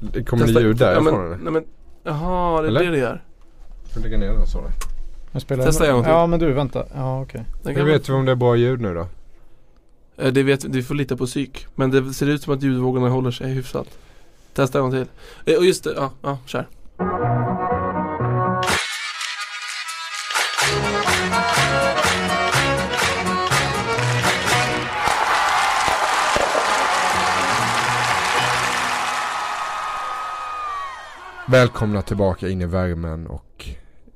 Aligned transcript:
Det 0.00 0.24
kommer 0.24 0.46
det 0.46 0.60
ljud 0.60 0.76
därifrån 0.76 1.06
ja, 1.06 1.12
men, 1.12 1.26
eller? 1.26 1.36
nej, 1.36 1.52
men, 1.52 1.64
Jaha, 2.04 2.60
det 2.62 2.66
är 2.66 2.68
Eller? 2.68 2.84
det 2.84 2.90
det 2.90 2.98
gör. 2.98 3.22
Får 3.94 4.00
lägga 4.00 4.18
ner 4.18 4.26
den 4.32 4.46
spelar 5.40 5.64
Testa 5.64 5.86
en 5.86 5.92
gång 5.94 6.02
till. 6.02 6.12
Ja 6.12 6.26
men 6.26 6.40
du 6.40 6.52
vänta. 6.52 6.86
Ja 6.94 7.22
okej. 7.22 7.44
Den 7.62 7.76
Hur 7.76 7.84
vet 7.84 8.08
vi 8.08 8.12
om 8.12 8.24
det 8.24 8.32
är 8.32 8.36
bra 8.36 8.56
ljud 8.56 8.80
nu 8.80 8.94
då? 8.94 9.06
Eh, 10.16 10.32
Det 10.32 10.42
vet 10.42 10.64
vi 10.64 10.82
får 10.82 10.94
lita 10.94 11.16
på 11.16 11.26
psyk. 11.26 11.66
Men 11.74 11.90
det 11.90 12.14
ser 12.14 12.26
ut 12.26 12.42
som 12.42 12.54
att 12.54 12.62
ljudvågorna 12.62 13.08
håller 13.08 13.30
sig 13.30 13.50
hyfsat. 13.50 13.86
Testa 14.54 14.78
en 14.78 14.82
gång 14.82 14.90
till. 14.92 15.06
Eh, 15.54 15.58
Och 15.58 15.64
just 15.64 15.84
det, 15.84 15.92
ja, 15.96 16.10
ja, 16.22 16.38
kör. 16.46 16.66
Välkomna 31.52 32.02
tillbaka 32.02 32.48
in 32.48 32.60
i 32.62 32.66
värmen 32.66 33.26
och 33.26 33.68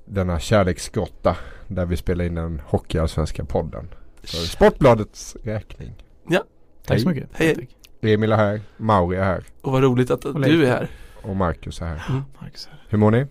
denna 0.05 0.41
kärleksgrotta 0.41 1.37
där 1.69 1.87
vi 1.87 1.97
spelar 1.97 2.25
in 2.25 2.35
den 2.35 2.63
hockeyallsvenska 2.67 3.45
podden. 3.45 3.89
För 4.23 4.37
Sportbladets 4.37 5.37
räkning. 5.43 5.95
Tack 6.29 6.45
Hej. 6.89 7.01
så 7.01 7.09
mycket. 7.09 7.29
Hej. 7.33 7.69
Emil 8.01 8.33
är 8.33 8.37
här, 8.37 8.61
Mauri 8.77 9.17
är 9.17 9.25
här 9.25 9.45
Och 9.63 9.73
vad 9.73 9.83
roligt 9.83 10.11
att 10.11 10.23
du 10.23 10.67
är 10.67 10.71
här. 10.71 10.91
och 11.23 11.37
Marcus 11.37 11.81
är 11.81 11.87
här. 11.87 12.23
Marcus 12.41 12.67
här. 12.71 12.85
Hur 12.89 12.99
mår 12.99 13.11
ni? 13.11 13.27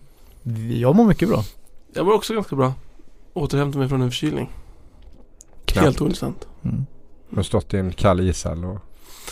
Jag 0.80 0.96
mår 0.96 1.04
mycket 1.04 1.28
bra. 1.28 1.42
Jag 1.94 2.06
mår 2.06 2.12
också 2.14 2.34
ganska 2.34 2.56
bra. 2.56 2.72
Återhämtar 3.32 3.78
mig 3.78 3.88
från 3.88 4.02
en 4.02 4.10
förkylning. 4.10 4.50
Helt 5.74 6.00
ointressant. 6.00 6.48
Mm. 6.64 6.86
Jag 7.30 7.36
har 7.36 7.42
stått 7.42 7.74
i 7.74 7.78
en 7.78 7.92
kall 7.92 8.20
ishall 8.20 8.64
och 8.64 8.78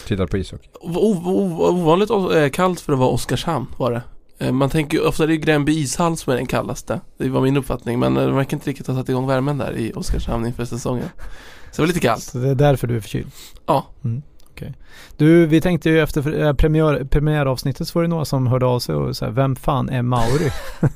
tittat 0.07 0.31
på 0.31 0.37
ishockey. 0.39 0.69
O- 0.81 1.23
o- 1.25 1.69
ovanligt 1.69 2.11
eh, 2.11 2.49
kallt 2.53 2.81
för 2.81 2.93
att 2.93 2.99
vara 2.99 3.09
Oskarshamn 3.11 3.67
var 3.77 3.91
det. 3.93 4.03
Eh, 4.39 4.53
Man 4.53 4.71
tänker 4.71 4.99
ju, 4.99 5.05
ofta 5.05 5.23
är 5.23 5.29
det 5.29 5.37
Gränby 5.37 5.73
ishall 5.73 6.17
som 6.17 6.33
är 6.33 6.37
den 6.37 6.47
kallaste. 6.47 7.01
Det 7.19 7.29
var 7.29 7.41
min 7.41 7.57
uppfattning. 7.57 7.99
Men 7.99 8.17
eh, 8.17 8.27
de 8.27 8.37
verkar 8.37 8.57
inte 8.57 8.71
riktigt 8.71 8.87
ha 8.87 8.95
satt 8.95 9.09
igång 9.09 9.27
värmen 9.27 9.59
där 9.59 9.77
i 9.77 9.93
Oskarshamn 9.93 10.47
inför 10.47 10.65
säsongen. 10.65 11.09
Så 11.71 11.77
det 11.77 11.83
var 11.83 11.87
lite 11.87 12.01
kallt. 12.01 12.23
Så 12.23 12.39
det 12.39 12.49
är 12.49 12.55
därför 12.55 12.87
du 12.87 12.97
är 12.97 13.01
förkyld? 13.01 13.31
Ja. 13.67 13.87
Mm. 14.05 14.23
Okej. 14.51 14.75
Du, 15.17 15.47
vi 15.47 15.61
tänkte 15.61 15.91
ju 15.91 16.01
efter 16.01 16.43
äh, 16.47 16.53
premiär, 16.53 17.05
premiäravsnittet 17.05 17.89
så 17.89 17.99
var 17.99 18.03
det 18.03 18.09
några 18.09 18.25
som 18.25 18.47
hörde 18.47 18.67
av 18.67 18.79
sig 18.81 18.95
och 18.95 19.17
sa 19.17 19.31
vem 19.31 19.57
fan 19.57 19.89
är 19.89 20.03
Mauri? 20.03 20.51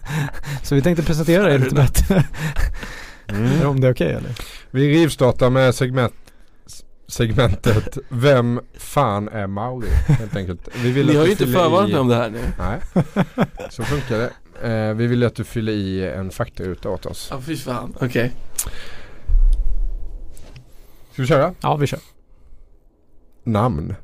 så 0.62 0.74
vi 0.74 0.82
tänkte 0.82 1.02
presentera 1.02 1.42
dig 1.42 1.58
lite 1.58 1.74
bättre. 1.74 2.24
Mm. 3.26 3.66
Om 3.68 3.80
det 3.80 3.86
är 3.88 3.92
okej 3.92 4.12
eller? 4.12 4.34
Vi 4.70 4.92
rivstartar 4.94 5.50
med 5.50 5.74
segment, 5.74 6.14
segmentet 7.08 7.98
Vem 8.08 8.60
fan 8.74 9.28
är 9.28 9.46
Mauri? 9.46 9.88
Helt 10.06 10.36
enkelt. 10.36 10.68
Vi 10.76 10.92
vill 10.92 11.06
Ni 11.06 11.16
har 11.16 11.24
ju 11.24 11.30
inte 11.30 11.46
förvarnat 11.46 11.90
mig 11.90 12.00
om 12.00 12.08
det 12.08 12.14
här 12.14 12.30
nu. 12.30 12.40
Nej, 12.58 12.80
så 13.70 13.82
funkar 13.82 14.18
det. 14.18 14.32
Eh, 14.62 14.94
vi 14.94 15.06
vill 15.06 15.24
att 15.24 15.34
du 15.34 15.44
fyller 15.44 15.72
i 15.72 16.04
en 16.06 16.30
faktaruta 16.30 16.90
åt 16.90 17.06
oss. 17.06 17.28
Ja, 17.30 17.40
fy 17.40 17.56
fan. 17.56 17.94
Okej. 18.00 18.32
Ska 21.12 21.22
vi 21.22 21.28
köra? 21.28 21.54
Ja, 21.60 21.76
vi 21.76 21.86
kör. 21.86 22.00
Namn, 23.44 23.94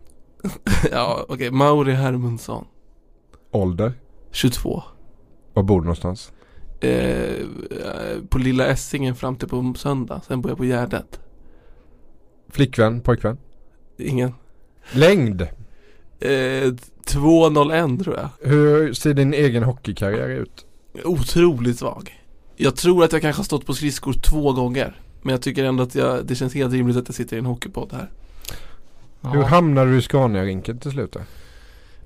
ja, 0.92 1.26
okej. 1.28 1.50
Mauri 1.50 1.92
Hermundsson. 1.92 2.64
ålder, 3.50 3.92
22. 4.30 4.82
var 5.54 5.62
bor 5.62 5.80
du 5.80 5.84
någonstans? 5.84 6.32
Eh, 6.80 6.90
eh, 6.90 7.36
på 8.28 8.38
Lilla 8.38 8.66
Essingen 8.66 9.14
fram 9.14 9.36
till 9.36 9.48
på 9.48 9.74
söndag. 9.76 10.20
Sen 10.26 10.40
bor 10.40 10.50
jag 10.50 10.58
på 10.58 10.64
Gärdet. 10.64 11.20
Flickvän, 12.54 13.00
pojkvän? 13.00 13.38
Ingen. 13.98 14.32
Längd, 14.92 15.42
Eh, 16.20 16.72
2.01 17.06 18.04
tror 18.04 18.16
jag. 18.16 18.28
hur 18.50 18.92
ser 18.92 19.14
din 19.14 19.34
egen 19.34 19.62
hockeykarriär 19.62 20.28
ut? 20.28 20.64
Otroligt 21.04 21.78
svag. 21.78 22.20
Jag 22.56 22.76
tror 22.76 23.04
att 23.04 23.12
jag 23.12 23.22
kanske 23.22 23.40
har 23.40 23.44
stått 23.44 23.66
på 23.66 23.74
skridskor 23.74 24.12
två 24.12 24.52
gånger. 24.52 25.00
Men 25.22 25.30
jag 25.32 25.42
tycker 25.42 25.64
ändå 25.64 25.82
att 25.82 25.94
jag, 25.94 26.26
det 26.26 26.34
känns 26.34 26.54
helt 26.54 26.72
rimligt 26.72 26.96
att 26.96 27.08
jag 27.08 27.14
sitter 27.14 27.36
i 27.36 27.38
en 27.38 27.46
hockeypodd 27.46 27.92
här. 27.92 28.10
Hur 29.32 29.40
Ja. 29.40 29.46
hamnade 29.46 29.90
du 29.90 29.98
i 29.98 30.02
Scania-rinken 30.02 30.78
till 30.78 30.90
slut 30.90 31.12
då? 31.12 31.20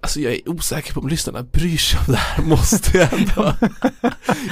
Alltså 0.00 0.20
jag 0.20 0.32
är 0.32 0.48
osäker 0.48 0.94
på 0.94 1.00
om 1.00 1.08
lyssnarna 1.08 1.42
bryr 1.42 1.76
sig 1.76 2.00
om 2.06 2.12
det 2.12 2.18
här, 2.18 2.44
måste 2.44 2.98
jag 2.98 3.12
ändå. 3.12 3.54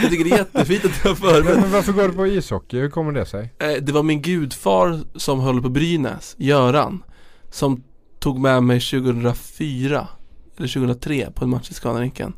jag 0.03 0.11
tycker 0.11 0.25
det 0.25 0.31
är 0.31 0.39
jättefint 0.39 0.84
att 0.84 1.03
du 1.03 1.09
har 1.09 1.15
förberett. 1.17 1.61
Men 1.61 1.71
varför 1.73 1.93
går 1.93 2.09
du 2.09 2.15
på 2.15 2.27
ishockey? 2.27 2.79
Hur 2.81 2.91
kommer 2.91 3.12
det 3.12 3.27
sig? 3.27 3.53
Eh, 3.59 3.73
Det 3.83 3.93
var 3.93 4.03
min 4.03 4.23
gudfar 4.23 5.01
som 5.17 5.41
höll 5.41 5.62
på 5.62 5.69
Brynäs, 5.69 6.34
Göran, 6.39 7.03
som 7.51 7.83
tog 8.19 8.39
med 8.39 8.62
mig 8.62 8.81
2004 8.81 10.09
eller 10.57 10.69
2003 10.69 11.31
på 11.34 11.45
en 11.45 11.51
match 11.51 11.71
i 11.71 11.75
Scanarinken. 11.75 12.33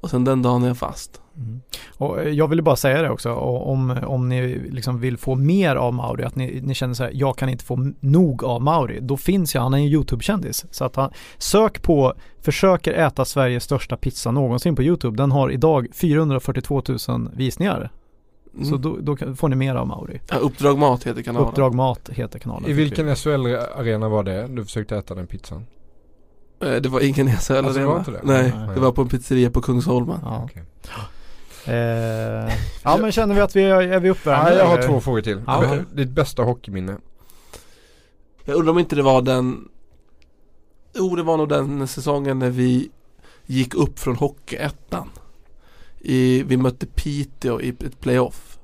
Och 0.00 0.10
sen 0.10 0.24
den 0.24 0.42
dagen 0.42 0.62
är 0.62 0.68
jag 0.68 0.78
fast. 0.78 1.20
Mm. 1.36 1.60
Och 1.98 2.20
eh, 2.20 2.28
jag 2.28 2.48
ville 2.48 2.62
bara 2.62 2.76
säga 2.76 3.02
det 3.02 3.10
också, 3.10 3.32
om, 3.34 3.98
om 4.06 4.28
ni 4.28 4.68
liksom 4.70 5.00
vill 5.00 5.16
få 5.18 5.34
mer 5.34 5.76
av 5.76 5.94
Mauri, 5.94 6.24
att 6.24 6.36
ni, 6.36 6.60
ni 6.62 6.74
känner 6.74 6.94
så 6.94 7.02
här, 7.04 7.10
jag 7.14 7.36
kan 7.38 7.48
inte 7.48 7.64
få 7.64 7.92
nog 8.00 8.44
av 8.44 8.62
Mauri, 8.62 8.98
då 9.00 9.16
finns 9.16 9.54
ju, 9.54 9.58
han 9.58 9.74
är 9.74 9.78
en 9.78 9.84
YouTube-kändis. 9.84 10.64
Så 10.70 10.84
att 10.84 10.96
han, 10.96 11.10
sök 11.38 11.82
på, 11.82 12.14
försöker 12.40 12.92
äta 12.92 13.24
Sveriges 13.24 13.64
största 13.64 13.96
pizza 13.96 14.30
någonsin 14.30 14.76
på 14.76 14.82
YouTube, 14.82 15.16
den 15.16 15.32
har 15.32 15.50
idag 15.50 15.86
442 15.92 16.82
000 17.08 17.30
visningar. 17.36 17.90
Mm. 18.54 18.64
Så 18.64 18.76
då, 18.76 18.96
då 19.00 19.16
får 19.36 19.48
ni 19.48 19.56
mer 19.56 19.74
av 19.74 19.86
Mauri. 19.86 20.20
ja, 20.30 20.36
Uppdrag 20.36 20.78
Mat 20.78 21.04
heter 21.06 21.22
kanalen. 21.22 21.48
Uppdrag 21.48 21.74
Mat 21.74 22.08
heter 22.12 22.38
kanalen. 22.38 22.70
I 22.70 22.72
vilken 22.72 23.16
SHL-arena 23.16 24.08
var 24.08 24.22
det 24.22 24.46
du 24.48 24.64
försökte 24.64 24.96
äta 24.96 25.14
den 25.14 25.26
pizzan? 25.26 25.66
Eh, 26.64 26.72
Det 26.74 26.88
var 26.88 27.00
ingen 27.00 27.28
SHL 27.28 27.52
Alltså, 27.52 27.80
det 27.80 27.86
var 27.86 27.98
inte 27.98 28.10
det? 28.10 28.20
Nej, 28.22 28.52
Nej. 28.56 28.74
det 28.74 28.80
var 28.80 28.92
på 28.92 29.02
en 29.02 29.08
pizzeria 29.08 29.50
på 29.50 29.60
Kungsholmen. 29.60 30.18
Ja. 30.22 30.42
Okej. 30.44 30.62
Eh, 31.66 32.54
ja 32.82 32.96
men 32.96 33.12
känner 33.12 33.34
vi 33.34 33.40
att 33.40 33.56
vi 33.56 33.62
är, 33.62 33.82
är 33.82 34.00
vi 34.00 34.10
uppvärmda? 34.10 34.48
Nej, 34.48 34.58
jag 34.58 34.66
har 34.66 34.78
eller? 34.78 34.88
två 34.88 35.00
frågor 35.00 35.20
till. 35.20 35.42
Ja, 35.46 35.64
okej. 35.64 35.82
Ditt 35.92 36.10
bästa 36.10 36.42
hockeyminne? 36.42 36.96
Jag 38.44 38.56
undrar 38.56 38.72
om 38.72 38.78
inte 38.78 38.96
det 38.96 39.02
var 39.02 39.22
den 39.22 39.68
Jo 40.94 41.16
det 41.16 41.22
var 41.22 41.36
nog 41.36 41.48
den 41.48 41.88
säsongen 41.88 42.38
när 42.38 42.50
vi 42.50 42.90
gick 43.46 43.74
upp 43.74 43.98
från 43.98 44.16
Hockeyettan 44.16 45.10
I, 46.00 46.42
Vi 46.42 46.56
mötte 46.56 46.86
Piteå 46.86 47.60
i 47.60 47.68
ett 47.68 48.00
playoff 48.00 48.58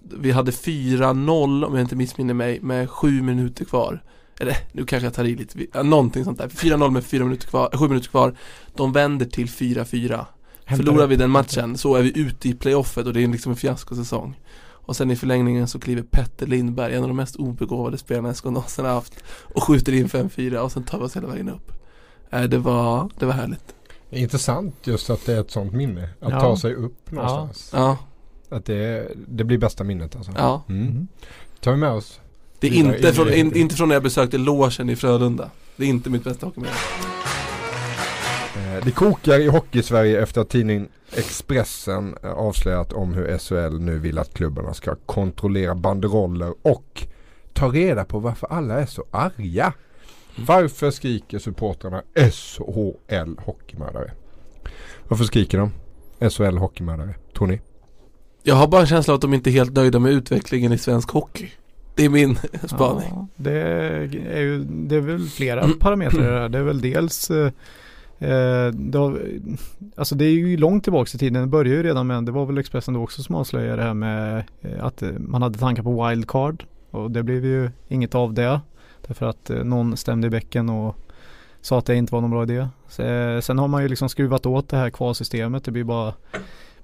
Vi 0.00 0.30
hade 0.30 0.50
4-0 0.50 1.64
om 1.64 1.74
jag 1.74 1.80
inte 1.84 1.96
missminner 1.96 2.34
mig 2.34 2.60
med 2.60 2.90
sju 2.90 3.22
minuter 3.22 3.64
kvar 3.64 4.02
Eller 4.40 4.56
nu 4.72 4.86
kanske 4.86 5.06
jag 5.06 5.14
tar 5.14 5.24
i 5.24 5.36
lite, 5.36 5.66
ja, 5.72 5.82
någonting 5.82 6.24
sånt 6.24 6.38
där 6.38 6.48
4-0 6.48 6.90
med 6.90 7.04
fyra 7.04 7.24
minuter 7.24 7.48
kvar, 7.48 7.70
sju 7.76 7.88
minuter 7.88 8.08
kvar 8.08 8.36
De 8.74 8.92
vänder 8.92 9.26
till 9.26 9.46
4-4 9.46 9.84
Hämtar 9.96 10.26
Förlorar 10.76 11.06
vi 11.06 11.16
den 11.16 11.30
matchen 11.30 11.78
så 11.78 11.94
är 11.94 12.02
vi 12.02 12.18
ute 12.18 12.48
i 12.48 12.54
playoffet 12.54 13.06
och 13.06 13.12
det 13.12 13.22
är 13.22 13.28
liksom 13.28 13.52
en 13.52 13.56
fiaskosäsong 13.56 14.40
Och 14.70 14.96
sen 14.96 15.10
i 15.10 15.16
förlängningen 15.16 15.68
så 15.68 15.78
kliver 15.80 16.02
Petter 16.02 16.46
Lindberg, 16.46 16.94
en 16.94 17.02
av 17.02 17.08
de 17.08 17.16
mest 17.16 17.36
obegåvade 17.36 17.98
spelarna 17.98 18.34
SK 18.34 18.44
någonsin 18.44 18.84
har 18.84 18.92
haft 18.92 19.14
Och 19.42 19.62
skjuter 19.62 19.92
in 19.92 20.08
5-4 20.08 20.56
och 20.56 20.72
sen 20.72 20.82
tar 20.84 20.98
vi 20.98 21.04
oss 21.04 21.16
hela 21.16 21.28
vägen 21.28 21.48
upp 21.48 21.72
äh, 22.30 22.42
det, 22.42 22.58
var, 22.58 23.10
det 23.18 23.26
var 23.26 23.32
härligt 23.32 23.74
Det 24.10 24.16
är 24.16 24.20
intressant 24.20 24.74
just 24.84 25.10
att 25.10 25.26
det 25.26 25.32
är 25.32 25.40
ett 25.40 25.50
sånt 25.50 25.72
minne. 25.72 26.08
Att 26.20 26.30
Ja. 26.32 26.40
ta 26.40 26.56
sig 26.56 26.74
upp 26.74 27.10
någonstans. 27.10 27.70
Ja, 27.74 27.98
Att 28.48 28.64
det, 28.64 29.08
det 29.28 29.44
blir 29.44 29.58
bästa 29.58 29.84
minnet 29.84 30.16
alltså. 30.16 30.32
ja 30.36 30.62
Mm. 30.68 30.82
Mm. 30.88 31.08
tar 31.60 31.70
vi 31.70 31.76
med 31.76 31.90
oss. 31.90 32.20
Det 32.60 32.68
är 32.68 32.72
inte 32.72 33.08
in 33.08 33.14
från, 33.14 33.32
in, 33.32 33.56
inte 33.56 33.74
från 33.74 33.88
när 33.88 33.96
jag 33.96 34.02
besökte 34.02 34.38
logen 34.38 34.90
i 34.90 34.96
Frölunda 34.96 35.50
Det 35.76 35.84
är 35.84 35.88
inte 35.88 36.10
mitt 36.10 36.24
bästa 36.24 36.46
hockeyminne 36.46 36.74
Det 38.84 38.90
kokar 38.90 39.38
i 39.40 39.48
hockey-Sverige 39.48 40.22
efter 40.22 40.40
att 40.40 40.48
tidningen 40.48 40.88
Expressen 41.16 42.14
eh, 42.22 42.30
avslöjat 42.30 42.92
om 42.92 43.14
hur 43.14 43.38
SHL 43.38 43.78
nu 43.80 43.98
vill 43.98 44.18
att 44.18 44.34
klubbarna 44.34 44.74
ska 44.74 44.94
kontrollera 45.06 45.74
banderoller 45.74 46.54
och 46.62 47.06
ta 47.52 47.68
reda 47.68 48.04
på 48.04 48.18
varför 48.18 48.46
alla 48.52 48.80
är 48.80 48.86
så 48.86 49.04
arga. 49.10 49.72
Varför 50.46 50.90
skriker 50.90 51.38
supportrarna 51.38 52.02
SHL 52.32 53.34
hockeymördare? 53.38 54.10
Varför 55.08 55.24
skriker 55.24 55.58
de 55.58 55.70
SHL 56.30 56.56
hockeymördare? 56.58 57.14
Tror 57.36 57.46
ni? 57.46 57.60
Jag 58.42 58.54
har 58.54 58.68
bara 58.68 58.80
en 58.80 58.86
känsla 58.86 59.12
av 59.12 59.16
att 59.16 59.20
de 59.22 59.34
inte 59.34 59.50
är 59.50 59.52
helt 59.52 59.72
nöjda 59.72 59.98
med 59.98 60.12
utvecklingen 60.12 60.72
i 60.72 60.78
svensk 60.78 61.10
hockey 61.10 61.50
Det 61.94 62.04
är 62.04 62.08
min 62.08 62.38
spaning 62.66 63.08
Ja, 63.10 63.26
det 63.36 63.52
är 64.32 64.40
ju, 64.40 64.64
det 64.64 64.96
är 64.96 65.00
väl 65.00 65.28
flera 65.28 65.60
Mm. 65.60 65.78
parametrar 65.78 66.22
i 66.22 66.26
det 66.34 66.40
här. 66.40 66.48
Det 66.48 66.58
är 66.58 66.62
väl 66.62 66.80
dels 66.80 67.30
eh, 67.30 67.50
Eh, 68.22 68.68
det 68.74 68.98
har, 68.98 69.20
Alltså 69.96 70.14
det 70.14 70.24
är 70.24 70.30
ju 70.30 70.56
långt 70.56 70.82
tillbaka 70.84 71.10
i 71.14 71.18
tiden. 71.18 71.42
Det 71.42 71.48
började 71.48 71.76
ju 71.76 71.82
redan 71.82 72.06
med, 72.06 72.24
det 72.24 72.32
var 72.32 72.46
väl 72.46 72.58
Expressen 72.58 72.94
då 72.94 73.02
också 73.02 73.22
som 73.22 73.34
avslöjade 73.34 73.76
det 73.76 73.82
här 73.82 73.94
med 73.94 74.44
eh, 74.60 74.84
att 74.84 75.02
eh, 75.02 75.10
man 75.18 75.42
hade 75.42 75.58
tankar 75.58 75.82
på 75.82 76.08
wildcard. 76.08 76.64
Och 76.90 77.10
det 77.10 77.22
blev 77.22 77.44
ju 77.44 77.70
inget 77.88 78.14
av 78.14 78.34
det. 78.34 78.60
Därför 79.06 79.26
att 79.26 79.50
någon 79.64 79.96
stämde 79.96 80.26
i 80.26 80.30
bäcken 80.30 80.68
och 80.68 80.96
sa 81.60 81.78
att 81.78 81.86
det 81.86 81.96
inte 81.96 82.14
var 82.14 82.20
någon 82.20 82.30
bra 82.30 82.42
idé. 82.42 82.68
Så, 82.88 83.02
eh, 83.02 83.40
sen 83.40 83.58
har 83.58 83.68
man 83.68 83.82
ju 83.82 83.88
liksom 83.88 84.08
skruvat 84.08 84.46
åt 84.46 84.68
det 84.68 84.76
här 84.76 84.90
kvalsystemet. 84.90 85.64
Det 85.64 85.70
blir 85.70 85.84
bara 85.84 86.14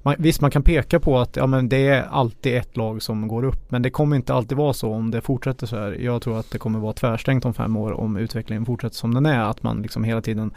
man, 0.02 0.14
visst 0.19 0.41
man 0.41 0.50
kan 0.50 0.62
peka 0.62 1.00
på 1.00 1.19
att 1.19 1.37
ja, 1.37 1.46
men 1.46 1.69
det 1.69 1.88
är 1.88 2.02
alltid 2.02 2.56
ett 2.56 2.76
lag 2.76 3.02
som 3.02 3.29
går 3.29 3.44
upp. 3.44 3.70
Men 3.70 3.82
det 3.82 3.91
kommer 3.91 4.17
inte 4.17 4.34
alltid 4.34 4.58
vara 4.58 4.73
så 4.73 4.93
om 4.93 5.11
det 5.11 5.20
fortsätter 5.20 5.67
så 5.67 5.76
här. 5.76 5.93
Jag 5.93 6.23
tror 6.23 6.38
att 6.38 6.50
det 6.50 6.58
kommer 6.58 6.79
vara 6.79 6.93
tvärstängt 6.93 7.44
om 7.44 7.55
fem 7.55 7.76
år 7.76 7.93
om 7.93 8.17
utvecklingen 8.17 8.67
fortsätter 8.67 8.96
som 8.96 9.14
den 9.14 9.26
är. 9.26 9.41
Att 9.41 9.62
man 9.62 9.82
liksom 9.82 10.05
hela 10.05 10.20
tiden 10.20 10.50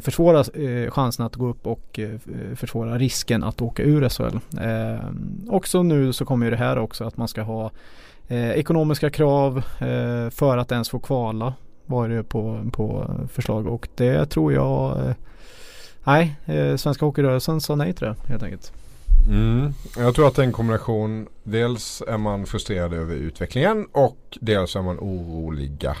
försvåra 0.00 0.38
eh, 0.40 0.90
chansen 0.90 1.26
att 1.26 1.36
gå 1.36 1.46
upp 1.48 1.66
och 1.66 1.98
eh, 1.98 2.10
försvåra 2.54 2.98
risken 2.98 3.44
att 3.44 3.62
åka 3.62 3.82
ur 3.82 4.08
SHL. 4.08 4.38
Eh, 4.60 5.04
också 5.48 5.82
nu 5.82 6.12
så 6.12 6.24
kommer 6.24 6.46
ju 6.46 6.50
det 6.50 6.56
här 6.56 6.78
också 6.78 7.04
att 7.04 7.16
man 7.16 7.28
ska 7.28 7.42
ha 7.42 7.70
eh, 8.28 8.50
ekonomiska 8.50 9.10
krav 9.10 9.56
eh, 9.58 10.30
för 10.30 10.58
att 10.58 10.72
ens 10.72 10.88
få 10.88 10.98
kvala 10.98 11.54
var 11.86 12.08
det 12.08 12.22
på, 12.22 12.60
på 12.72 13.10
förslag 13.32 13.66
och 13.66 13.88
det 13.94 14.26
tror 14.26 14.52
jag 14.52 15.06
eh, 15.06 15.14
Nej, 16.04 16.36
eh, 16.44 16.76
Svenska 16.76 17.04
Hockeyrörelsen 17.06 17.60
sa 17.60 17.74
nej 17.74 17.92
till 17.92 18.06
det 18.06 18.14
helt 18.28 18.42
enkelt. 18.42 18.72
Mm. 19.30 19.72
Jag 19.98 20.14
tror 20.14 20.28
att 20.28 20.34
det 20.34 20.42
är 20.42 20.46
en 20.46 20.52
kombination. 20.52 21.26
Dels 21.42 22.02
är 22.08 22.18
man 22.18 22.46
frustrerad 22.46 22.92
över 22.92 23.14
utvecklingen 23.14 23.86
och 23.92 24.38
dels 24.40 24.76
är 24.76 24.82
man 24.82 24.98
oroliga 24.98 25.96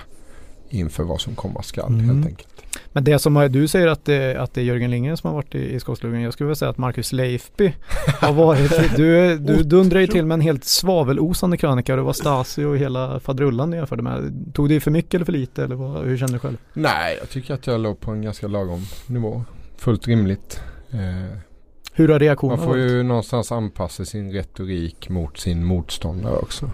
inför 0.68 1.04
vad 1.04 1.20
som 1.20 1.34
komma 1.34 1.62
skall 1.62 1.92
Mm. 1.92 2.08
helt 2.10 2.26
enkelt. 2.26 2.48
Men 2.92 3.04
det 3.04 3.18
som 3.18 3.48
du 3.50 3.68
säger 3.68 3.86
att 3.86 4.04
det, 4.04 4.36
att 4.36 4.54
det 4.54 4.60
är 4.60 4.64
Jörgen 4.64 4.90
Lindgren 4.90 5.16
som 5.16 5.28
har 5.28 5.34
varit 5.34 5.54
i, 5.54 5.74
i 5.74 5.80
skottgluggen. 5.80 6.20
Jag 6.20 6.32
skulle 6.32 6.46
vilja 6.46 6.56
säga 6.56 6.68
att 6.70 6.78
Marcus 6.78 7.12
Leifby 7.12 7.72
har 8.20 8.32
varit 8.32 8.72
Du, 8.96 9.38
du 9.38 9.62
dundrar 9.62 10.00
ju 10.00 10.06
till 10.06 10.26
med 10.26 10.34
en 10.34 10.40
helt 10.40 10.64
svavelosande 10.64 11.56
krönika. 11.56 11.96
Det 11.96 12.02
var 12.02 12.12
Stasi 12.12 12.64
och 12.64 12.76
hela 12.78 13.20
faderullan 13.20 13.70
du 13.70 13.76
jämförde 13.76 14.02
med. 14.02 14.44
Tog 14.54 14.68
det 14.68 14.80
för 14.80 14.90
mycket 14.90 15.14
eller 15.14 15.24
för 15.24 15.32
lite 15.32 15.64
eller 15.64 15.74
vad, 15.76 16.04
hur 16.04 16.16
känner 16.18 16.32
du 16.32 16.38
själv? 16.38 16.56
Nej, 16.72 17.16
jag 17.20 17.30
tycker 17.30 17.54
att 17.54 17.66
jag 17.66 17.80
låg 17.80 18.00
på 18.00 18.10
en 18.10 18.22
ganska 18.22 18.48
lagom 18.48 18.80
nivå. 19.06 19.44
Fullt 19.76 20.08
rimligt. 20.08 20.60
Eh, 20.90 21.38
Hur 21.92 22.08
har 22.08 22.18
reaktionerna 22.18 22.56
man 22.56 22.66
får 22.66 22.72
varit? 22.78 22.90
ju 22.90 23.02
någonstans 23.02 23.52
anpassa 23.52 24.04
sin 24.04 24.32
retorik 24.32 25.08
mot 25.08 25.38
sin 25.38 25.64
motståndare 25.64 26.36
också. 26.36 26.70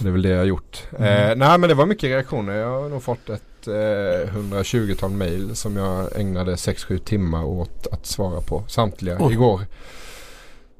Det 0.00 0.08
är 0.08 0.12
väl 0.12 0.22
det 0.22 0.28
jag 0.28 0.38
har 0.38 0.44
gjort. 0.44 0.82
Mm. 0.98 1.30
Eh, 1.30 1.36
nej 1.36 1.58
men 1.58 1.68
det 1.68 1.74
var 1.74 1.86
mycket 1.86 2.04
reaktioner. 2.10 2.52
Jag 2.54 2.80
har 2.82 2.88
nog 2.88 3.02
fått 3.02 3.30
ett 3.30 3.42
eh, 3.68 4.34
120-tal 4.34 5.10
mail 5.10 5.56
som 5.56 5.76
jag 5.76 6.20
ägnade 6.20 6.54
6-7 6.54 6.98
timmar 6.98 7.44
åt 7.44 7.86
att 7.92 8.06
svara 8.06 8.40
på. 8.40 8.64
Samtliga 8.68 9.16
Oj. 9.20 9.32
igår. 9.32 9.60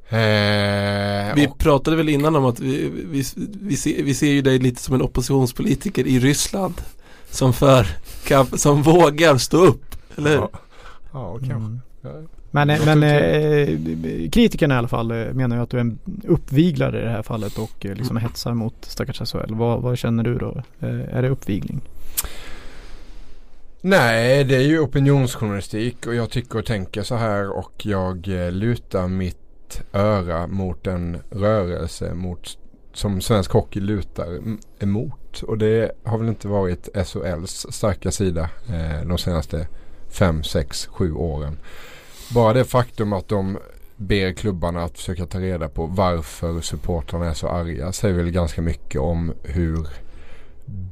Eh, 0.09 1.35
Vi 1.35 1.47
och- 1.51 1.59
pratade 1.59 1.97
väl 1.97 2.09
innan 2.09 2.37
om 2.37 2.45
att 2.45 2.61
vi, 2.61 2.91
vi, 3.11 3.25
vi, 3.63 3.77
ser, 3.77 4.03
vi 4.03 4.15
ser 4.15 4.31
ju 4.33 4.43
dig 4.43 4.59
lite 4.59 4.83
som 4.83 4.95
en 4.95 5.03
oppositionspolitiker 5.03 6.07
i 6.07 6.19
Ryssland. 6.19 6.75
Som 7.31 7.53
för 7.53 7.87
som 8.57 8.83
vågar 8.83 9.37
stå 9.39 9.57
upp. 9.65 9.85
Eller 10.17 10.31
hur? 10.31 10.37
Ja, 10.39 10.51
ja 11.13 11.33
kanske. 11.39 11.55
Mm. 11.55 11.81
Ja. 12.03 12.11
Men, 12.53 12.67
men 12.85 13.03
eh, 13.03 14.31
kritikerna 14.31 14.75
i 14.75 14.79
alla 14.79 14.89
fall 14.89 15.11
eh, 15.11 15.33
menar 15.33 15.57
ju 15.57 15.63
att 15.63 15.71
du 15.71 15.77
är 15.77 15.81
en 15.81 15.99
uppviglare 16.29 17.01
i 17.01 17.05
det 17.05 17.11
här 17.11 17.23
fallet 17.23 17.59
och 17.59 17.87
eh, 17.87 17.95
liksom 17.95 18.17
hetsar 18.17 18.55
mot 18.55 18.75
stackars 18.81 19.31
SHL. 19.33 19.55
Vad, 19.55 19.83
vad 19.83 19.99
känner 19.99 20.23
du 20.25 20.39
då? 20.39 20.63
Eh, 20.81 21.17
är 21.17 21.23
det 21.23 21.29
uppvigling? 21.29 21.81
Nej, 23.83 24.45
det 24.45 24.57
är 24.57 24.61
ju 24.61 24.81
opinionsjournalistik 24.81 26.07
och 26.07 26.15
jag 26.15 26.31
tycker 26.31 26.59
och 26.59 26.67
tänker 26.67 27.03
så 27.03 27.15
här 27.15 27.51
och 27.51 27.87
jag 27.87 28.29
eh, 28.29 28.53
lutar 28.53 29.09
mitt 29.09 29.83
öra 29.93 30.47
mot 30.47 30.87
en 30.87 31.19
rörelse 31.31 32.15
mot, 32.15 32.59
som 32.93 33.21
svensk 33.21 33.51
hockey 33.51 33.81
lutar 33.81 34.41
emot. 34.79 35.43
Och 35.43 35.59
det 35.59 35.93
har 36.05 36.19
väl 36.19 36.29
inte 36.29 36.49
varit 36.49 36.89
SHLs 36.95 37.67
starka 37.71 38.11
sida 38.11 38.51
eh, 38.69 39.09
de 39.09 39.19
senaste 39.19 39.67
fem, 40.09 40.43
sex, 40.43 40.87
sju 40.87 41.13
åren. 41.13 41.59
Bara 42.35 42.53
det 42.53 42.65
faktum 42.65 43.13
att 43.13 43.29
de 43.29 43.59
ber 43.97 44.33
klubbarna 44.33 44.83
att 44.85 44.99
försöka 44.99 45.27
ta 45.27 45.41
reda 45.41 45.69
på 45.69 45.87
varför 45.87 46.61
supportrarna 46.61 47.27
är 47.27 47.35
så 47.35 47.49
arga 47.49 47.93
säger 47.93 48.15
väl 48.15 48.31
ganska 48.31 48.63
mycket 48.63 49.01
om 49.01 49.33
hur 49.43 49.89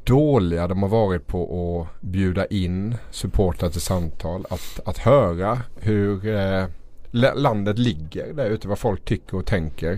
dåliga 0.05 0.69
de 0.69 0.83
har 0.83 0.89
varit 0.89 1.27
på 1.27 1.43
att 1.81 2.01
bjuda 2.01 2.47
in 2.47 2.95
supportrar 3.11 3.71
till 3.71 3.81
samtal. 3.81 4.45
Att, 4.51 4.81
att 4.85 4.99
höra 4.99 5.59
hur 5.81 6.27
eh, 6.27 6.65
la- 7.11 7.35
landet 7.35 7.79
ligger 7.79 8.33
där 8.33 8.47
ute, 8.51 8.69
vad 8.69 8.79
folk 8.79 9.05
tycker 9.05 9.37
och 9.37 9.47
tänker. 9.47 9.93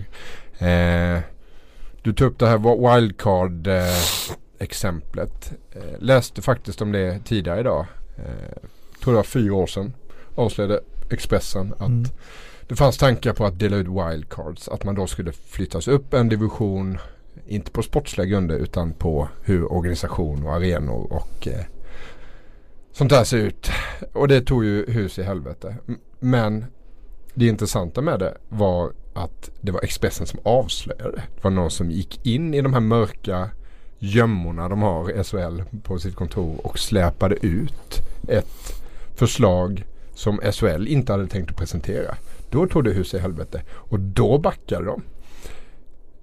Eh, 0.59 1.19
du 2.03 2.13
tog 2.13 2.27
upp 2.27 2.39
det 2.39 2.47
här 2.47 2.57
wa- 2.57 2.95
wildcard 2.95 3.67
eh, 3.67 3.83
exemplet. 4.59 5.53
Eh, 5.71 5.99
läste 5.99 6.41
faktiskt 6.41 6.81
om 6.81 6.91
det 6.91 7.19
tidigare 7.25 7.59
idag. 7.59 7.85
Eh, 8.17 8.67
tror 9.03 9.13
det 9.13 9.17
var 9.17 9.23
fyra 9.23 9.53
år 9.53 9.67
sedan. 9.67 9.93
Avslöjade 10.35 10.81
Expressen 11.09 11.73
att 11.73 11.87
Mm. 11.87 12.03
det 12.67 12.75
fanns 12.75 12.97
tankar 12.97 13.33
på 13.33 13.45
att 13.45 13.59
dela 13.59 13.77
ut 13.77 13.87
wildcards. 13.87 14.67
Att 14.67 14.83
man 14.83 14.95
då 14.95 15.07
skulle 15.07 15.31
flyttas 15.31 15.87
upp 15.87 16.13
en 16.13 16.29
division. 16.29 16.97
Inte 17.47 17.71
på 17.71 17.83
sportsliga 17.83 18.25
grunder 18.25 18.55
utan 18.55 18.93
på 18.93 19.29
hur 19.43 19.71
organisation 19.71 20.45
och 20.45 20.53
arenor 20.53 21.13
och 21.13 21.47
eh, 21.47 21.65
sånt 22.91 23.09
där 23.09 23.23
ser 23.23 23.37
ut. 23.37 23.69
Och 24.13 24.27
det 24.27 24.41
tog 24.41 24.65
ju 24.65 24.91
hus 24.91 25.19
i 25.19 25.23
helvete. 25.23 25.75
Men 26.19 26.65
det 27.33 27.47
intressanta 27.47 28.01
med 28.01 28.19
det 28.19 28.37
var 28.49 28.91
att 29.13 29.49
det 29.61 29.71
var 29.71 29.81
Expressen 29.83 30.27
som 30.27 30.39
avslöjade 30.43 31.11
det. 31.11 31.23
Det 31.35 31.43
var 31.43 31.51
någon 31.51 31.71
som 31.71 31.91
gick 31.91 32.25
in 32.25 32.53
i 32.53 32.61
de 32.61 32.73
här 32.73 32.79
mörka 32.79 33.49
gömmorna 33.99 34.69
de 34.69 34.81
har 34.81 35.23
SHL 35.23 35.61
på 35.83 35.99
sitt 35.99 36.15
kontor 36.15 36.55
och 36.63 36.79
släpade 36.79 37.35
ut 37.45 38.01
ett 38.27 38.81
förslag 39.15 39.85
som 40.13 40.39
SHL 40.51 40.87
inte 40.87 41.11
hade 41.11 41.27
tänkt 41.27 41.51
att 41.51 41.57
presentera. 41.57 42.15
Då 42.49 42.67
tog 42.67 42.83
det 42.83 42.91
hus 42.91 43.13
i 43.13 43.19
helvete 43.19 43.61
och 43.71 43.99
då 43.99 44.37
backade 44.37 44.85
de. 44.85 45.01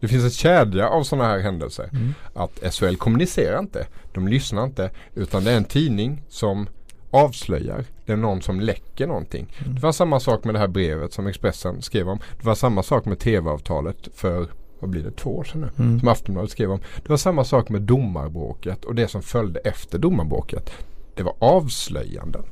Det 0.00 0.08
finns 0.08 0.24
en 0.24 0.30
kedja 0.30 0.88
av 0.88 1.02
sådana 1.02 1.28
här 1.28 1.38
händelser. 1.38 1.88
Mm. 1.92 2.14
Att 2.34 2.74
SHL 2.74 2.96
kommunicerar 2.96 3.58
inte. 3.58 3.86
De 4.12 4.28
lyssnar 4.28 4.64
inte. 4.64 4.90
Utan 5.14 5.44
det 5.44 5.50
är 5.50 5.56
en 5.56 5.64
tidning 5.64 6.22
som 6.28 6.68
avslöjar. 7.10 7.84
Det 8.06 8.12
är 8.12 8.16
någon 8.16 8.42
som 8.42 8.60
läcker 8.60 9.06
någonting. 9.06 9.54
Mm. 9.58 9.74
Det 9.74 9.80
var 9.80 9.92
samma 9.92 10.20
sak 10.20 10.44
med 10.44 10.54
det 10.54 10.58
här 10.58 10.68
brevet 10.68 11.12
som 11.12 11.26
Expressen 11.26 11.82
skrev 11.82 12.08
om. 12.08 12.18
Det 12.38 12.46
var 12.46 12.54
samma 12.54 12.82
sak 12.82 13.04
med 13.04 13.18
tv-avtalet 13.18 14.08
för, 14.14 14.48
vad 14.80 14.90
blir 14.90 15.02
det, 15.02 15.10
två 15.10 15.36
år 15.36 15.44
sedan 15.44 15.60
nu? 15.60 15.84
Mm. 15.84 16.00
Som 16.00 16.08
Aftonbladet 16.08 16.50
skrev 16.50 16.70
om. 16.70 16.80
Det 17.02 17.08
var 17.08 17.16
samma 17.16 17.44
sak 17.44 17.68
med 17.68 17.82
domarbråket 17.82 18.84
och 18.84 18.94
det 18.94 19.08
som 19.08 19.22
följde 19.22 19.60
efter 19.60 19.98
domarbråket. 19.98 20.70
Det 21.14 21.22
var 21.22 21.34
avslöjanden. 21.38 22.44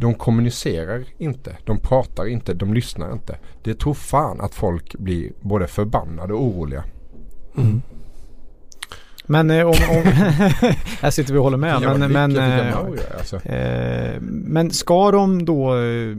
De 0.00 0.14
kommunicerar 0.14 1.04
inte, 1.18 1.56
de 1.64 1.78
pratar 1.78 2.26
inte, 2.28 2.54
de 2.54 2.74
lyssnar 2.74 3.12
inte. 3.12 3.38
Det 3.62 3.74
tror 3.74 3.94
fan 3.94 4.40
att 4.40 4.54
folk 4.54 4.94
blir 4.98 5.32
både 5.40 5.66
förbannade 5.66 6.34
och 6.34 6.42
oroliga. 6.42 6.84
Mm. 7.56 7.82
Men 9.26 9.50
eh, 9.50 9.66
om, 9.66 9.68
om 9.68 10.02
här 11.00 11.10
sitter 11.10 11.32
vi 11.32 11.38
och 11.38 11.44
håller 11.44 11.56
med. 11.56 11.82
Ja, 11.82 11.94
men, 11.94 12.12
men, 12.12 12.36
eh, 12.36 12.76
alltså. 13.18 13.36
eh, 13.36 14.20
men 14.20 14.70
ska 14.70 15.10
de 15.10 15.44
då 15.44 15.76
eh, 15.76 16.16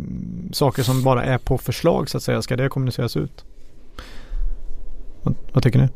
saker 0.51 0.83
som 0.83 1.03
bara 1.03 1.23
är 1.23 1.37
på 1.37 1.57
förslag 1.57 2.09
så 2.09 2.17
att 2.17 2.23
säga, 2.23 2.41
ska 2.41 2.55
det 2.55 2.69
kommuniceras 2.69 3.17
ut? 3.17 3.45
Vad, 5.23 5.35
vad 5.53 5.63
tycker 5.63 5.79
ni? 5.79 5.87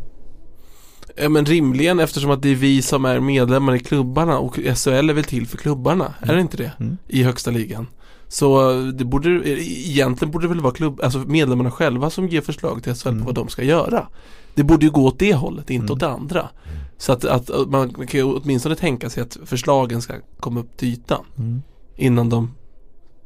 Ja, 1.16 1.30
men 1.30 1.46
rimligen 1.46 2.00
eftersom 2.00 2.32
att 2.32 2.42
det 2.42 2.50
är 2.50 2.56
vi 2.56 2.82
som 2.82 3.06
är 3.06 3.20
medlemmar 3.20 3.76
i 3.76 3.80
klubbarna 3.80 4.40
och 4.40 4.56
SHL 4.56 5.10
är 5.10 5.14
väl 5.14 5.24
till 5.24 5.48
för 5.48 5.58
klubbarna, 5.58 6.14
är 6.22 6.36
det 6.36 6.42
inte 6.42 6.58
det? 6.58 6.72
Mm. 6.80 6.98
I 7.08 7.24
högsta 7.24 7.52
ligan. 7.52 7.88
Så 8.28 8.74
det 8.94 9.06
borde, 9.06 9.30
egentligen 9.60 10.32
borde 10.32 10.44
det 10.46 10.50
väl 10.50 10.62
vara 10.62 10.74
klubb, 10.74 11.00
alltså 11.04 11.20
medlemmarna 11.20 11.72
själva 11.72 12.10
som 12.10 12.28
ger 12.28 12.42
förslag 12.42 12.84
till 12.84 12.94
SHL 12.96 13.08
Mm. 13.10 13.20
på 13.20 13.26
vad 13.26 13.36
de 13.36 13.48
ska 13.50 13.64
göra. 13.64 14.08
Det 14.56 14.64
borde 14.64 14.86
ju 14.86 14.92
gå 14.92 15.06
åt 15.06 15.20
det 15.20 15.34
hållet, 15.34 15.70
inte 15.70 15.84
Mm. 15.84 15.94
åt 15.94 16.00
det 16.00 16.10
andra. 16.10 16.50
Så 16.98 17.12
att, 17.12 17.26
att 17.26 17.50
man 17.70 17.90
kan 17.94 18.20
ju 18.20 18.24
åtminstone 18.24 18.76
tänka 18.76 19.10
sig 19.10 19.24
att 19.24 19.38
förslagen 19.46 20.02
ska 20.02 20.14
komma 20.40 20.60
upp 20.60 20.78
till 20.78 20.88
ytan 20.88 21.26
Mm. 21.38 21.62
innan 21.96 22.30
de 22.30 22.52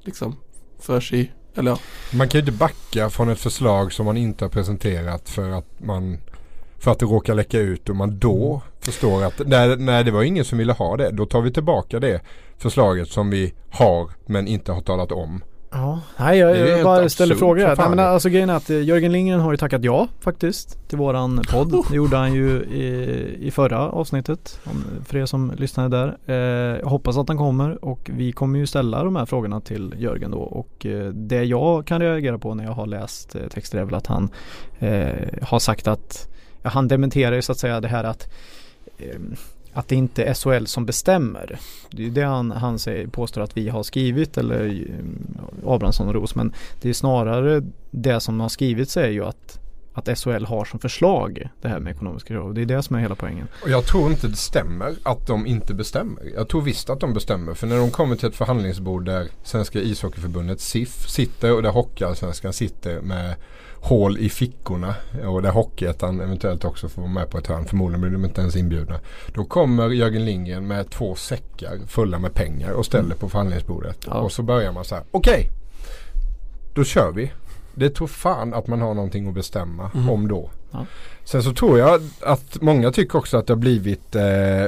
liksom 0.03 0.36
för 0.79 1.00
sig, 1.00 1.32
eller 1.56 1.72
ja. 1.72 1.77
Man 2.13 2.29
kan 2.29 2.39
ju 2.39 2.48
inte 2.48 2.58
backa 2.60 3.10
från 3.10 3.29
ett 3.29 3.39
förslag 3.39 3.94
som 3.94 4.06
man 4.06 4.17
inte 4.17 4.46
har 4.46 4.50
presenterat 4.50 5.29
för 5.29 5.50
att 5.51 5.67
man 5.79 6.17
för 6.79 6.91
att 6.91 7.00
det 7.00 7.05
råkar 7.05 7.36
läcka 7.36 7.60
ut 7.60 7.89
och 7.89 7.96
man 7.96 8.19
då 8.19 8.62
förstår 8.79 9.24
att 9.24 9.41
nej, 9.46 9.75
nej 9.77 10.03
det 10.03 10.12
var 10.12 10.24
ingen 10.24 10.46
som 10.46 10.57
ville 10.57 10.74
ha 10.74 10.98
det. 10.98 11.12
Då 11.12 11.25
tar 11.25 11.41
vi 11.41 11.51
tillbaka 11.51 12.00
det 12.00 12.22
förslaget 12.57 13.07
som 13.07 13.29
vi 13.29 13.53
har 13.69 14.10
men 14.25 14.48
inte 14.48 14.72
har 14.72 14.81
talat 14.81 15.12
om. 15.12 15.43
Ja, 15.72 16.00
nej 16.17 16.39
jag, 16.39 16.57
jag 16.57 16.84
bara 16.84 17.10
ställer 17.10 17.36
frågor 17.36 17.65
här. 17.65 17.75
Nej, 17.77 17.89
men 17.89 18.00
alltså 18.00 18.29
grejen 18.29 18.50
är 18.50 18.53
att 18.53 18.69
eh, 18.69 18.84
Jörgen 18.84 19.12
Lindgren 19.12 19.39
har 19.39 19.51
ju 19.51 19.57
tackat 19.57 19.84
ja 19.84 20.07
faktiskt 20.19 20.89
till 20.89 20.98
våran 20.98 21.41
podd. 21.51 21.86
Det 21.89 21.96
gjorde 21.96 22.17
han 22.17 22.34
ju 22.34 22.63
i, 22.63 23.48
i 23.48 23.51
förra 23.51 23.89
avsnittet. 23.89 24.60
För 25.05 25.17
er 25.17 25.25
som 25.25 25.51
lyssnade 25.57 25.98
där. 25.98 26.17
Eh, 26.25 26.79
jag 26.79 26.89
hoppas 26.89 27.17
att 27.17 27.27
han 27.27 27.38
kommer 27.38 27.86
och 27.86 28.10
vi 28.13 28.31
kommer 28.31 28.60
ju 28.60 28.67
ställa 28.67 29.03
de 29.03 29.15
här 29.15 29.25
frågorna 29.25 29.62
till 29.62 29.93
Jörgen 29.98 30.31
då. 30.31 30.39
Och 30.39 30.86
eh, 30.86 31.07
det 31.07 31.43
jag 31.43 31.86
kan 31.86 32.01
reagera 32.01 32.38
på 32.38 32.53
när 32.53 32.63
jag 32.63 32.72
har 32.72 32.88
läst 32.88 33.36
eh, 33.36 33.41
texter 33.41 33.77
är 33.77 33.86
väl 33.86 33.96
att 33.96 34.07
han 34.07 34.29
eh, 34.79 35.10
har 35.41 35.60
sagt 35.60 35.88
att 35.88 36.27
han 36.70 36.88
dementerar 36.88 37.36
ju 37.36 37.42
så 37.42 37.52
att 37.52 37.60
säga 37.60 37.82
det 37.82 37.88
här 37.88 38.04
att 38.04 38.28
eh, 38.98 39.20
att 39.74 39.88
det 39.88 39.96
inte 39.96 40.24
är 40.24 40.34
SHL 40.34 40.66
som 40.66 40.86
bestämmer. 40.86 41.60
Det 41.92 42.02
är 42.02 42.06
ju 42.06 42.12
det 42.12 42.22
han, 42.22 42.52
han 42.52 42.80
säger, 42.80 43.08
påstår 43.08 43.42
att 43.42 43.58
vi 43.58 43.70
har 43.70 43.84
skrivit 43.84 44.38
eller 44.38 44.66
eh, 44.66 45.74
Abrahamsson 45.74 46.08
och 46.08 46.14
Ros. 46.14 46.36
Men 46.36 46.54
det 46.82 46.90
är 46.90 46.94
snarare 46.94 47.64
det 47.92 48.20
som 48.20 48.40
har 48.40 48.50
skrivits 48.50 48.98
är 48.98 49.10
ju 49.10 49.26
att 49.26 49.60
att 49.98 50.20
SHL 50.20 50.46
har 50.46 50.66
som 50.66 50.80
förslag 50.80 51.50
det 51.62 51.68
här 51.68 51.80
med 51.80 51.94
ekonomiska 51.94 52.28
krav. 52.28 52.54
Det 52.54 52.62
är 52.62 52.66
det 52.66 52.84
som 52.84 52.96
är 52.96 53.00
hela 53.00 53.16
poängen. 53.16 53.48
Och 53.64 53.70
jag 53.70 53.86
tror 53.86 54.12
inte 54.12 54.28
det 54.28 54.36
stämmer 54.36 54.96
att 55.04 55.28
de 55.28 55.48
inte 55.48 55.74
bestämmer. 55.74 56.24
Jag 56.36 56.50
tror 56.50 56.62
visst 56.62 56.90
att 56.90 57.00
de 57.00 57.14
bestämmer. 57.14 57.54
För 57.54 57.68
när 57.68 57.78
de 57.78 57.92
kommer 57.92 58.16
till 58.16 58.28
ett 58.28 58.36
förhandlingsbord 58.36 59.06
där 59.06 59.28
Svenska 59.44 59.80
ishockeyförbundet 59.80 60.62
SIF 60.62 61.10
sitter 61.10 61.54
och 61.54 61.64
där 61.64 61.70
Hockeyallsvenskan 61.70 62.54
sitter 62.54 63.02
med 63.02 63.36
hål 63.81 64.17
i 64.17 64.29
fickorna 64.29 64.96
och 65.27 65.41
där 65.41 65.51
Hockeyettan 65.51 66.22
eventuellt 66.22 66.65
också 66.65 66.89
får 66.89 67.01
vara 67.01 67.12
med 67.12 67.29
på 67.29 67.38
ett 67.38 67.48
hörn. 67.48 67.65
Förmodligen 67.65 68.01
blir 68.01 68.12
de 68.12 68.25
inte 68.25 68.41
ens 68.41 68.55
inbjudna. 68.55 69.00
Då 69.34 69.46
kommer 69.46 69.89
Jörgen 69.89 70.25
Lindgren 70.25 70.67
med 70.67 70.89
två 70.89 71.15
säckar 71.15 71.79
fulla 71.88 72.19
med 72.19 72.34
pengar 72.34 72.72
och 72.72 72.86
ställer 72.86 73.15
på 73.15 73.29
förhandlingsbordet. 73.29 73.98
Ja. 74.07 74.13
Och 74.13 74.31
så 74.31 74.43
börjar 74.43 74.72
man 74.72 74.86
så 74.86 74.96
här. 74.96 75.03
Okej, 75.12 75.50
då 76.74 76.84
kör 76.84 77.12
vi. 77.12 77.31
Det 77.75 77.89
tror 77.89 78.07
fan 78.07 78.53
att 78.53 78.67
man 78.67 78.81
har 78.81 78.93
någonting 78.93 79.27
att 79.27 79.34
bestämma 79.34 79.91
Mhm. 79.93 80.10
om 80.10 80.27
då. 80.27 80.50
Ja. 80.72 80.86
Sen 81.24 81.44
så 81.44 81.54
tror 81.54 81.80
jag 81.80 82.02
att 82.22 82.62
många 82.62 82.92
tycker 82.92 83.18
också 83.18 83.38
att 83.38 83.48
det 83.48 83.54
har 83.54 83.58
blivit 83.58 84.16
eh, 84.16 84.64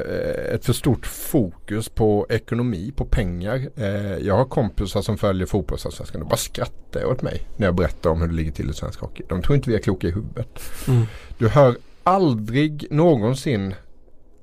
ett 0.54 0.66
för 0.66 0.74
stort 0.74 1.06
fokus 1.06 1.90
på 1.90 2.26
ekonomi, 2.30 2.94
på 2.96 3.06
pengar. 3.06 3.70
Eh, 3.76 4.18
jag 4.18 4.38
har 4.38 4.46
kompisar 4.46 5.02
som 5.02 5.18
följer 5.18 5.48
fotbollsallsvenskan 5.48 6.22
och 6.22 6.28
bara 6.28 6.38
skrattar 6.38 7.06
åt 7.06 7.22
mig 7.22 7.48
när 7.58 7.68
jag 7.68 7.76
berättar 7.76 8.10
om 8.10 8.22
hur 8.22 8.28
det 8.28 8.34
ligger 8.34 8.52
till 8.52 8.70
i 8.70 8.74
svensk 8.74 9.00
hockey. 9.00 9.24
De 9.30 9.42
tror 9.42 9.56
inte 9.56 9.70
vi 9.70 9.76
är 9.76 9.80
kloka 9.80 10.08
i 10.08 10.12
huvudet. 10.12 10.60
Mm. 10.88 11.06
Du 11.38 11.48
hör 11.48 11.78
aldrig 12.04 12.88
någonsin 12.90 13.76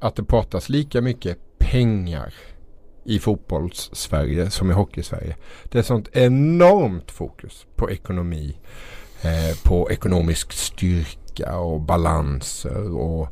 att 0.01 0.17
det 0.17 0.25
pratas 0.25 0.69
lika 0.69 1.01
mycket 1.01 1.39
pengar 1.59 2.35
i 3.05 3.19
fotbolls-Sverige 3.19 4.51
som 4.51 4.71
i 4.71 4.75
hockey-Sverige. 4.75 5.37
Det 5.65 5.79
är 5.79 5.83
sånt 5.83 6.09
enormt 6.13 7.11
fokus 7.11 7.67
på 7.77 7.91
ekonomi, 7.91 8.57
eh, 9.23 9.57
på 9.63 9.91
ekonomisk 9.91 10.53
styrka 10.53 11.26
och 11.45 11.81
balanser 11.81 12.97
och 12.97 13.29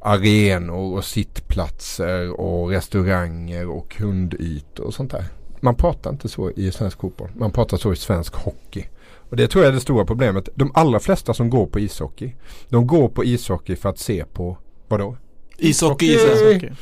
arenor 0.00 0.96
och 0.96 1.04
sittplatser 1.04 2.40
och 2.40 2.70
restauranger 2.70 3.68
och 3.68 3.90
kundytor 3.90 4.84
och 4.84 4.94
sånt 4.94 5.10
där. 5.10 5.24
Man 5.60 5.74
pratar 5.74 6.10
inte 6.10 6.28
så 6.28 6.50
i 6.50 6.72
svensk 6.72 7.00
fotboll. 7.00 7.30
Man 7.34 7.50
pratar 7.50 7.76
så 7.76 7.92
i 7.92 7.96
svensk 7.96 8.34
hockey. 8.34 8.84
Och 9.30 9.36
det 9.36 9.48
tror 9.48 9.64
jag 9.64 9.70
är 9.70 9.74
det 9.74 9.80
stora 9.80 10.04
problemet. 10.04 10.48
De 10.54 10.70
allra 10.74 11.00
flesta 11.00 11.34
som 11.34 11.50
går 11.50 11.66
på 11.66 11.80
ishockey. 11.80 12.34
De 12.68 12.86
går 12.86 13.08
på 13.08 13.24
ishockey 13.24 13.76
för 13.76 13.88
att 13.88 13.98
se 13.98 14.24
på 14.24 14.58
vadå? 14.88 15.16
Ishockey 15.58 16.06
Ishockey. 16.06 16.06
gissar 16.06 16.46
jag. 16.46 16.56
Okej. 16.56 16.72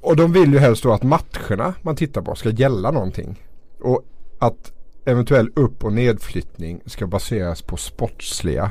Och 0.00 0.16
de 0.16 0.32
vill 0.32 0.52
ju 0.52 0.58
helst 0.58 0.82
då 0.82 0.92
att 0.92 1.02
matcherna 1.02 1.74
man 1.82 1.96
tittar 1.96 2.22
på 2.22 2.34
ska 2.34 2.50
gälla 2.50 2.90
någonting. 2.90 3.40
Och 3.80 4.02
att 4.38 4.72
eventuell 5.04 5.50
upp 5.54 5.84
och 5.84 5.92
nedflyttning 5.92 6.80
ska 6.86 7.06
baseras 7.06 7.62
på 7.62 7.76
sportsliga 7.76 8.70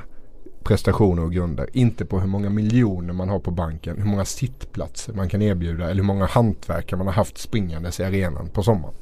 prestationer 0.63 1.24
och 1.24 1.34
grunder. 1.34 1.68
Inte 1.74 2.06
på 2.06 2.20
hur 2.20 2.27
många 2.27 2.50
miljoner 2.50 3.13
man 3.13 3.30
har 3.30 3.39
på 3.39 3.51
banken, 3.51 3.98
hur 3.98 4.06
många 4.06 4.25
sittplatser 4.25 5.13
man 5.13 5.30
kan 5.30 5.41
erbjuda 5.41 5.84
eller 5.86 5.96
hur 5.96 6.08
många 6.08 6.25
hantverkare 6.25 6.98
man 6.98 7.08
har 7.08 7.13
haft 7.13 7.38
springandes 7.38 8.00
i 8.00 8.03
arenan 8.03 8.48
på 8.50 8.63
sommaren. 8.63 8.94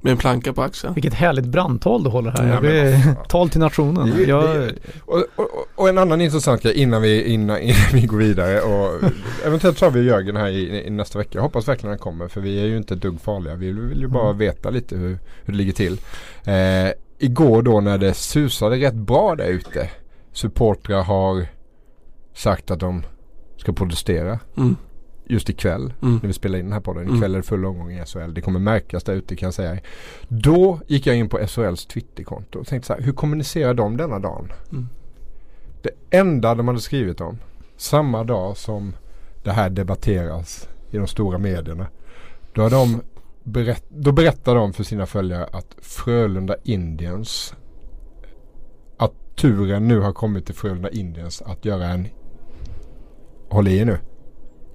Med 0.00 0.10
en 0.10 0.16
planka 0.16 0.52
på 0.52 0.62
axeln. 0.62 0.94
Vilket 0.94 1.14
härligt 1.14 1.44
brandtal 1.44 2.04
du 2.04 2.10
håller 2.10 2.30
här. 2.30 2.48
Ja, 2.48 2.60
men 2.60 3.16
tal 3.28 3.50
till 3.50 3.60
nationen. 3.60 4.10
Det 4.16 4.22
jag, 4.22 4.44
det 4.44 4.74
Och, 5.04 5.24
och, 5.36 5.48
och 5.74 5.88
en 5.88 5.98
annan 5.98 6.20
intressant 6.20 6.62
grej 6.62 6.74
innan 6.74 7.02
vi, 7.02 7.24
innan, 7.24 7.58
innan 7.60 7.76
vi 7.92 8.00
går 8.00 8.16
vidare 8.18 8.60
och 8.60 9.10
eventuellt 9.46 9.80
har 9.80 9.90
vi 9.90 10.02
Jörgen 10.02 10.36
här 10.36 10.48
i, 10.48 10.86
i 10.86 10.90
nästa 10.90 11.18
vecka. 11.18 11.30
Jag 11.32 11.42
hoppas 11.42 11.68
verkligen 11.68 11.90
han 11.90 11.98
kommer 11.98 12.28
för 12.28 12.40
vi 12.40 12.60
är 12.60 12.64
ju 12.66 12.76
inte 12.76 12.94
ett 12.94 13.00
dugg 13.02 13.20
farliga. 13.20 13.54
Vi 13.54 13.72
vill 13.72 14.00
ju 14.00 14.08
bara 14.08 14.26
Mm. 14.26 14.38
veta 14.38 14.70
lite 14.70 14.96
hur, 14.96 15.18
hur 15.44 15.52
det 15.52 15.58
ligger 15.58 15.72
till. 15.72 16.00
Eh, 16.44 16.92
igår 17.18 17.62
då 17.62 17.80
när 17.80 17.98
det 17.98 18.14
susade 18.14 18.76
rätt 18.76 18.94
bra 18.94 19.36
där 19.36 19.46
ute. 19.46 19.88
Supportrar 20.32 21.02
har 21.02 21.46
sagt 22.34 22.70
att 22.70 22.80
de 22.80 23.02
ska 23.56 23.72
protestera 23.72 24.38
Mm. 24.56 24.76
just 25.26 25.48
ikväll 25.50 25.92
Mm. 26.02 26.14
när 26.22 26.26
vi 26.26 26.32
spelar 26.32 26.58
in 26.58 26.64
den 26.64 26.72
här 26.72 26.80
podden. 26.80 27.02
Mm. 27.02 27.14
Ikväll 27.16 27.32
är 27.34 27.36
det 27.36 27.42
full 27.42 27.64
omgång 27.64 27.92
i 27.92 28.04
SHL. 28.06 28.34
Det 28.34 28.40
kommer 28.40 28.60
märkas 28.60 29.04
där 29.04 29.12
ute 29.14 29.36
kan 29.36 29.46
jag 29.46 29.54
säga. 29.54 29.78
Då 30.28 30.80
gick 30.86 31.06
jag 31.06 31.16
in 31.16 31.28
på 31.28 31.38
SHLs 31.46 31.86
Twitterkonto 31.86 32.58
och 32.58 32.66
tänkte 32.66 32.86
så 32.86 32.92
här, 32.94 33.00
hur 33.00 33.12
kommunicerar 33.12 33.74
de 33.74 33.96
denna 33.96 34.18
dagen? 34.18 34.52
Mm. 34.72 34.88
Det 35.82 35.90
enda 36.18 36.54
de 36.54 36.68
hade 36.68 36.80
skrivit 36.80 37.20
om 37.20 37.38
samma 37.76 38.24
dag 38.24 38.56
som 38.56 38.92
det 39.42 39.50
här 39.52 39.70
debatteras 39.70 40.68
i 40.90 40.96
de 40.98 41.06
stora 41.06 41.38
medierna. 41.38 41.86
Då, 42.54 42.62
har 42.62 42.70
de 42.70 43.02
berätt, 43.44 43.84
då 43.88 44.12
berättar 44.12 44.54
de 44.54 44.72
för 44.72 44.84
sina 44.84 45.06
följare 45.06 45.46
att 45.52 45.76
Frölunda 45.78 46.56
Indians 46.62 47.54
turen 49.36 49.88
nu 49.88 50.00
har 50.00 50.12
kommit 50.12 50.46
till 50.46 50.54
Frölunda 50.54 50.90
Indians 50.90 51.42
att 51.42 51.64
göra 51.64 51.86
en 51.86 52.08
håll 53.50 53.68
i 53.68 53.78
er 53.78 53.84
nu 53.84 53.98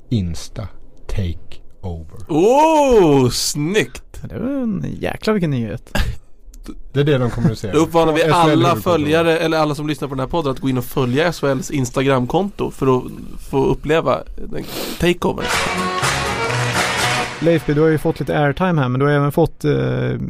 Insta 0.10 0.68
take 1.08 1.62
over. 1.82 2.18
Oh, 2.30 3.30
snyggt! 3.30 4.04
det 4.22 4.40
var 4.40 4.50
en 4.50 4.86
jäkla 5.00 5.34
vilken 5.34 5.52
nyhet. 5.52 5.92
Det 6.94 7.00
är 7.00 7.04
det 7.04 7.18
de 7.18 7.30
kommunicerar. 7.30 7.74
Då 7.74 7.80
uppmanar 7.80 8.14
vi 8.14 8.24
alla 8.24 8.76
följare 8.76 9.40
eller 9.40 9.58
alla 9.58 9.76
som 9.76 9.88
lyssnar 9.88 10.08
på 10.08 10.16
den 10.16 10.20
här 10.20 10.28
podden 10.28 10.52
att 10.52 10.60
gå 10.60 10.70
in 10.70 10.78
och 10.78 10.86
följa 10.86 11.34
SHLs 11.34 11.72
Instagramkonto 11.72 12.72
för 12.72 12.98
att 12.98 13.04
få 13.50 13.66
uppleva 13.66 14.24
den 14.36 14.64
takeover. 15.00 15.46
Leifby, 17.42 17.74
du 17.74 17.82
har 17.82 17.88
ju 17.88 17.98
fått 17.98 18.20
lite 18.20 18.40
airtime 18.40 18.82
här 18.82 18.90
men 18.90 19.00
du 19.00 19.06
har 19.06 19.14
även 19.14 19.32
fått 19.32 19.66
eh, 19.66 19.72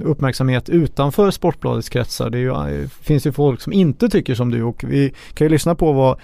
uppmärksamhet 0.06 0.70
utanför 0.70 1.32
Sportbladets 1.32 1.90
kretsar. 1.90 2.30
Det 2.30 2.38
ju, 2.38 2.50
eh, 2.50 2.90
finns 3.02 3.28
ju 3.28 3.32
folk 3.32 3.62
som 3.62 3.74
inte 3.74 4.10
tycker 4.10 4.36
som 4.36 4.52
du 4.52 4.64
och 4.64 4.84
vi 4.84 5.14
kan 5.34 5.46
ju 5.46 5.50
lyssna 5.50 5.76
på 5.76 5.92
vad 5.92 6.20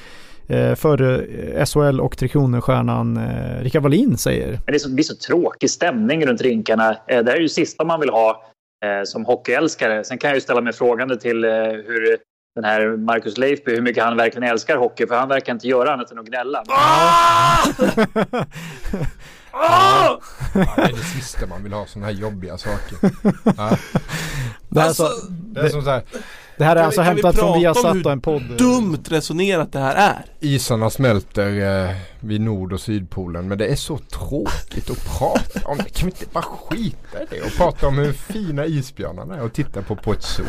eh, 0.47 0.75
förre 0.75 1.21
eh, 1.25 1.65
SHL 1.65 1.99
och 2.01 2.17
Tre 2.17 2.27
Kronor-stjärnan 2.27 3.17
eh, 3.17 3.61
Rickard 3.63 3.83
Wallin 3.83 4.17
säger. 4.17 4.47
Men 4.47 4.61
det 4.65 4.75
är 4.75 4.79
så, 4.79 4.87
det 4.87 4.93
blir 4.95 5.03
så 5.05 5.15
tråkig 5.15 5.69
stämning 5.69 6.25
runt 6.25 6.41
rinkarna. 6.41 6.89
Eh, 7.07 7.23
Det 7.23 7.31
här 7.31 7.37
är 7.37 7.41
ju 7.41 7.49
sista 7.49 7.83
man 7.83 7.99
vill 7.99 8.09
ha 8.09 8.43
eh, 8.85 9.03
som 9.05 9.25
hockeyälskare. 9.25 10.03
Sen 10.03 10.17
kan 10.17 10.29
jag 10.29 10.35
ju 10.37 10.41
ställa 10.41 10.61
mig 10.61 10.73
frågande 10.73 11.17
till 11.19 11.43
eh, 11.43 11.51
hur 11.85 12.17
den 12.55 12.63
här 12.63 12.97
Marcus 12.97 13.37
Leifby, 13.37 13.71
hur 13.75 13.81
mycket 13.81 14.03
han 14.03 14.17
verkligen 14.17 14.49
älskar 14.49 14.77
hockey. 14.77 15.07
För 15.07 15.15
han 15.15 15.29
verkar 15.29 15.53
inte 15.53 15.67
göra 15.67 15.93
annat 15.93 16.11
än 16.11 16.19
att 16.19 16.25
gnälla. 16.25 16.63
Ah! 16.67 17.57
Ah! 19.53 20.17
Ja, 20.53 20.73
det 20.75 20.81
är 20.81 20.87
det 20.91 21.03
sista 21.21 21.47
man 21.47 21.63
vill 21.63 21.73
ha 21.73 21.85
sådana 21.85 22.05
här 22.07 22.13
jobbiga 22.13 22.57
saker. 22.57 22.97
Ja. 23.57 23.77
Det 24.69 24.79
här, 24.79 24.87
Alltså, 24.87 25.03
alltså, 25.03 25.27
Det 25.29 25.59
är 25.61 25.69
som 25.69 25.81
så 25.83 25.89
här, 25.89 26.03
det 26.57 26.63
här 26.63 26.75
är 26.75 26.83
alltså 26.83 27.01
vi- 27.01 27.05
kan 27.07 27.15
vi 27.15 27.21
hämtat 27.21 27.39
från 27.41 27.59
Viasat 27.59 28.05
och 28.05 28.11
en 28.11 28.21
podd. 28.21 28.57
dumt 28.57 29.03
resonerat 29.09 29.71
det 29.73 29.79
här 29.79 29.95
är. 29.95 30.25
isarna 30.39 30.89
smälter 30.89 31.85
eh, 31.89 31.95
vid 32.19 32.41
Nord 32.41 32.73
och 32.73 32.81
Sydpolen 32.81 33.47
men 33.47 33.57
det 33.57 33.67
är 33.67 33.75
så 33.75 33.97
tråkigt 33.97 34.89
att 34.89 35.17
prata 35.19 35.67
om 35.67 35.77
det. 35.77 35.83
Kan 35.89 36.05
vi 36.09 36.11
inte 36.11 36.25
bara 36.33 36.43
skita 36.43 37.23
i 37.23 37.25
det 37.29 37.41
och 37.41 37.51
prata 37.57 37.87
om 37.87 37.97
hur 37.97 38.13
fina 38.13 38.65
isbjörnarna 38.65 39.35
är 39.35 39.41
och 39.43 39.53
titta 39.53 39.81
på 39.81 39.95
på 39.95 40.13
ett 40.13 40.23
zoo? 40.23 40.45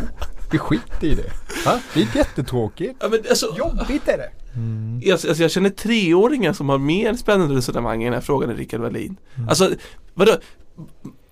Vi 0.51 0.59
skiter 0.59 1.05
i 1.07 1.15
det. 1.15 1.31
Ha? 1.71 1.79
Det 1.95 2.01
är 2.03 2.17
jättetråkigt. 2.17 2.97
Ja, 3.01 3.09
men 3.09 3.21
alltså, 3.31 3.55
Jobbigt 3.59 4.09
är 4.09 4.19
det. 4.19 4.31
Mm. 4.57 5.01
jag, 5.05 5.13
alltså, 5.13 5.43
jag 5.43 5.51
känner 5.51 5.71
treåringar 5.71 6.53
som 6.53 6.69
har 6.69 6.79
mer 6.79 7.15
spännande 7.15 7.55
resonemang 7.55 8.03
i 8.03 8.05
den 8.05 8.15
här 8.15 8.21
frågan 8.21 8.51
än 8.51 8.57
Rickard 8.57 8.81
Wallin. 8.81 9.17
Alltså, 9.49 9.71
vadå? 10.15 10.33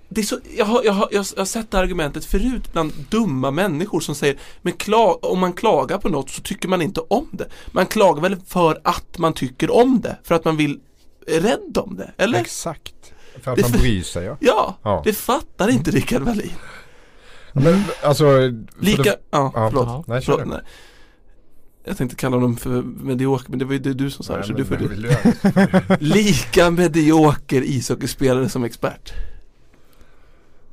Det 0.08 0.20
är 0.20 0.24
så, 0.24 0.38
jag, 0.56 0.64
har, 0.64 0.82
jag, 0.84 0.92
har, 0.92 1.08
jag 1.10 1.24
har 1.36 1.44
sett 1.44 1.70
det 1.70 1.78
argumentet 1.78 2.24
förut 2.24 2.72
bland 2.72 2.92
dumma 3.10 3.50
människor 3.50 4.00
som 4.00 4.14
säger 4.14 4.36
Men 4.62 4.72
kla, 4.72 5.14
om 5.14 5.38
man 5.38 5.52
klagar 5.52 5.98
på 5.98 6.08
något 6.08 6.30
så 6.30 6.42
tycker 6.42 6.68
man 6.68 6.82
inte 6.82 7.00
om 7.00 7.28
det. 7.32 7.48
Man 7.72 7.86
klagar 7.86 8.22
väl 8.22 8.36
för 8.46 8.80
att 8.84 9.18
man 9.18 9.32
tycker 9.32 9.70
om 9.76 10.00
det. 10.00 10.16
För 10.24 10.34
att 10.34 10.44
man 10.44 10.56
vill 10.56 10.80
är 11.26 11.40
rädd 11.40 11.78
om 11.78 11.96
det, 11.96 12.10
eller? 12.16 12.40
Exakt. 12.40 12.94
För 13.42 13.50
att 13.50 13.56
Det- 13.56 13.62
man 13.62 13.72
bryr 13.80 14.02
sig 14.02 14.24
ja. 14.24 14.36
Ja, 14.40 14.76
Ja. 14.82 15.02
det 15.04 15.12
fattar 15.12 15.68
inte 15.68 15.90
Rickard 15.90 16.22
Wallin. 16.22 16.52
Men 17.52 17.82
alltså. 18.02 18.24
Lika, 18.80 19.02
det- 19.02 19.18
ja, 19.30 19.52
Ja, 19.54 19.68
förlåt. 19.70 19.86
ja. 19.88 20.04
Nej, 20.06 20.20
förlåt 20.22 20.46
nej. 20.46 20.60
Jag 21.84 21.96
tänkte 21.96 22.16
kalla 22.16 22.36
honom 22.36 22.56
för 22.56 22.82
medioker, 22.82 23.50
men 23.50 23.58
det 23.58 23.64
var 23.64 23.72
ju 23.72 23.78
det 23.78 23.92
du 23.94 24.10
som 24.10 24.24
sa 24.24 24.36
det, 24.36 24.42
så 24.44 24.52
du 24.52 24.64
får 24.64 24.76
det. 24.76 25.96
Lika 26.00 26.70
medioker 26.70 27.62
ishockeyspelare 27.62 28.48
som 28.48 28.64
expert. 28.64 29.12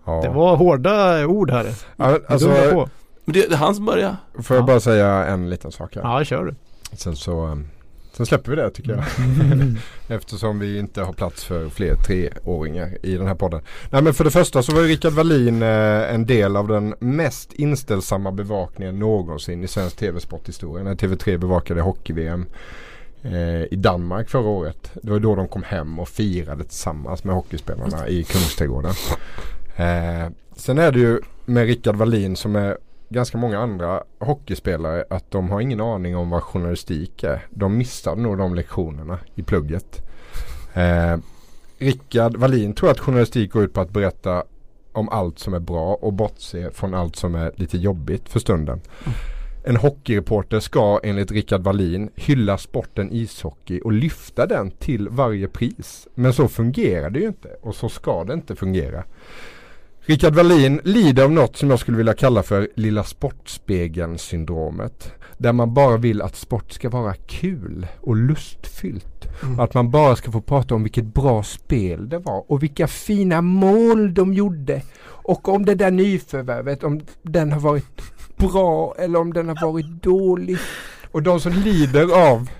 Ja. 0.06 0.22
Det 0.22 0.30
var 0.30 0.56
hårda 0.56 1.26
ord 1.28 1.52
här. 1.52 1.74
Ja, 1.98 2.08
Det 2.12 2.22
alltså, 2.28 2.48
på. 2.72 2.90
Men 3.26 3.34
det, 3.34 3.48
det 3.50 3.54
är 3.54 3.58
han 3.58 3.76
som 3.76 3.86
börjar. 3.86 4.16
får 4.44 4.56
jag 4.56 4.64
Ja. 4.64 4.68
bara 4.68 4.80
säga 4.80 5.26
en 5.26 5.50
liten 5.50 5.72
sak 5.72 5.96
här. 5.96 6.02
Ja, 6.02 6.24
kör 6.24 6.46
du. 6.46 6.56
Sen 6.98 7.16
så 7.16 7.46
um, 7.46 7.68
Sen 8.12 8.26
släpper 8.26 8.50
vi 8.50 8.56
det 8.56 8.70
tycker 8.70 8.92
jag. 8.92 9.04
Eftersom 10.18 10.60
vi 10.60 10.80
inte 10.80 11.02
har 11.02 11.14
plats 11.14 11.44
för 11.44 11.70
fler 11.70 11.96
treåringar 11.96 12.98
i 13.04 13.18
den 13.18 13.28
här 13.28 13.36
podden. 13.36 13.62
Nej 13.90 14.02
men 14.02 14.14
för 14.14 14.24
det 14.24 14.32
första 14.32 14.64
så 14.64 14.76
var 14.76 14.82
ju 14.82 14.88
Rickard 14.88 15.14
Wallin 15.14 15.62
eh, 15.62 16.14
en 16.14 16.26
del 16.26 16.56
av 16.56 16.68
den 16.68 16.96
mest 17.00 17.54
inställsamma 17.54 18.32
bevakningen 18.32 19.00
någonsin 19.00 19.64
i 19.64 19.68
svensk 19.68 19.98
tv-sporthistoria. 19.98 20.84
När 20.84 20.96
TV3 20.96 21.38
bevakade 21.38 21.82
hockey-VM 21.82 22.46
eh, 23.22 23.64
i 23.74 23.76
Danmark 23.76 24.30
förra 24.30 24.48
året. 24.48 24.92
Det 25.04 25.12
var 25.12 25.20
då 25.20 25.36
de 25.36 25.48
kom 25.48 25.64
hem 25.64 26.00
och 26.00 26.10
firade 26.10 26.64
tillsammans 26.64 27.24
med 27.24 27.36
hockeyspelarna 27.36 28.08
i 28.08 28.24
Kungsträdgården. 28.24 28.94
Eh, 29.76 30.32
sen 30.56 30.78
är 30.78 30.92
det 30.92 31.00
ju 31.00 31.20
med 31.46 31.66
Rickard 31.66 31.96
Wallin 31.96 32.36
som 32.36 32.56
är 32.56 32.78
ganska 33.10 33.38
många 33.38 33.60
andra 33.60 34.04
hockeyspelare 34.20 35.06
att 35.10 35.32
de 35.32 35.50
har 35.50 35.62
ingen 35.62 35.82
aning 35.82 36.16
om 36.16 36.30
vad 36.30 36.44
journalistik 36.44 37.24
är. 37.24 37.48
De 37.50 37.78
missar 37.78 38.16
nog 38.16 38.38
de 38.38 38.56
lektionerna 38.56 39.20
i 39.36 39.44
plugget. 39.44 40.08
Eh, 40.74 41.18
Rickard 41.78 42.36
Wallin 42.36 42.74
tror 42.74 42.92
att 42.92 43.00
journalistik 43.00 43.52
går 43.52 43.64
ut 43.64 43.74
på 43.74 43.82
att 43.82 43.90
berätta 43.90 44.44
om 44.92 45.10
allt 45.10 45.40
som 45.40 45.54
är 45.54 45.60
bra 45.60 45.94
och 45.94 46.14
bortse 46.14 46.72
från 46.72 46.94
allt 46.94 47.16
som 47.16 47.36
är 47.36 47.52
lite 47.56 47.78
jobbigt 47.78 48.30
för 48.30 48.40
stunden. 48.40 48.82
En 49.64 49.76
hockeyreporter 49.76 50.60
ska 50.60 51.00
enligt 51.04 51.32
Rickard 51.32 51.62
Wallin 51.62 52.10
hylla 52.16 52.58
sporten 52.58 53.12
ishockey 53.12 53.82
och 53.82 53.92
lyfta 53.92 54.46
den 54.46 54.72
till 54.72 55.10
varje 55.10 55.48
pris. 55.48 56.08
Men 56.16 56.34
så 56.34 56.48
fungerar 56.48 57.10
det 57.10 57.20
ju 57.20 57.28
inte 57.28 57.50
och 57.62 57.76
så 57.76 57.90
ska 57.90 58.24
det 58.24 58.34
inte 58.34 58.56
fungera. 58.56 59.04
Rickard 60.10 60.36
Wallin 60.36 60.82
lider 60.84 61.24
av 61.24 61.32
något 61.32 61.58
som 61.58 61.70
jag 61.70 61.80
skulle 61.80 61.98
vilja 61.98 62.14
kalla 62.14 62.44
för 62.44 62.70
lilla 62.76 63.04
sportspegeln 63.04 64.18
syndromet. 64.18 65.12
Där 65.38 65.54
man 65.54 65.74
bara 65.74 65.98
vill 65.98 66.22
att 66.22 66.36
sport 66.36 66.72
ska 66.72 66.90
vara 66.90 67.14
kul 67.14 67.88
och 68.02 68.16
lustfyllt. 68.16 69.28
Mm. 69.44 69.60
Att 69.60 69.74
man 69.74 69.92
bara 69.92 70.16
ska 70.16 70.32
få 70.32 70.42
prata 70.42 70.76
om 70.76 70.84
vilket 70.84 71.06
bra 71.06 71.44
spel 71.44 72.10
det 72.10 72.20
var 72.20 72.52
och 72.52 72.64
vilka 72.64 72.88
fina 72.88 73.42
mål 73.42 74.14
de 74.14 74.34
gjorde. 74.34 74.82
Och 75.06 75.48
om 75.48 75.66
det 75.66 75.76
där 75.76 75.92
nyförvärvet, 75.92 76.84
om 76.84 77.02
den 77.22 77.52
har 77.52 77.60
varit 77.60 78.02
bra 78.38 78.96
eller 78.98 79.20
om 79.20 79.34
den 79.34 79.50
har 79.50 79.72
varit 79.72 80.04
dålig. 80.04 80.58
Och 81.12 81.24
de 81.24 81.40
som 81.40 81.54
lider 81.54 82.32
av 82.32 82.50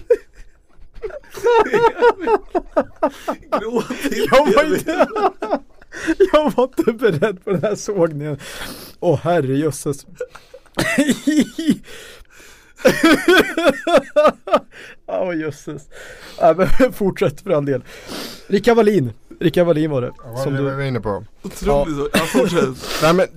Åh. 3.71 3.83
Jag 4.31 4.53
var 4.53 4.75
inte, 4.75 4.91
jag 6.33 6.51
var 6.51 6.63
inte 6.63 6.93
beredd 6.93 7.43
på 7.43 7.51
den 7.51 7.63
här 7.63 7.75
sågningen. 7.75 8.37
Åh 8.99 9.19
herrejösses. 9.23 10.05
Åh 15.07 15.37
jösses. 15.37 15.89
Ja, 16.39 16.53
men 16.57 16.93
fortsätt 16.93 17.41
för 17.41 17.49
all 17.49 17.65
del. 17.65 17.83
Rickard 18.47 18.77
Wallin. 18.77 19.13
Rickard 19.39 19.67
Wallin 19.67 19.91
var 19.91 20.01
det. 20.01 20.11
Vad 20.25 20.39
Som 20.39 20.53
var 20.53 20.71
du, 20.71 20.75
vi 20.75 20.87
inne 20.87 20.99
på? 20.99 21.25
Otroligt 21.41 21.95
så. 21.95 22.09
Ja, 22.13 22.19
fortsätt. 22.19 23.01
Nej, 23.01 23.13
men, 23.13 23.27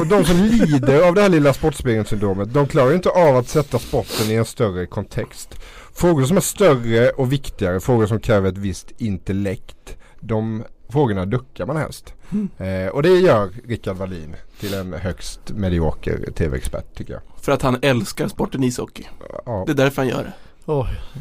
och 0.00 0.06
de 0.06 0.24
som 0.24 0.36
lider 0.36 1.08
av 1.08 1.14
det 1.14 1.22
här 1.22 1.28
lilla 1.28 1.52
sportspegelsyndromet 1.52 2.54
de 2.54 2.66
klarar 2.66 2.94
inte 2.94 3.08
av 3.08 3.36
att 3.36 3.48
sätta 3.48 3.78
sporten 3.78 4.30
i 4.30 4.34
en 4.34 4.44
större 4.44 4.86
kontext. 4.86 5.54
Frågor 5.94 6.24
som 6.24 6.36
är 6.36 6.40
större 6.40 7.10
och 7.10 7.32
viktigare, 7.32 7.80
frågor 7.80 8.06
som 8.06 8.20
kräver 8.20 8.48
ett 8.48 8.58
visst 8.58 8.90
intellekt, 8.98 9.96
de 10.20 10.64
frågorna 10.88 11.26
duckar 11.26 11.66
man 11.66 11.76
helst. 11.76 12.14
Eh, 12.58 12.86
och 12.86 13.02
det 13.02 13.08
gör 13.08 13.50
Rickard 13.66 13.96
Wallin 13.96 14.36
till 14.60 14.74
en 14.74 14.92
högst 14.92 15.40
medioker 15.50 16.30
tv-expert 16.34 16.94
tycker 16.94 17.12
jag. 17.12 17.22
För 17.42 17.52
att 17.52 17.62
han 17.62 17.78
älskar 17.82 18.28
sporten 18.28 18.64
ishockey. 18.64 19.04
Ja. 19.46 19.64
Det 19.66 19.72
är 19.72 19.76
därför 19.76 20.02
han 20.02 20.08
gör 20.08 20.22
det. 20.22 20.32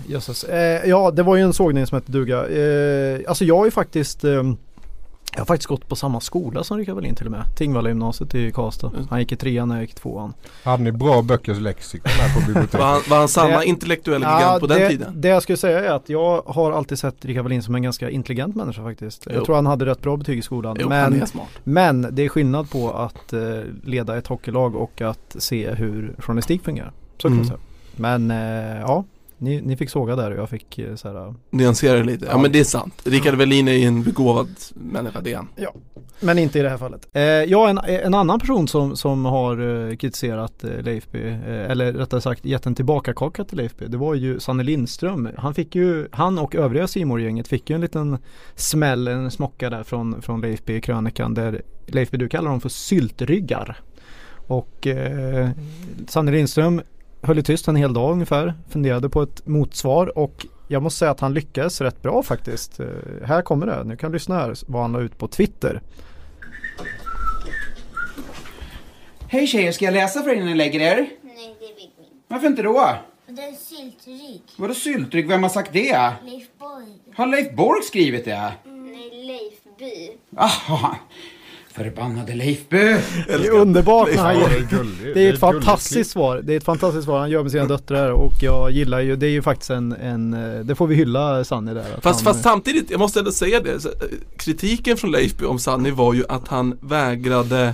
Jösses. 0.08 0.44
Eh, 0.44 0.90
ja, 0.90 1.12
det 1.12 1.24
var 1.24 1.36
ju 1.36 1.42
en 1.42 1.54
sågning 1.54 1.88
som 1.88 1.96
hette 1.96 2.12
duga. 2.12 2.48
Eh, 2.48 3.20
alltså 3.28 3.46
jag 3.46 3.58
har 3.58 3.66
ju 3.66 3.72
faktiskt 3.72 4.24
ehm, 4.24 4.58
jag 5.34 5.42
har 5.42 5.46
faktiskt 5.46 5.68
gått 5.68 5.88
på 5.88 5.96
samma 5.96 6.20
skola 6.20 6.64
som 6.64 6.78
Rickard 6.78 6.96
Wallin 6.96 7.16
till 7.16 7.26
och 7.26 7.32
med. 7.32 7.44
Tingvalla 7.56 7.90
gymnasiet 7.90 8.36
i 8.36 8.52
Karlstad. 8.52 8.88
Mm. 8.88 9.08
Han 9.10 9.20
gick 9.20 9.32
i 9.32 9.36
trean 9.36 9.72
och 9.72 9.78
jag 9.78 9.82
gick 9.82 9.92
i 9.92 9.94
tvåan. 9.94 10.34
Hade 10.64 10.84
ni 10.84 10.92
bra 10.92 11.22
böckers 11.22 11.60
lexikon 11.60 12.12
här 12.12 12.34
på 12.40 12.46
biblioteket? 12.48 12.74
Var 12.80 12.86
han, 12.88 13.02
var 13.10 13.18
han 13.18 13.28
samma 13.28 13.58
Det- 13.60 13.66
intellektuella 13.66 14.40
gigant 14.40 14.60
på 14.60 14.68
den 14.68 14.80
det, 14.80 14.90
tiden? 14.90 15.22
Det 15.22 15.28
jag 15.28 15.44
skulle 15.44 15.58
säga 15.58 15.80
är 15.86 15.92
att 15.96 16.10
jag 16.10 16.42
har 16.46 16.72
alltid 16.72 17.00
sett 17.00 17.26
Rickard 17.26 17.44
Wallin 17.44 17.64
som 17.64 17.76
en 17.76 17.82
ganska 17.84 18.10
intelligent 18.10 18.56
människa 18.56 18.84
faktiskt. 18.84 19.24
Jo. 19.30 19.36
Jag 19.36 19.46
tror 19.46 19.56
han 19.56 19.66
hade 19.66 19.86
rätt 19.86 20.02
bra 20.02 20.18
betyg 20.18 20.38
i 20.40 20.42
skolan. 20.42 20.78
Jo, 20.80 20.90
han 20.90 21.12
men, 21.12 21.22
är 21.22 21.26
smart. 21.26 21.48
men 21.64 22.08
det 22.12 22.26
är 22.26 22.30
skillnad 22.30 22.70
på 22.70 22.92
att 22.92 23.34
eh, 23.34 23.40
leda 23.84 24.18
ett 24.18 24.28
hockeylag 24.28 24.76
och 24.76 25.02
att 25.02 25.36
se 25.40 25.72
hur 25.74 26.16
journalistik 26.20 26.64
fungerar. 26.64 26.92
Så 27.18 27.28
kan 27.28 27.34
Mm. 27.38 27.46
säga. 27.48 27.60
Men 27.96 28.32
eh, 28.32 28.80
ja, 28.82 29.04
ni, 29.38 29.62
ni 29.62 29.78
fick 29.78 29.90
såga 29.90 30.16
där 30.16 30.32
och 30.32 30.38
jag 30.38 30.50
fick 30.50 30.80
eh, 30.80 30.96
så 30.96 31.08
här, 31.14 31.34
Nyansera 31.50 31.98
det 31.98 32.04
lite. 32.04 32.26
Ja, 32.26 32.32
Ja. 32.32 32.38
men 32.38 32.52
det 32.52 32.60
är 32.60 32.64
sant. 32.64 33.02
Rickard 33.04 33.36
Wallin 33.36 33.68
är 33.68 33.72
ju 33.74 33.84
en 33.86 34.04
begåvad 34.04 34.48
människa, 34.74 35.22
det 35.22 35.32
är 35.34 35.36
han. 35.36 35.48
Men 36.20 36.38
inte 36.38 36.60
i 36.60 36.62
det 36.62 36.70
här 36.70 36.78
fallet. 36.78 37.08
Eh, 37.14 37.22
ja, 37.24 37.70
en, 37.70 37.78
en 37.78 38.14
annan 38.14 38.40
person 38.40 38.68
som, 38.68 38.96
som 38.96 39.26
har 39.26 39.88
eh, 39.90 39.96
kritiserat 39.96 40.64
eh, 40.64 40.82
Leifby, 40.82 41.28
eh, 41.28 41.72
eller 41.72 41.94
rättare 41.94 42.22
sagt 42.22 42.46
gett 42.46 42.66
en 42.66 42.76
tillbakakaka 42.76 43.44
till 43.44 43.58
Leifby, 43.58 43.88
det 43.88 43.98
var 43.98 44.16
ju 44.16 44.40
Sanne 44.40 44.64
Lindström. 44.64 45.30
Han 45.38 45.54
fick 45.54 45.76
ju, 45.76 46.08
han 46.12 46.40
och 46.40 46.56
övriga 46.56 46.88
simor 46.88 47.22
gänget 47.22 47.48
fick 47.48 47.70
ju 47.70 47.74
en 47.76 47.82
liten 47.82 48.18
smäll, 48.56 49.08
en 49.08 49.32
smocka 49.32 49.70
där 49.70 49.84
från, 49.84 50.22
från 50.22 50.42
Leifby 50.42 50.74
i 50.76 50.82
krönikan 50.82 51.34
där 51.34 51.62
Leifby, 51.88 52.18
du 52.18 52.30
kallar 52.30 52.50
dem 52.52 52.62
för 52.62 52.70
syltryggar. 52.70 53.78
Och 54.48 54.88
eh, 54.88 55.50
Sanne 56.08 56.32
Lindström 56.32 56.82
höll 57.28 57.38
ju 57.38 57.44
tyst 57.44 57.68
en 57.68 57.76
hel 57.76 57.94
dag 57.94 58.12
ungefär, 58.12 58.54
funderade 58.70 59.10
på 59.10 59.22
ett 59.22 59.48
motsvar 59.48 60.18
och 60.18 60.46
jag 60.68 60.84
måste 60.84 61.00
säga 61.00 61.12
att 61.12 61.20
han 61.20 61.34
lyckades 61.34 61.82
rätt 61.82 62.02
bra 62.02 62.24
faktiskt. 62.24 62.80
Eh, 62.80 62.88
här 63.26 63.42
kommer 63.42 63.66
det, 63.66 63.84
nu 63.84 63.96
kan 63.98 64.12
du 64.12 64.16
lyssna 64.16 64.36
här 64.36 64.54
vad 64.68 64.82
han 64.82 64.92
la 64.92 65.00
ut 65.02 65.18
på 65.18 65.28
Twitter. 65.28 65.82
Hej 69.28 69.48
tjejer, 69.48 69.72
ska 69.72 69.86
jag 69.86 69.94
läsa 69.94 70.22
för 70.22 70.30
er 70.30 70.36
innan 70.36 70.48
ni 70.48 70.56
lägger 70.56 70.80
er? 70.80 70.96
Nej, 70.96 71.56
det 71.60 71.66
vill 71.66 71.76
vi 71.76 71.82
inte. 71.82 72.16
Varför 72.28 72.48
inte 72.48 72.62
då? 72.62 72.96
Det 73.28 73.42
är 73.42 73.54
syltryck. 73.54 74.44
Vadå 74.58 74.74
syltryck? 74.74 75.30
Vem 75.30 75.44
har 75.44 75.50
sagt 75.50 75.74
det? 75.74 76.12
Leif 76.24 76.48
Borg. 76.60 76.88
Har 77.16 77.28
Leif 77.28 77.56
Borg 77.56 77.84
skrivit 77.84 78.26
det? 78.26 78.54
Nej, 78.66 79.26
Leifby. 79.26 80.12
Aha! 80.38 80.98
Förbannade 81.78 82.36
Leifby! 82.36 82.78
Det 83.28 83.34
är 83.34 83.52
underbart 83.52 84.10
när 84.16 84.24
han 84.24 84.36
Ja, 84.36 84.42
gör 84.42 84.50
det 84.50 84.56
är 84.56 84.78
gulligt. 84.78 85.14
Det 85.14 85.28
är 85.28 85.34
ett 85.34 85.40
fantastiskt 85.40 86.12
svar. 86.12 86.42
Det 86.44 86.54
är 86.54 86.58
ett 86.58 86.64
fantastiskt 86.64 87.06
svar 87.06 87.20
han 87.20 87.30
gör 87.30 87.44
med 87.44 87.52
sina 87.52 87.66
döttrar 87.66 88.10
och 88.12 88.34
jag 88.42 88.72
gillar 88.72 89.00
ju, 89.00 89.16
det 89.16 89.26
är 89.26 89.30
ju 89.32 89.42
faktiskt 89.42 89.70
en, 89.70 89.92
en 89.94 90.34
eh, 90.34 90.60
det 90.66 90.76
får 90.76 90.88
vi 90.88 90.96
hylla 90.96 91.44
Sanny 91.44 91.74
där. 91.74 91.84
Fast, 92.02 92.26
han, 92.26 92.34
fast 92.34 92.44
samtidigt, 92.44 92.92
jag 92.92 93.00
måste 93.00 93.20
ändå 93.20 93.32
säga 93.32 93.60
det, 93.60 93.72
eh, 93.86 93.92
kritiken 94.38 94.98
från 94.98 95.12
Leifby 95.12 95.46
om 95.46 95.60
Sanny 95.60 95.92
var 95.92 96.14
ju 96.14 96.24
att 96.30 96.48
han 96.48 96.78
vägrade 96.82 97.74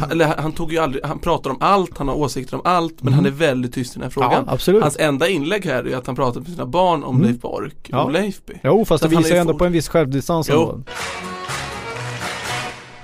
han- 0.00 0.10
eller 0.10 0.26
han 0.26 0.52
tog 0.52 0.72
ju 0.72 0.78
aldrig, 0.78 1.04
han 1.04 1.18
pratar 1.18 1.50
om 1.50 1.56
allt, 1.60 1.98
han 1.98 2.08
har 2.08 2.14
åsikter 2.14 2.54
om 2.56 2.62
allt 2.64 3.02
men 3.02 3.12
han 3.12 3.26
är 3.26 3.30
väldigt 3.30 3.74
tyst 3.74 3.96
i 3.96 4.00
den 4.00 4.10
här 4.10 4.18
Mm. 4.18 4.30
ja, 4.30 4.36
frågan. 4.36 4.54
absolut. 4.54 4.82
Hans 4.82 4.96
enda 4.98 5.28
inlägg 5.28 5.64
här 5.66 5.88
är 5.88 5.96
att 5.96 6.06
han 6.06 6.16
pratar 6.16 6.40
med 6.40 6.48
sina 6.50 6.66
barn 6.66 7.04
om 7.04 7.16
Mm. 7.16 7.28
Leif 7.28 7.40
Bork 7.40 7.76
Ja. 7.88 8.02
och 8.04 8.10
Leifby. 8.12 8.52
Jo, 8.64 8.84
fast 8.84 9.02
Så 9.02 9.08
det 9.08 9.16
visar 9.16 9.30
ju 9.34 9.40
ändå 9.40 9.54
på 9.54 9.64
en 9.64 9.72
viss 9.72 9.88
självdistans 9.88 10.48
Jo. 10.52 10.60
ändå. 10.62 10.82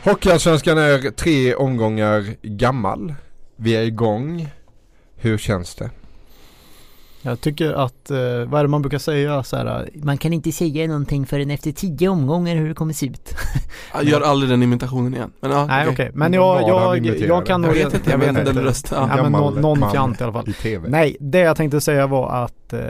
Hockeyallsvenskan 0.05 0.79
är 0.79 1.11
tre 1.11 1.55
omgångar 1.55 2.25
gammal. 2.43 3.15
Vi 3.57 3.77
är 3.77 3.83
igång. 3.83 4.49
Hur 5.17 5.38
känns 5.38 5.75
det? 5.75 5.91
Jag 7.25 7.41
tycker 7.41 7.73
att, 7.73 8.11
eh, 8.11 8.17
vad 8.47 8.59
är 8.61 8.62
det 8.62 8.69
man 8.69 8.83
brukar 8.83 8.99
säga 8.99 9.43
så 9.43 9.57
här, 9.57 9.88
man 9.95 10.19
kan 10.19 10.33
inte 10.33 10.53
säga 10.53 10.87
någonting 10.87 11.27
förrän 11.27 11.51
efter 11.51 11.73
tio 11.73 12.09
omgångar 12.09 12.57
hur 12.57 12.69
det 12.69 12.75
kommer 12.75 12.93
se 12.93 13.07
ut. 13.07 13.35
Jag 13.95 14.05
gör 14.05 14.21
aldrig 14.21 14.51
den 14.51 14.62
imitationen 14.62 15.15
igen. 15.15 15.33
Men, 15.41 15.51
ja, 15.51 15.67
Nej 15.67 15.83
okej, 15.83 15.93
okej. 15.95 16.11
men 16.15 16.33
jag, 16.33 16.62
jag, 16.69 16.97
imiterade. 16.99 17.27
jag 17.27 17.47
kan 17.47 17.62
Jag 17.62 17.69
nog 17.69 17.85
vet 17.85 17.95
inte, 17.95 18.11
jag 18.11 18.19
vet 18.19 18.35
den 18.35 18.49
inte. 18.49 18.62
rösten, 18.62 18.99
Ja, 19.01 19.09
ja. 19.17 19.23
men 19.23 19.33
Gammal 19.33 19.61
någon, 19.61 19.91
fjant 19.91 20.21
i 20.21 20.25
alla 20.25 20.33
fall. 20.33 20.49
I 20.49 20.53
tv. 20.53 20.88
Nej, 20.88 21.17
det 21.21 21.38
jag 21.38 21.57
tänkte 21.57 21.81
säga 21.81 22.07
var 22.07 22.45
att 22.45 22.73
eh, 22.73 22.81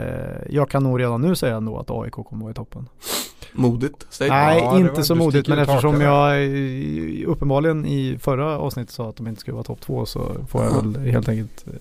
jag 0.49 0.69
kan 0.69 0.83
nog 0.83 0.99
redan 0.99 1.21
nu 1.21 1.35
säga 1.35 1.55
ändå 1.55 1.79
att 1.79 1.91
AIK 1.91 2.11
kommer 2.13 2.27
att 2.31 2.41
vara 2.41 2.51
i 2.51 2.53
toppen. 2.53 2.87
Modigt. 3.53 4.05
Säg 4.09 4.29
Nej, 4.29 4.59
Ja, 4.59 4.79
inte 4.79 5.03
så 5.03 5.15
modigt 5.15 5.47
men 5.47 5.59
eftersom 5.59 6.01
jag 6.01 6.43
eh, 6.43 7.29
uppenbarligen 7.29 7.85
i 7.85 8.17
förra 8.21 8.57
avsnittet 8.57 8.93
sa 8.93 9.09
att 9.09 9.15
de 9.15 9.27
inte 9.27 9.41
skulle 9.41 9.55
vara 9.55 9.63
topp 9.63 9.81
två 9.81 10.05
så 10.05 10.35
får 10.49 10.63
jag 10.63 10.81
väl 10.81 11.11
helt 11.11 11.29
enkelt 11.29 11.65
eh, 11.67 11.73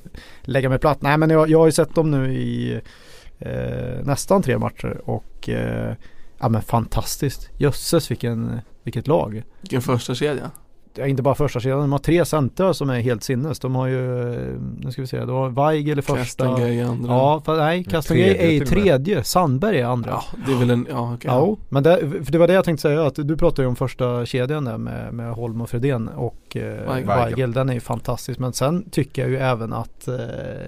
lägga 0.42 0.68
mig 0.68 0.78
platt. 0.78 1.02
Nej 1.02 1.18
men 1.18 1.30
jag, 1.30 1.50
jag 1.50 1.58
har 1.58 1.66
ju 1.66 1.72
sett 1.72 1.94
dem 1.94 2.11
nu 2.11 2.35
i 2.35 2.80
eh, 3.38 4.04
nästan 4.04 4.42
tre 4.42 4.58
matcher 4.58 5.00
och 5.04 5.48
eh, 5.48 5.94
ja 6.38 6.48
men 6.48 6.62
fantastiskt. 6.62 7.50
Jösses 7.56 8.11
vilken, 8.11 8.61
vilket 8.82 9.06
lag. 9.06 9.42
Vilken 9.61 9.82
första 9.82 10.14
kedja. 10.14 10.50
Ja, 10.94 11.07
inte 11.07 11.22
bara 11.22 11.35
första 11.35 11.61
sidan, 11.61 11.81
de 11.81 11.92
har 11.92 11.98
tre 11.98 12.24
center 12.24 12.72
som 12.72 12.90
är 12.90 13.00
helt 13.00 13.22
sinnes. 13.22 13.59
De 13.59 13.74
har 13.74 13.87
ju, 13.87 14.33
eh, 14.33 14.61
nu 14.78 14.90
ska 14.90 15.02
vi 15.02 15.07
se, 15.09 15.24
de 15.24 15.31
har 15.31 15.48
Weigel 15.48 15.98
i 15.98 16.02
första. 16.02 16.44
Castanger 16.44 16.68
i 16.68 16.83
andra. 16.83 17.12
Ja, 17.12 17.42
för, 17.44 17.57
nej, 17.57 17.85
tredje 17.85 18.42
är 18.42 18.50
i 18.50 18.61
tredje, 18.61 19.24
Sandberg 19.24 19.81
är 19.81 19.87
andra. 19.87 20.11
Ja, 20.11 20.24
det 20.46 20.52
är 20.52 20.57
väl 20.57 20.70
en, 20.70 20.87
ja 20.90 21.14
okej. 21.14 21.31
Ja, 21.31 21.57
men 21.68 21.83
det, 21.83 21.98
för 22.24 22.33
det 22.33 22.38
var 22.38 22.46
det 22.46 22.52
jag 22.52 22.64
tänkte 22.64 22.83
säga 22.83 23.07
att 23.07 23.14
du 23.14 23.37
pratade 23.37 23.62
ju 23.62 23.68
om 23.68 23.76
första 23.76 24.26
kedjan 24.26 24.64
där 24.64 24.78
med, 24.78 25.14
med 25.14 25.33
Holm 25.33 25.61
och 25.61 25.70
Fredén 25.70 26.09
och 26.09 26.57
eh, 26.57 26.62
Weigel. 26.62 27.07
Weigel. 27.07 27.52
Den 27.52 27.68
är 27.68 27.74
ju 27.74 27.81
fantastisk 27.81 28.38
men 28.38 28.52
sen 28.52 28.90
tycker 28.90 29.22
jag 29.22 29.31
ju 29.31 29.37
även 29.37 29.72
att 29.72 30.09
eh, 30.09 30.14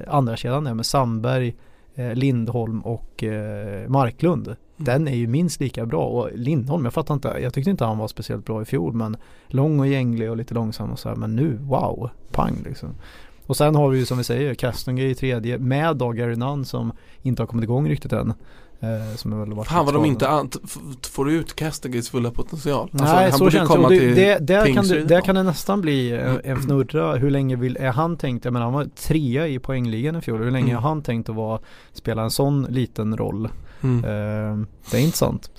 andra 0.08 0.36
kedjan 0.36 0.64
där 0.64 0.74
med 0.74 0.86
Sandberg, 0.86 1.54
eh, 1.94 2.14
Lindholm 2.14 2.80
och 2.80 3.24
eh, 3.24 3.88
Marklund. 3.88 4.56
Den 4.76 5.08
är 5.08 5.14
ju 5.14 5.26
minst 5.26 5.60
lika 5.60 5.86
bra 5.86 6.06
och 6.06 6.30
Lindholm, 6.34 6.84
jag 6.84 6.94
fattar 6.94 7.14
inte, 7.14 7.38
jag 7.42 7.54
tyckte 7.54 7.70
inte 7.70 7.84
han 7.84 7.98
var 7.98 8.08
speciellt 8.08 8.44
bra 8.44 8.62
i 8.62 8.64
fjol 8.64 8.92
men 8.92 9.16
lång 9.46 9.80
och 9.80 9.86
gänglig 9.86 10.30
och 10.30 10.36
lite 10.36 10.54
långsam 10.54 10.90
och 10.92 10.98
så 10.98 11.08
här, 11.08 11.16
men 11.16 11.36
nu, 11.36 11.58
wow, 11.62 12.10
pang 12.32 12.56
liksom. 12.64 12.88
Och 13.46 13.56
sen 13.56 13.74
har 13.74 13.88
vi 13.88 13.98
ju 13.98 14.06
som 14.06 14.18
vi 14.18 14.24
säger 14.24 14.54
Castanger 14.54 15.04
i 15.04 15.14
tredje 15.14 15.58
med 15.58 15.96
då 15.96 16.10
Gary 16.12 16.36
Nunn 16.36 16.64
som 16.64 16.92
inte 17.22 17.42
har 17.42 17.46
kommit 17.46 17.62
igång 17.62 17.88
riktigt 17.88 18.12
än. 18.12 18.32
Eh, 18.80 19.16
som 19.16 19.32
är 19.32 19.36
väl 19.36 19.52
varit 19.54 19.68
Fan 19.68 19.84
vad 19.84 19.94
de 19.94 20.04
inte 20.04 20.44
får 21.10 21.30
ut 21.30 21.56
Castagers 21.56 22.08
fulla 22.10 22.30
potential. 22.30 22.88
Nej 22.92 23.02
Alltså, 23.02 23.16
han 23.16 23.32
så 23.32 23.50
känns 23.50 23.68
komma 23.68 23.88
det, 23.88 23.98
till 23.98 24.14
det 24.14 24.38
där, 24.38 24.74
kan 24.74 24.88
det, 24.88 25.04
där 25.04 25.20
kan 25.20 25.34
det 25.34 25.42
nästan 25.42 25.80
bli 25.80 26.12
en, 26.12 26.40
en 26.44 26.56
fnurra. 26.56 27.16
Hur 27.16 27.30
länge 27.30 27.56
vill, 27.56 27.76
är 27.80 27.92
han 27.92 28.16
tänkt, 28.16 28.44
jag 28.44 28.52
menar 28.52 28.64
han 28.64 28.74
var 28.74 28.84
trea 28.84 29.48
i 29.48 29.58
poängligan 29.58 30.16
i 30.16 30.20
fjol. 30.20 30.42
Hur 30.42 30.50
länge 30.50 30.70
Mm. 30.70 30.82
har 30.82 30.88
han 30.88 31.02
tänkt 31.02 31.28
att 31.28 31.36
vara, 31.36 31.60
spela 31.92 32.22
en 32.22 32.30
sån 32.30 32.62
liten 32.62 33.16
roll? 33.16 33.48
Mm. 33.84 34.04
Eh, 34.04 34.66
det 34.90 34.96
är 34.96 35.00
intressant. 35.00 35.50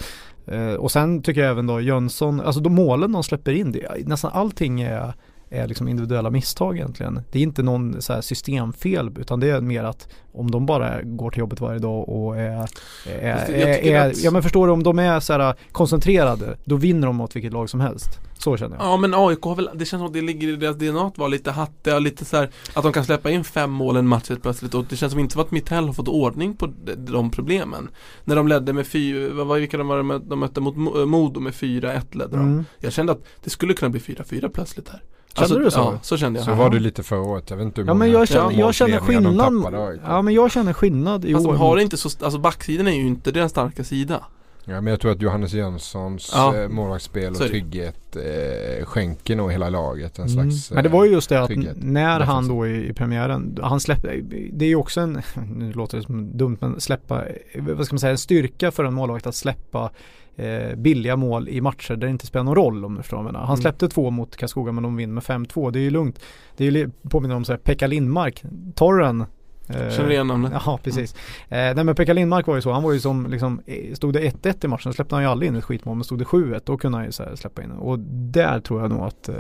Eh, 0.47 0.73
och 0.73 0.91
sen 0.91 1.21
tycker 1.21 1.41
jag 1.41 1.51
även 1.51 1.67
då 1.67 1.81
Jönsson, 1.81 2.41
alltså 2.41 2.61
de 2.61 2.73
målen 2.73 3.11
de 3.11 3.23
släpper 3.23 3.51
in, 3.51 3.71
det, 3.71 4.07
nästan 4.07 4.31
allting 4.33 4.81
är 4.81 5.13
är 5.57 5.67
liksom 5.67 5.87
individuella 5.87 6.29
misstag 6.29 6.75
egentligen. 6.75 7.19
Det 7.31 7.39
är 7.39 7.43
inte 7.43 7.63
någon 7.63 8.01
så 8.01 8.21
systemfel 8.21 9.11
utan 9.19 9.39
det 9.39 9.49
är 9.49 9.61
mer 9.61 9.83
att 9.83 10.07
om 10.33 10.51
de 10.51 10.65
bara 10.65 11.01
går 11.01 11.31
till 11.31 11.39
jobbet 11.39 11.61
varje 11.61 11.79
dag 11.79 12.09
och 12.09 12.37
är, 12.37 12.67
är, 13.05 13.49
är, 13.49 13.83
är 13.85 14.09
att- 14.09 14.23
ja 14.23 14.31
men 14.31 14.43
förstår 14.43 14.67
du 14.67 14.73
om 14.73 14.83
de 14.83 14.99
är 14.99 15.19
så 15.19 15.33
här 15.33 15.55
koncentrerade 15.71 16.57
då 16.65 16.75
vinner 16.75 17.07
de 17.07 17.15
mot 17.15 17.35
vilket 17.35 17.53
lag 17.53 17.69
som 17.69 17.79
helst. 17.79 18.09
Så 18.37 18.57
känner 18.57 18.75
jag. 18.77 18.85
Ja 18.85 18.97
men 18.97 19.13
AIK 19.13 19.41
har 19.41 19.55
väl, 19.55 19.69
det 19.73 19.85
känns 19.85 19.99
som 19.99 20.07
att 20.07 20.13
det 20.13 20.21
ligger 20.21 20.47
i 20.47 20.55
deras 20.55 20.75
DNA 20.77 21.07
att 21.07 21.17
vara 21.17 21.27
lite 21.27 21.51
hattiga, 21.51 21.99
lite 21.99 22.25
så 22.25 22.37
här 22.37 22.49
att 22.73 22.83
de 22.83 22.93
kan 22.93 23.05
släppa 23.05 23.29
in 23.31 23.43
fem 23.43 23.71
mål 23.71 23.95
en 23.97 24.07
match 24.07 24.29
helt 24.29 24.41
plötsligt 24.41 24.73
och 24.73 24.85
det 24.89 24.95
känns 24.95 25.11
som 25.11 25.19
inte 25.19 25.33
som 25.33 25.41
att 25.41 25.51
Mittell 25.51 25.85
har 25.85 25.93
fått 25.93 26.07
ordning 26.07 26.53
på 26.55 26.67
de, 26.85 26.95
de 26.95 27.31
problemen. 27.31 27.89
När 28.23 28.35
de 28.35 28.47
ledde 28.47 28.73
med 28.73 28.87
fyra, 28.87 29.33
vad 29.33 29.47
var 29.47 29.59
vilka 29.59 29.77
de 29.77 29.87
var 29.87 30.19
de, 30.29 30.39
mötte 30.39 30.61
mot 30.61 30.75
Mo- 30.75 31.05
Modo 31.05 31.39
med 31.39 31.53
4-1 31.53 32.01
ledde 32.17 32.37
de. 32.37 32.39
Mm. 32.45 32.65
Jag 32.79 32.93
kände 32.93 33.11
att 33.11 33.23
det 33.43 33.49
skulle 33.49 33.73
kunna 33.73 33.89
bli 33.89 33.99
4-4 33.99 34.49
plötsligt 34.49 34.89
här. 34.89 35.01
Kände 35.37 35.63
du 35.63 35.71
så? 35.71 35.79
Ja, 35.79 35.99
så 36.01 36.17
kände 36.17 36.39
jag. 36.39 36.45
Så 36.45 36.53
var 36.53 36.69
du 36.69 36.79
lite 36.79 37.03
förra 37.03 37.21
året. 37.21 37.49
Jag 37.49 37.57
vet 37.57 37.65
inte 37.65 37.81
hur 37.81 37.87
Ja 37.87 37.93
men 37.93 38.11
jag 38.11 38.27
känner, 38.27 38.51
jag 38.59 38.75
känner 38.75 38.99
skillnad. 38.99 39.99
Ja 40.07 40.21
men 40.21 40.33
jag 40.33 40.51
känner 40.51 40.73
skillnad 40.73 41.25
i 41.25 41.33
Fast 41.33 41.45
år. 41.45 41.51
de 41.51 41.57
har 41.59 41.77
inte 41.77 41.97
så, 41.97 42.09
alltså 42.25 42.39
backsidan 42.39 42.87
är 42.87 42.91
ju 42.91 43.07
inte 43.07 43.31
deras 43.31 43.51
starka 43.51 43.83
sida. 43.83 44.23
Ja, 44.67 44.81
men 44.81 44.87
jag 44.91 44.99
tror 44.99 45.11
att 45.11 45.21
Johannes 45.21 45.53
Jönssons 45.53 46.31
Ja. 46.33 46.55
eh, 46.55 46.69
målvaktsspel 46.69 47.31
och 47.31 47.37
trygghet 47.37 48.15
eh, 48.15 48.85
skänker 48.85 49.35
nog 49.35 49.51
hela 49.51 49.69
laget 49.69 50.19
en 50.19 50.27
Mm. 50.27 50.51
slags 50.51 50.71
Men 50.71 50.83
det 50.83 50.89
var 50.89 51.05
ju 51.05 51.11
just 51.11 51.29
det 51.29 51.41
att 51.41 51.47
trygghet. 51.47 51.77
när 51.79 52.19
han 52.19 52.47
då 52.47 52.67
i, 52.67 52.89
i 52.89 52.93
premiären, 52.93 53.57
han 53.61 53.79
släppte, 53.79 54.11
det 54.53 54.65
är 54.65 54.69
ju 54.69 54.75
också 54.75 55.01
en, 55.01 55.21
nu 55.55 55.73
låter 55.73 55.97
det 55.97 56.03
som 56.03 56.37
dumt 56.37 56.57
men 56.61 56.79
släppa, 56.81 57.23
vad 57.59 57.85
ska 57.85 57.93
man 57.95 57.99
säga, 57.99 58.11
en 58.11 58.17
styrka 58.17 58.71
för 58.71 58.83
en 58.83 58.93
målvakt 58.93 59.27
att 59.27 59.35
släppa 59.35 59.89
eh, 60.35 60.75
billiga 60.75 61.15
mål 61.15 61.49
i 61.49 61.61
matcher 61.61 61.89
där 61.95 62.07
det 62.07 62.11
inte 62.11 62.25
spelar 62.27 62.43
någon 62.43 62.55
roll 62.55 62.85
om 62.85 62.95
du 62.95 63.01
förstår 63.01 63.17
vad 63.17 63.25
jag 63.25 63.31
menar. 63.31 63.39
Han 63.45 63.53
Mm. 63.55 63.61
släppte 63.61 63.89
två 63.89 64.09
mot 64.09 64.35
Karlskoga 64.37 64.71
men 64.71 64.83
de 64.83 64.95
vinner 64.95 65.13
med 65.13 65.23
5-2, 65.23 65.71
det 65.71 65.79
är 65.79 65.83
ju 65.83 65.89
lugnt. 65.89 66.19
Det 66.57 66.65
är 66.67 66.71
ju, 66.71 66.89
påminner 67.09 67.35
om 67.35 67.45
så 67.45 67.51
här, 67.51 67.57
Pekka 67.59 67.87
Lindmark, 67.87 68.43
torren. 68.75 69.21
eh, 69.21 69.27
Känner 69.67 70.07
du 70.07 70.13
igen 70.13 70.27
namnet? 70.27 70.51
Ja, 70.65 70.79
precis. 70.83 71.15
Eh, 71.49 71.57
nej 71.57 71.83
men 71.83 71.95
Pekka 71.95 72.13
Lindmark 72.13 72.47
var 72.47 72.55
ju 72.55 72.61
så, 72.61 72.71
han 72.71 72.83
var 72.83 72.93
ju 72.93 72.99
som 72.99 73.27
liksom, 73.31 73.61
eh, 73.65 73.93
stod 73.93 74.13
det 74.13 74.19
1-1 74.19 74.65
i 74.65 74.67
matchen 74.67 74.93
släppte 74.93 75.15
han 75.15 75.23
ju 75.23 75.29
aldrig 75.29 75.49
in 75.49 75.55
ett 75.55 75.63
skitmål, 75.63 75.95
men 75.95 76.03
stod 76.03 76.19
det 76.19 76.25
7-1 76.25 76.61
då 76.65 76.77
kunde 76.77 76.97
han 76.97 77.05
ju 77.05 77.11
släppa 77.11 77.63
in 77.63 77.71
Och 77.71 77.99
där 78.09 78.59
tror 78.59 78.81
jag 78.81 78.89
nog 78.91 79.01
att 79.01 79.29
eh, 79.29 79.35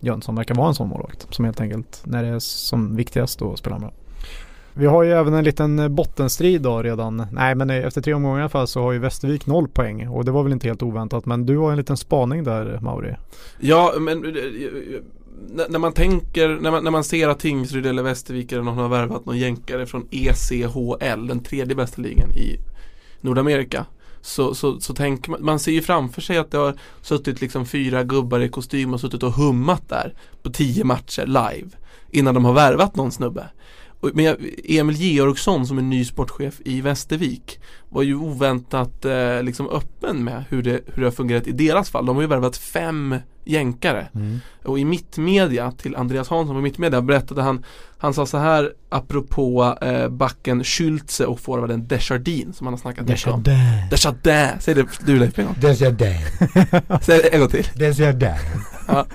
Jönsson 0.00 0.34
verkar 0.34 0.54
vara 0.54 0.68
en 0.68 0.74
sån 0.74 0.88
målvakt 0.88 1.26
som 1.34 1.44
helt 1.44 1.60
enkelt, 1.60 2.02
när 2.04 2.22
det 2.22 2.28
är 2.28 2.38
som 2.38 2.96
viktigast 2.96 3.38
då 3.38 3.56
spelar 3.56 3.74
han 3.74 3.80
bra. 3.80 3.92
Vi 4.76 4.86
har 4.86 5.02
ju 5.02 5.12
även 5.12 5.34
en 5.34 5.44
liten 5.44 5.78
eh, 5.78 5.88
bottenstrid 5.88 6.62
då 6.62 6.82
redan. 6.82 7.26
Nej 7.32 7.54
men 7.54 7.70
eh, 7.70 7.86
efter 7.86 8.00
tre 8.00 8.14
omgångar 8.14 8.38
i 8.38 8.42
alla 8.42 8.48
fall 8.48 8.66
så 8.66 8.82
har 8.82 8.92
ju 8.92 8.98
Västervik 8.98 9.46
noll 9.46 9.68
poäng 9.68 10.08
och 10.08 10.24
det 10.24 10.30
var 10.30 10.42
väl 10.42 10.52
inte 10.52 10.68
helt 10.68 10.82
oväntat 10.82 11.26
men 11.26 11.46
du 11.46 11.56
har 11.58 11.70
en 11.70 11.76
liten 11.76 11.96
spaning 11.96 12.44
där 12.44 12.78
Mauri. 12.82 13.14
Ja, 13.60 13.94
men 14.00 14.24
eh, 14.24 14.30
eh, 14.30 15.00
när, 15.50 15.68
när 15.68 15.78
man 15.78 15.92
tänker, 15.92 16.48
när 16.48 16.70
man, 16.70 16.84
när 16.84 16.90
man 16.90 17.04
ser 17.04 17.28
att 17.28 17.40
Tingsryd 17.40 17.86
eller 17.86 18.02
Västervik 18.02 18.52
eller 18.52 18.62
någon 18.62 18.78
har 18.78 18.88
värvat 18.88 19.26
någon 19.26 19.38
jänkare 19.38 19.86
från 19.86 20.08
ECHL, 20.10 21.26
den 21.26 21.42
tredje 21.42 21.74
bästa 21.74 22.02
ligan 22.02 22.32
i 22.32 22.58
Nordamerika. 23.20 23.86
Så, 24.20 24.54
så, 24.54 24.80
så 24.80 24.94
tänker 24.94 25.30
man, 25.30 25.44
man 25.44 25.58
ser 25.58 25.72
ju 25.72 25.82
framför 25.82 26.20
sig 26.20 26.38
att 26.38 26.50
det 26.50 26.58
har 26.58 26.74
suttit 27.02 27.40
liksom 27.40 27.66
fyra 27.66 28.04
gubbar 28.04 28.40
i 28.40 28.48
kostym 28.48 28.94
och 28.94 29.00
suttit 29.00 29.22
och 29.22 29.32
hummat 29.32 29.88
där 29.88 30.14
på 30.42 30.50
tio 30.50 30.84
matcher 30.84 31.26
live 31.26 31.68
innan 32.10 32.34
de 32.34 32.44
har 32.44 32.52
värvat 32.52 32.96
någon 32.96 33.12
snubbe. 33.12 33.48
Men 34.14 34.36
Emil 34.64 34.96
Georgsson 34.96 35.66
som 35.66 35.78
är 35.78 35.82
ny 35.82 36.04
sportchef 36.04 36.54
i 36.64 36.80
Västervik 36.80 37.60
var 37.88 38.02
ju 38.02 38.14
oväntat 38.14 39.04
eh, 39.04 39.42
liksom 39.42 39.68
öppen 39.68 40.24
med 40.24 40.44
hur 40.48 40.62
det, 40.62 40.80
hur 40.86 41.02
det 41.02 41.06
har 41.06 41.10
fungerat 41.10 41.46
i 41.46 41.52
deras 41.52 41.90
fall. 41.90 42.06
De 42.06 42.16
har 42.16 42.22
ju 42.22 42.28
värvat 42.28 42.56
fem 42.56 43.16
jänkare. 43.44 44.08
Och 44.64 44.78
i 44.78 44.84
mittmedia 44.84 45.72
till 45.72 45.96
Andreas 45.96 46.28
Hansson 46.28 46.56
på 46.56 46.60
mittmedia 46.60 47.02
berättade 47.02 47.42
han 47.42 47.64
Han 47.98 48.14
sa 48.14 48.26
så 48.26 48.38
här 48.38 48.72
apropå 48.88 49.78
eh, 49.80 50.08
backen 50.08 50.64
Schultze 50.64 51.26
och 51.26 51.40
forwarden 51.40 51.86
Desjardin 51.88 52.52
som 52.52 52.66
han 52.66 52.74
har 52.74 52.78
snackat 52.78 53.08
mycket 53.08 53.26
om. 53.26 53.42
Desjardin! 53.90 54.60
Säg 54.60 54.74
det 54.74 54.86
du 55.06 55.18
Leif 55.18 55.38
en 55.38 55.46
gång. 55.46 55.56
Desjardins. 55.60 56.20
Säg 57.02 57.18
det 57.22 57.28
en 57.28 57.40
gång 57.40 57.48
till. 57.48 57.68
Desjardins. 57.74 58.40
Ja. 58.88 59.06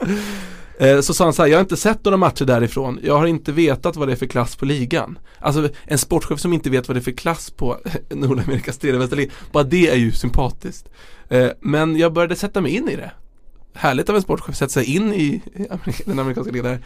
Eh, 0.80 1.02
Så 1.02 1.14
sa 1.14 1.24
han 1.24 1.34
så 1.34 1.42
här, 1.42 1.50
jag 1.50 1.58
har 1.58 1.62
inte 1.62 1.78
sett 1.78 2.06
några 2.06 2.18
matcher 2.18 2.46
därifrån. 2.46 3.00
Jag 3.04 3.18
har 3.18 3.26
inte 3.28 3.52
vetat 3.52 3.96
vad 3.96 4.08
det 4.08 4.12
är 4.12 4.16
för 4.16 4.26
klass 4.26 4.56
på 4.56 4.66
ligan. 4.66 5.20
Alltså 5.40 5.70
en 5.86 5.98
sportchef 5.98 6.40
som 6.40 6.54
inte 6.54 6.70
vet 6.70 6.88
vad 6.88 6.96
det 6.98 7.00
är 7.00 7.04
för 7.04 7.12
klass 7.12 7.52
på 7.52 7.78
Nordamerikas 8.10 8.78
tredje 8.78 9.00
bästa 9.00 9.16
liga. 9.16 9.32
Bara 9.52 9.64
det 9.64 9.90
är 9.90 9.96
ju 9.96 10.12
sympatiskt. 10.12 10.90
Eh, 11.30 11.48
Men 11.62 11.96
jag 11.98 12.14
började 12.14 12.36
sätta 12.36 12.62
mig 12.62 12.72
in 12.76 12.90
i 12.90 12.96
det. 12.96 13.12
Härligt 13.74 14.10
av 14.10 14.16
en 14.16 14.22
sportchef 14.22 14.50
att 14.50 14.58
sätta 14.58 14.70
sig 14.70 14.96
in 14.96 15.14
i 15.14 15.42
den 16.06 16.20
amerikanska 16.20 16.52
ligan. 16.54 16.78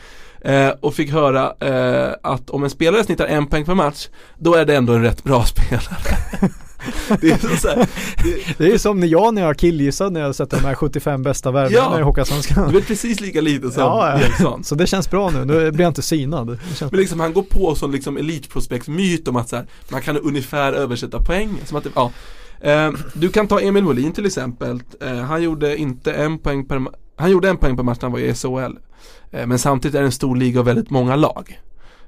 Eh, 0.42 0.70
och 0.70 0.94
fick 0.96 1.12
höra 1.12 1.54
eh, 1.60 2.14
att 2.24 2.50
om 2.50 2.64
en 2.64 2.70
spelare 2.70 3.04
snittar 3.04 3.26
en 3.26 3.48
poäng 3.48 3.66
per 3.66 3.76
match, 3.76 4.08
då 4.38 4.54
är 4.56 4.66
det 4.66 4.76
ändå 4.76 4.94
en 4.94 5.02
rätt 5.02 5.24
bra 5.24 5.44
spelare. 5.46 5.98
det 7.22 7.32
är 7.32 7.38
så, 7.38 7.48
så 7.58 7.68
här, 7.68 7.88
det, 8.24 8.58
Det 8.58 8.72
är 8.74 8.78
som 8.78 9.00
när 9.00 9.08
jag 9.08 9.34
när 9.34 9.42
jag 9.42 9.58
killgissade 9.58 10.10
när 10.10 10.22
jag 10.22 10.36
sett 10.36 10.50
de 10.50 10.58
här 10.58 10.76
75 10.76 11.24
bästa 11.24 11.52
värvningarna 11.52 11.96
Ja. 11.96 12.00
i 12.00 12.04
Hockeyallsvenskan. 12.04 12.72
du 12.72 12.78
är 12.78 12.82
precis 12.82 13.20
lika 13.20 13.42
lite 13.42 13.72
som 13.72 13.84
Ja. 13.84 14.20
Eriksson. 14.20 14.64
Så 14.64 14.76
det 14.76 14.88
känns 14.88 15.10
bra 15.10 15.30
nu, 15.30 15.46
nu 15.46 15.72
blir 15.72 15.82
jag 15.86 15.90
inte 15.92 16.02
synad. 16.02 16.60
Men 16.80 16.90
liksom 17.00 17.20
han 17.20 17.34
går 17.34 17.44
på 17.44 17.76
som 17.76 17.92
liksom 17.92 18.18
elitprospektmyt 18.18 19.28
om 19.28 19.36
att 19.36 19.50
så 19.50 19.56
här, 19.56 19.66
man 19.90 20.02
kan 20.02 20.18
ungefär 20.18 20.74
översätta 20.74 21.20
poäng. 21.20 21.50
Som 21.66 21.78
att 21.78 21.86
ja. 21.96 22.12
eh, 22.62 22.92
du 23.14 23.30
kan 23.30 23.48
ta 23.48 23.60
Emil 23.62 23.84
Molin 23.84 24.12
till 24.12 24.26
exempel. 24.26 24.80
Eh, 25.02 25.16
han 25.18 25.44
gjorde 25.44 25.78
inte 25.78 26.14
en 26.14 26.40
poäng 26.40 26.66
per 26.66 26.82
Han 27.16 27.32
gjorde 27.32 27.50
en 27.50 27.58
poäng 27.58 27.76
per 27.78 27.84
match 27.84 27.98
när 28.02 28.10
han 28.10 28.12
var 28.12 28.20
i 28.20 28.34
SHL. 28.34 28.78
Eh, 29.32 29.48
men 29.48 29.60
samtidigt 29.60 29.96
är 29.96 30.00
det 30.00 30.06
en 30.06 30.12
stor 30.12 30.36
liga 30.36 30.60
och 30.60 30.68
väldigt 30.68 30.90
många 30.90 31.16
lag. 31.16 31.60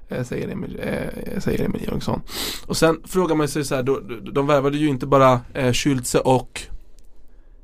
Eh, 0.09 0.23
säger 0.23 0.49
Emil, 0.49 0.79
eh, 0.83 1.39
säger 1.39 1.65
Emil 1.65 1.83
Jönsson. 1.91 2.21
Och 2.65 2.77
sen 2.77 3.01
frågar 3.05 3.35
man 3.35 3.47
sig 3.47 3.65
så 3.65 3.75
här, 3.75 3.83
då, 3.83 3.99
de, 3.99 4.33
de 4.33 4.47
värvade 4.47 4.77
ju 4.77 4.87
inte 4.87 5.05
bara 5.05 5.41
eh, 5.53 5.73
Schultze 5.73 6.19
och 6.19 6.61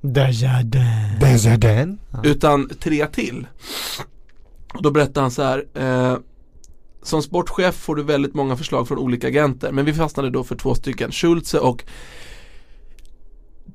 Desjardins. 0.02 1.20
Desjardins. 1.22 2.00
utan 2.24 2.70
tre 2.80 3.08
till. 3.08 3.48
Och 4.74 4.82
då 4.82 4.92
berättar 4.92 5.22
han 5.22 5.32
så 5.32 5.44
här. 5.44 5.66
Eh, 5.74 6.18
som 7.04 7.22
sportchef 7.22 7.76
får 7.76 7.96
du 7.96 8.04
väldigt 8.04 8.34
många 8.34 8.58
förslag 8.58 8.88
från 8.88 8.98
olika 8.98 9.28
agenter. 9.28 9.72
Men 9.72 9.86
vi 9.86 9.94
fastnade 9.94 10.30
då 10.30 10.44
för 10.44 10.56
två 10.56 10.76
stycken. 10.76 11.12
Schultze 11.12 11.60
och 11.60 11.84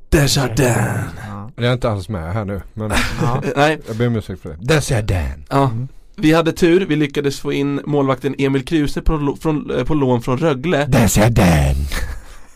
Desjardins. 0.09 1.13
Ja. 1.29 1.51
Det 1.57 1.67
är 1.67 1.73
inte 1.73 1.91
alls 1.91 2.09
med 2.09 2.33
här 2.33 2.45
nu. 2.45 2.63
Men 2.75 2.93
Ja. 3.23 3.43
Nej, 3.57 3.81
jag 3.87 3.97
ber 3.97 4.07
om 4.07 4.17
ursäkt 4.17 4.43
för 4.43 4.49
det. 4.49 4.57
Desjardins. 4.61 5.47
ja. 5.51 5.65
Mm. 5.71 5.89
Vi 6.17 6.33
hade 6.33 6.53
tur. 6.53 6.87
Vi 6.87 6.97
lyckades 6.97 7.41
få 7.41 7.53
in 7.53 7.81
målvakten 7.85 8.35
Emil 8.39 8.65
Kruse 8.65 9.03
på, 9.03 9.37
från, 9.41 9.71
eh, 9.71 9.85
på 9.85 9.95
lån 9.95 10.23
från 10.23 10.39
Rögle. 10.39 10.87
Desjardins. 10.87 11.91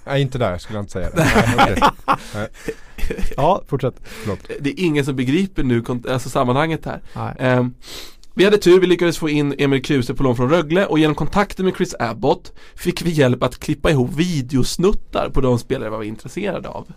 Nej 0.05 0.23
inte 0.23 0.38
där 0.38 0.59
skulle 0.59 0.77
jag 0.77 0.83
inte 0.83 0.92
säga 0.92 1.11
det. 1.14 1.29
Nej, 1.57 1.79
okej. 2.35 2.49
Ja, 3.37 3.62
fortsätt. 3.68 3.94
Det 4.61 4.70
är 4.70 4.85
ingen 4.85 5.05
som 5.05 5.16
begriper 5.16 5.62
nu 5.62 5.85
alltså 6.11 6.29
sammanhanget 6.29 6.85
här. 6.85 7.03
Nej. 7.14 7.35
Ehm, 7.38 7.75
vi 8.35 8.44
hade 8.44 8.59
tur, 8.59 8.81
vi 8.81 8.87
lyckades 8.87 9.18
få 9.18 9.29
in 9.29 9.55
Emil 9.59 9.83
Kruse 9.83 10.14
på 10.14 10.23
lån 10.23 10.37
från 10.37 10.51
Rögle 10.51 10.87
och 10.87 10.99
genom 10.99 11.14
kontakter 11.14 11.64
med 11.64 11.77
Chris 11.77 11.94
Abbott 11.99 12.53
fick 12.75 13.03
vi 13.03 13.11
hjälp 13.11 13.42
att 13.42 13.59
klippa 13.59 13.90
ihop 13.90 14.11
videosnuttar 14.16 15.31
på 15.35 15.40
de 15.40 15.59
spelare 15.59 15.90
vi 15.90 15.96
var 15.96 16.03
intresserade 16.05 16.68
av. 16.68 16.92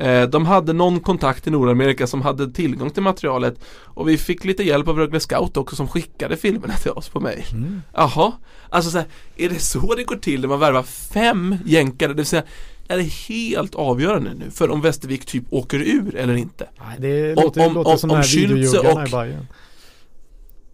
Eh, 0.00 0.22
De 0.28 0.46
hade 0.46 0.72
någon 0.72 1.00
kontakt 1.00 1.46
i 1.46 1.50
Nordamerika 1.50 2.06
som 2.06 2.22
hade 2.22 2.52
tillgång 2.52 2.90
till 2.90 3.02
materialet 3.02 3.54
och 3.84 4.08
vi 4.08 4.18
fick 4.18 4.44
lite 4.44 4.62
hjälp 4.62 4.88
av 4.88 4.98
Rögle 4.98 5.20
Scout 5.20 5.56
också 5.56 5.76
som 5.76 5.88
skickade 5.88 6.36
filmerna 6.36 6.74
till 6.74 6.90
oss 6.90 7.08
på 7.08 7.20
mail. 7.20 7.44
Mm. 7.52 7.82
Jaha, 7.94 8.32
alltså 8.70 8.90
så 8.90 8.98
här, 8.98 9.06
är 9.36 9.48
det 9.48 9.58
så 9.58 9.94
det 9.94 10.04
går 10.04 10.16
till 10.16 10.40
när 10.40 10.48
man 10.48 10.60
värvar 10.60 10.82
fem 10.82 11.56
jänkare? 11.64 12.08
Det 12.08 12.14
vill 12.14 12.26
säga, 12.26 12.42
är 12.88 12.96
det 12.96 13.02
helt 13.02 13.74
avgörande 13.74 14.34
nu 14.34 14.50
för 14.50 14.70
om 14.70 14.80
Västervik 14.80 15.26
typ 15.26 15.44
åker 15.50 15.78
ur 15.78 16.16
eller 16.16 16.34
inte? 16.34 16.68
Nej, 16.78 16.96
det 16.98 17.36
Om- 17.36 17.44
låter, 17.44 17.66
om- 17.66 17.74
låter 17.74 17.90
om- 17.92 17.98
som 17.98 18.10
om 18.10 18.22
Schultze 18.22 18.38
videojuggarna 18.54 19.02
och-. 19.02 19.44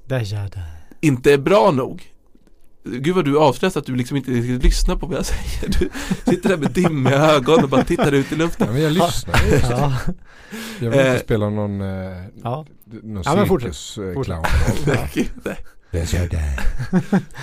Där 0.07 0.21
gör 0.21 0.43
det. 0.49 0.63
inte 1.01 1.33
är 1.33 1.39
bra 1.39 1.71
nog 1.71 2.03
Gud 2.85 3.15
vad 3.15 3.25
du 3.25 3.39
avslöjar 3.39 3.79
att 3.79 3.87
du 3.87 3.97
liksom 3.97 4.17
inte 4.17 4.31
riktigt 4.31 4.63
lyssnar 4.65 4.97
på 4.97 5.07
vad 5.07 5.17
jag 5.19 5.27
säger 5.27 5.69
Du 5.79 5.91
sitter 6.31 6.49
där 6.49 6.57
med 6.57 6.71
dimmiga 6.71 7.17
ögon 7.19 7.63
och 7.65 7.69
bara 7.71 7.85
tittar 7.85 8.13
ut 8.13 8.27
i 8.33 8.35
Ja, 8.35 8.39
luften 8.39 8.73
men 8.73 8.83
jag 8.83 8.93
lyssnar. 8.93 9.35
Ja, 9.71 9.93
Jag 10.81 10.91
vill 10.91 10.99
inte 11.01 11.11
Eh, 11.15 11.21
spela 11.21 11.51
någon, 11.51 11.81
eh, 11.81 11.87
ja. 12.43 12.67
någon 13.03 13.23
Ja, 13.25 13.47
cirkusclown. 13.47 14.45
Nej. 14.87 15.29
Det 15.91 16.13
gör 16.13 16.29
det. 16.29 16.59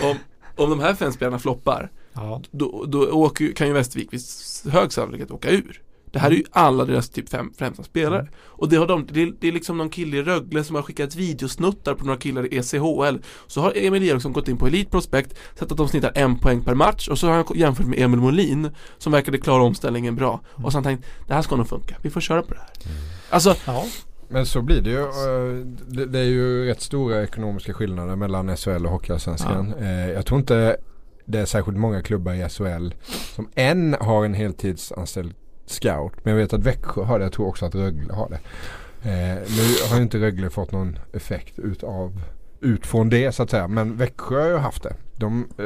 om, 0.04 0.18
om 0.56 0.70
de 0.70 0.80
här 0.80 0.96
fem 0.96 1.12
spelarna 1.12 1.40
floppar 1.40 1.90
ja. 2.14 2.42
Då, 2.52 2.86
då 2.88 3.12
åker, 3.12 3.52
kan 3.54 3.68
ju 3.68 3.74
Västervik 3.74 4.14
vid 4.14 4.22
hög 4.74 4.94
sannolikhet 4.94 5.32
åka 5.32 5.50
ur 5.50 5.82
Det 6.12 6.20
här 6.20 6.32
är 6.32 6.36
ju 6.36 6.44
alla 6.52 6.86
deras 6.86 7.10
typ 7.10 7.30
fem 7.30 7.54
främsta 7.58 7.84
spelare. 7.84 8.28
Och 8.46 8.70
det 8.70 8.76
har 8.76 8.88
de, 8.88 9.08
det 9.12 9.22
är, 9.22 9.34
det 9.40 9.48
är 9.48 9.52
liksom 9.52 9.78
någon 9.78 9.90
kille 9.90 10.18
i 10.18 10.22
Rögle 10.24 10.64
som 10.64 10.76
har 10.76 10.84
skickat 10.84 11.16
videosnuttar 11.16 11.94
på 11.94 12.06
några 12.06 12.20
killar 12.20 12.54
i 12.54 12.58
ECHL 12.58 13.18
Så 13.48 13.62
har 13.62 13.74
Emil 13.76 14.04
Eriksson 14.04 14.34
gått 14.34 14.48
in 14.48 14.58
på 14.58 14.68
Elite 14.68 14.92
Prospect 14.92 15.36
Sett 15.60 15.72
att 15.72 15.78
de 15.78 15.88
snittar 15.88 16.12
en 16.16 16.40
poäng 16.40 16.64
per 16.64 16.74
match 16.76 17.08
och 17.08 17.18
så 17.20 17.28
har 17.28 17.34
han 17.34 17.46
jämfört 17.56 17.86
med 17.86 18.00
Emil 18.00 18.20
Molin 18.20 18.70
Som 18.98 19.12
verkade 19.12 19.38
klara 19.38 19.64
omställningen 19.64 20.16
bra. 20.16 20.42
Och 20.52 20.72
så 20.72 20.78
har 20.78 20.84
han 20.84 20.84
tänkt, 20.84 21.06
det 21.28 21.34
här 21.34 21.42
ska 21.42 21.56
nog 21.56 21.68
funka, 21.68 21.96
vi 22.02 22.10
får 22.10 22.22
köra 22.22 22.42
på 22.42 22.54
det 22.54 22.60
här. 22.60 22.70
Alltså, 23.30 23.56
ja. 23.66 23.86
Men 24.30 24.46
så 24.46 24.62
blir 24.62 24.82
det 24.82 24.90
ju. 24.90 25.00
eh, 25.00 25.66
Det, 26.08 26.20
är 26.20 26.24
ju 26.24 26.66
rätt 26.66 26.82
stora 26.82 27.24
ekonomiska 27.24 27.74
skillnader 27.74 28.16
mellan 28.16 28.58
SHL 28.58 28.86
och 28.86 28.92
Hockeyallsvenskan. 28.92 29.74
Eh, 29.80 30.10
Jag 30.12 30.26
tror 30.26 30.40
inte 30.40 30.78
det 31.26 31.40
är 31.40 31.46
särskilt 31.46 31.78
många 31.78 32.02
klubbar 32.02 32.34
i 32.34 32.50
SHL 32.50 32.90
som 33.36 33.50
än 33.56 33.96
har 34.00 34.26
en 34.26 34.34
heltidsanställd 34.34 35.34
scout. 35.72 36.14
Men 36.24 36.34
jag 36.34 36.42
vet 36.42 36.54
att 36.54 36.64
Växjö 36.64 37.04
har 37.04 37.20
det. 37.20 37.26
Jag 37.26 37.34
tror 37.34 37.48
också 37.48 37.66
att 37.66 37.76
Rögle 37.76 38.14
har 38.14 38.30
det. 38.30 38.40
Eh, 39.10 39.38
nu 39.58 39.90
har 39.90 39.98
ju 39.98 40.04
inte 40.04 40.18
Rögle 40.18 40.50
fått 40.50 40.72
någon 40.72 41.00
effekt 41.14 41.60
utav 41.60 42.22
ut 42.60 42.86
från 42.86 43.10
det 43.10 43.32
så 43.32 43.44
att 43.44 43.50
säga. 43.50 43.68
Men 43.68 43.98
Växjö 43.98 44.42
har 44.42 44.50
ju 44.50 44.58
haft 44.58 44.84
det. 44.84 44.96
De 45.16 45.48
eh, 45.58 45.66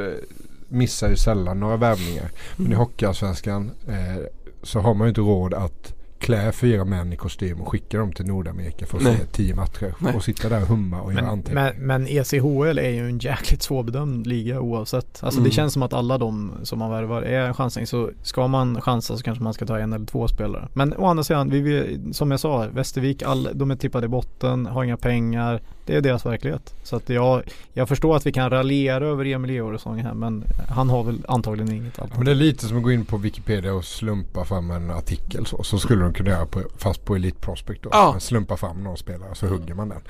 missar 0.68 1.08
ju 1.08 1.16
sällan 1.16 1.60
några 1.60 1.76
värvningar. 1.76 2.30
Men 2.56 2.72
i 2.72 2.74
Hockeyallsvenskan 2.74 3.70
eh, 3.88 4.24
så 4.62 4.80
har 4.80 4.94
man 4.94 5.06
ju 5.06 5.08
inte 5.08 5.20
råd 5.20 5.54
att 5.54 5.94
klä 6.18 6.52
fyra 6.52 6.84
män 6.84 7.12
i 7.12 7.16
kostym 7.16 7.60
och 7.60 7.68
skicka 7.68 7.98
dem 7.98 8.12
till 8.12 8.26
Nordamerika 8.26 8.86
för 8.86 8.96
att 8.98 9.04
Nej. 9.04 9.16
se 9.16 9.24
tio 9.26 9.54
matcher. 9.54 9.94
Nej. 9.98 10.14
Och 10.14 10.24
sitta 10.24 10.48
där 10.48 10.62
och 10.62 10.68
humma 10.68 11.00
och 11.00 11.12
göra 11.12 11.22
Men, 11.22 11.30
anteckningar. 11.30 11.74
men, 11.78 11.86
men 11.86 12.06
ECHL 12.08 12.78
är 12.78 12.90
ju 12.90 13.06
en 13.08 13.18
jäkligt 13.18 13.62
svårbedömd 13.62 14.26
liga 14.26 14.60
oavsett. 14.60 15.18
Alltså 15.22 15.38
Mm. 15.40 15.48
det 15.48 15.54
känns 15.54 15.72
som 15.72 15.82
att 15.82 15.92
alla 15.92 16.18
de 16.18 16.52
som 16.62 16.78
man 16.78 16.90
värvar 16.90 17.22
är 17.22 17.40
en 17.46 17.54
chansning. 17.54 17.86
Så 17.86 18.10
ska 18.22 18.46
man 18.48 18.80
chansa 18.80 19.16
så 19.16 19.22
kanske 19.22 19.44
man 19.44 19.54
ska 19.54 19.66
ta 19.66 19.78
en 19.78 19.92
eller 19.92 20.06
två 20.06 20.28
spelare. 20.28 20.68
Men 20.74 20.94
å 20.96 21.06
andra 21.06 21.24
sidan, 21.24 21.50
vi, 21.50 21.60
vi, 21.60 21.98
som 22.12 22.30
jag 22.30 22.40
sa, 22.40 22.66
Västervik, 22.72 23.22
all, 23.22 23.48
de 23.54 23.70
är 23.70 23.76
tippade 23.76 24.06
i 24.06 24.08
botten, 24.08 24.66
har 24.66 24.84
inga 24.84 24.96
pengar. 24.96 25.62
Det 25.86 25.96
är 25.96 26.00
deras 26.00 26.26
verklighet. 26.26 26.74
Så 26.82 26.96
att 26.96 27.08
jag, 27.08 27.42
jag 27.72 27.88
förstår 27.88 28.16
att 28.16 28.26
vi 28.26 28.32
kan 28.32 28.50
raljera 28.50 29.06
över 29.06 29.24
Emil 29.24 29.50
Georgsson 29.50 29.98
här 29.98 30.14
men 30.14 30.44
han 30.68 30.90
har 30.90 31.02
väl 31.04 31.24
antagligen 31.28 31.72
inget 31.72 31.84
Ja, 31.98 32.02
men 32.02 32.04
alternativ. 32.04 32.24
det 32.24 32.30
är 32.30 32.46
lite 32.46 32.66
som 32.66 32.76
att 32.76 32.82
gå 32.82 32.92
in 32.92 33.04
på 33.04 33.16
Wikipedia 33.16 33.74
och 33.74 33.84
slumpa 33.84 34.44
fram 34.44 34.70
en 34.70 34.90
artikel 34.90 35.46
så. 35.46 35.62
Så 35.62 35.78
skulle 35.78 36.02
de 36.02 36.12
kunna 36.12 36.30
göra 36.30 36.46
på, 36.46 36.62
fast 36.76 37.04
på 37.04 37.16
Elite 37.16 37.38
Prospect 37.40 37.82
då. 37.82 37.88
Ja. 37.92 38.10
Man 38.12 38.20
slumpar 38.20 38.56
fram 38.56 38.84
någon 38.84 38.96
spelare 38.96 39.34
så 39.34 39.46
hugger 39.46 39.74
man 39.74 39.88
den. 39.88 40.00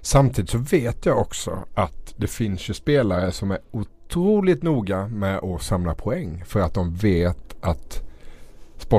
Samtidigt 0.00 0.50
så 0.50 0.58
vet 0.58 1.06
jag 1.06 1.18
också 1.18 1.58
att 1.74 2.14
det 2.16 2.26
finns 2.26 2.70
ju 2.70 2.74
spelare 2.74 3.32
som 3.32 3.50
är 3.50 3.58
otroligt 3.70 4.62
noga 4.62 5.08
med 5.08 5.38
att 5.38 5.62
samla 5.62 5.94
poäng. 5.94 6.44
För 6.46 6.60
att 6.60 6.74
de 6.74 6.94
vet 6.94 7.54
att 7.60 8.02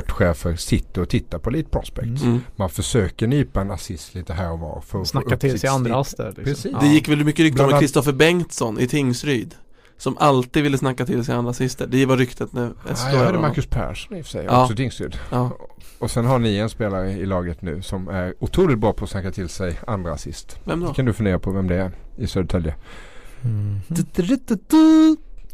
sportchefer 0.01 0.55
sitter 0.55 1.01
och 1.01 1.10
tittar 1.10 1.39
på 1.39 1.49
Elite 1.49 1.69
Prospect. 1.69 2.23
mm. 2.23 2.41
Man 2.55 2.69
försöker 2.69 3.27
nypa 3.27 3.62
en 3.62 3.71
assist 3.71 4.15
lite 4.15 4.34
här 4.34 4.51
och 4.51 4.60
var. 4.60 4.81
För 4.81 5.01
att 5.01 5.08
Snacka 5.08 5.38
till 5.38 5.60
sig 5.60 5.69
andra 5.69 5.99
aster. 5.99 6.25
Liksom. 6.25 6.43
Precis. 6.43 6.71
Ja. 6.71 6.79
Det 6.79 6.88
gick 6.88 7.10
väl 7.10 7.25
mycket 7.25 7.43
rykten 7.43 7.73
om 7.73 7.79
Kristoffer 7.79 8.13
Bengtsson 8.13 8.79
i 8.79 8.88
Tingsryd 8.88 9.55
Som 9.97 10.17
alltid 10.17 10.63
ville 10.63 10.77
snacka 10.77 11.05
till 11.05 11.25
sig 11.25 11.36
andra 11.36 11.51
assister 11.51 11.88
Det 11.88 12.05
var 12.05 12.17
ryktet 12.17 12.53
när 12.53 12.69
SK 12.69 13.03
Ja, 13.05 13.12
jag 13.12 13.19
hörde. 13.19 13.39
Marcus 13.39 13.65
Persson 13.67 14.17
i 14.17 14.21
och 14.21 14.25
för 14.25 14.31
sig. 14.31 14.45
Ja. 14.45 14.63
Också 14.63 14.75
Tingsryd. 14.75 15.17
Ja. 15.29 15.51
Och 15.99 16.12
sen 16.12 16.25
har 16.25 16.39
ni 16.39 16.58
en 16.58 16.69
spelare 16.69 17.12
i 17.12 17.25
laget 17.25 17.62
nu 17.62 17.81
som 17.81 18.08
är 18.08 18.34
otroligt 18.39 18.79
bra 18.79 18.93
på 18.93 19.03
att 19.03 19.10
snacka 19.10 19.31
till 19.31 19.49
sig 19.49 19.79
andra 19.88 20.13
assist. 20.13 20.60
Vem 20.63 20.79
då? 20.79 20.88
Det 20.88 20.93
kan 20.93 21.05
du 21.05 21.13
fundera 21.13 21.39
på 21.39 21.51
vem 21.51 21.67
det 21.67 21.75
är 21.75 21.91
i 22.17 22.27
Södertälje. 22.27 22.75
Mhm. 23.41 23.81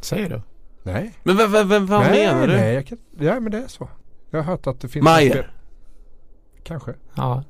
Säger 0.01 0.30
du? 0.30 0.41
Nej. 0.84 1.12
Men 1.23 1.38
vem, 1.38 1.51
vem, 1.51 1.69
vem, 1.69 1.86
vad 1.86 2.01
nej, 2.01 2.25
menar 2.25 2.47
du? 2.47 2.54
Nej, 2.54 2.73
jag 2.73 2.88
kan, 2.88 2.97
ja 3.19 3.39
men 3.39 3.51
det 3.51 3.58
är 3.58 3.67
så. 3.67 3.89
Jag 4.32 4.39
har 4.44 4.52
hört 4.52 4.67
att 4.67 4.80
det 4.80 4.88
finns 4.88 5.04
Mayer. 5.04 5.52
Kanske. 6.63 6.94
Ja, 7.15 7.44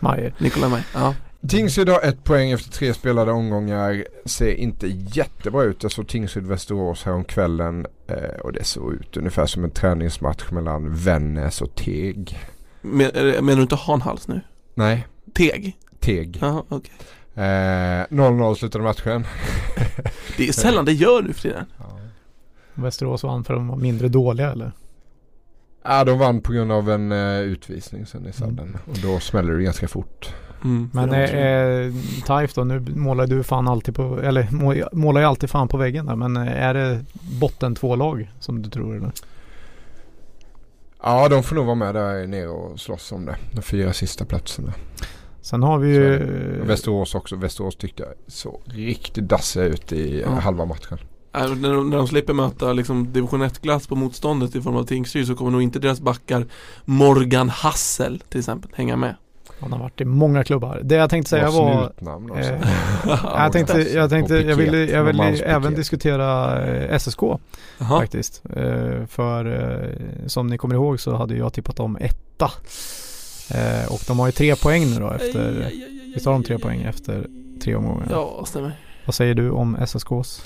Majer. 0.00 0.34
Nikolaj 0.38 0.70
Maj, 0.70 0.82
ja 0.94 1.14
Tingsryd 1.48 1.88
har 1.88 2.00
ett 2.00 2.24
poäng 2.24 2.50
efter 2.50 2.70
tre 2.70 2.94
spelade 2.94 3.32
omgångar. 3.32 4.04
Ser 4.24 4.54
inte 4.54 4.86
jättebra 4.88 5.62
ut. 5.62 5.82
Jag 5.82 5.92
såg 5.92 6.06
Tingsryd-Västerås 6.08 7.04
här 7.04 7.12
om 7.12 7.24
kvällen 7.24 7.86
eh, 8.06 8.40
och 8.40 8.52
det 8.52 8.64
såg 8.64 8.92
ut 8.94 9.16
ungefär 9.16 9.46
som 9.46 9.64
en 9.64 9.70
träningsmatch 9.70 10.50
mellan 10.50 10.94
Vännäs 10.94 11.62
och 11.62 11.74
Teg. 11.74 12.38
Men, 12.80 13.06
är- 13.06 13.40
menar 13.42 13.56
du 13.56 13.62
inte 13.62 13.76
Hanhals 13.76 14.28
nu? 14.28 14.40
Nej, 14.74 15.06
Teg? 15.34 15.76
Teg. 16.00 16.38
Jaha, 16.40 16.62
okej 16.68 16.92
Eh, 17.34 17.40
0-0 18.10 18.54
slutade 18.54 18.84
matchen. 18.84 19.24
Det 20.36 20.48
är 20.48 20.52
sällan 20.52 20.84
det 20.84 20.92
gör 20.92 21.22
nu 21.22 21.32
för 21.32 21.42
tiden 21.42 21.64
Västerås 22.74 23.22
vann 23.22 23.44
för 23.44 23.54
att 23.54 23.60
de 23.60 23.68
var 23.68 23.76
mindre 23.76 24.08
dåliga 24.08 24.50
eller? 24.52 24.72
Ja, 25.82 26.04
de 26.04 26.18
vann 26.18 26.40
på 26.40 26.52
grund 26.52 26.72
av 26.72 26.90
en 26.90 27.12
eh, 27.12 27.38
utvisning 27.40 28.06
sen 28.06 28.26
i 28.26 28.32
sadden. 28.32 28.76
Och 28.86 28.96
då 29.02 29.20
smäller 29.20 29.54
det 29.54 29.62
ganska 29.62 29.88
fort. 29.88 30.34
mm. 30.64 30.90
Men 30.92 31.08
de 31.10 31.16
eh, 31.16 31.86
eh, 31.86 31.92
Taif 32.26 32.54
då, 32.54 32.64
nu 32.64 32.80
målar 32.80 33.26
du 33.26 33.42
fan 33.42 33.68
alltid 33.68 33.94
på, 33.94 34.20
eller 34.22 34.48
må- 34.50 34.88
målar 34.92 35.20
ju 35.20 35.26
alltid 35.26 35.50
fan 35.50 35.68
på 35.68 35.76
väggen 35.76 36.06
där. 36.06 36.16
Men 36.16 36.36
eh, 36.36 36.62
är 36.62 36.74
det 36.74 37.04
botten 37.40 37.74
två 37.74 37.96
lag 37.96 38.32
som 38.40 38.62
du 38.62 38.70
tror 38.70 38.96
eller? 38.96 39.10
Ja, 41.02 41.28
de 41.28 41.42
får 41.42 41.56
nog 41.56 41.64
vara 41.66 41.74
med 41.74 41.94
där 41.94 42.26
nere 42.26 42.48
och 42.48 42.80
slåss 42.80 43.12
om 43.12 43.24
det. 43.26 43.36
De 43.52 43.62
fyra 43.62 43.92
sista 43.92 44.24
platserna. 44.24 44.72
Sen 45.40 45.62
har 45.62 45.78
vi 45.78 45.94
ju... 45.94 46.14
är 46.14 46.64
Västerås 46.64 47.14
också. 47.14 47.36
Västerås 47.36 47.76
tyckte 47.76 48.02
jag 48.02 48.12
så 48.26 48.60
riktigt 48.64 49.28
dassiga 49.28 49.64
ut 49.64 49.92
i 49.92 50.20
Ja. 50.20 50.30
halva 50.30 50.64
matchen. 50.64 50.98
Äh, 51.38 51.54
när, 51.56 51.74
de, 51.74 51.90
när 51.90 51.96
de 51.96 52.08
slipper 52.08 52.32
möta 52.32 52.72
liksom 52.72 53.12
division 53.12 53.42
1-glass 53.42 53.86
på 53.86 53.94
motståndet 53.94 54.56
i 54.56 54.60
form 54.60 54.76
av 54.76 54.84
Tingsryd 54.84 55.26
så 55.26 55.34
kommer 55.34 55.50
nog 55.50 55.62
inte 55.62 55.78
deras 55.78 56.00
backar 56.00 56.46
Morgan 56.84 57.48
Hassel 57.48 58.22
till 58.28 58.38
exempel 58.38 58.70
hänga 58.74 58.96
med 58.96 59.14
Han 59.60 59.72
har 59.72 59.78
varit 59.78 60.00
i 60.00 60.04
många 60.04 60.44
klubbar. 60.44 60.80
Det 60.84 60.94
jag 60.94 61.10
tänkte 61.10 61.30
säga 61.30 61.50
var... 61.50 61.92
Eh, 62.36 62.60
jag 63.24 63.52
tänkte, 63.52 63.80
jag 63.80 64.10
tänkte, 64.10 64.34
jag 64.34 64.56
ville, 64.56 64.78
jag 64.78 65.04
ville 65.04 65.44
även 65.44 65.74
diskutera 65.74 66.60
eh, 66.66 66.98
SSK 66.98 67.22
Jaha. 67.22 67.38
faktiskt. 67.78 68.42
Eh, 68.56 69.06
för 69.06 69.44
eh, 69.44 70.26
som 70.26 70.46
ni 70.46 70.58
kommer 70.58 70.74
ihåg 70.74 71.00
så 71.00 71.16
hade 71.16 71.36
jag 71.36 71.52
tippat 71.52 71.80
om 71.80 71.96
etta. 71.96 72.50
Eh, 73.50 73.92
och 73.92 74.00
de 74.06 74.18
har 74.18 74.26
ju 74.26 74.32
tre 74.32 74.56
poäng 74.56 74.90
nu 74.90 75.00
då 75.00 75.10
efter, 75.10 75.72
visst 76.14 76.26
har 76.26 76.32
de 76.32 76.42
tre 76.42 76.58
poäng 76.58 76.82
efter 76.82 77.26
tre 77.64 77.74
omgångar? 77.74 78.06
Ja, 78.10 78.44
stämmer 78.46 78.72
Vad 79.04 79.14
säger 79.14 79.34
du 79.34 79.50
om 79.50 79.76
SSKs? 79.76 80.42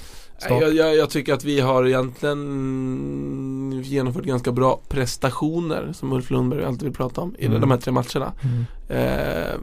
Jag, 0.48 0.74
jag, 0.74 0.96
jag 0.96 1.10
tycker 1.10 1.34
att 1.34 1.44
vi 1.44 1.60
har 1.60 1.86
egentligen 1.86 3.82
genomfört 3.84 4.24
ganska 4.24 4.52
bra 4.52 4.80
prestationer 4.88 5.92
som 5.92 6.12
Ulf 6.12 6.30
Lundberg 6.30 6.64
alltid 6.64 6.82
vill 6.82 6.92
prata 6.92 7.20
om 7.20 7.34
i 7.38 7.46
Mm. 7.46 7.60
de 7.60 7.70
här 7.70 7.78
tre 7.78 7.92
matcherna. 7.92 8.32
Mm. 8.42 8.64
Eh, 8.88 9.54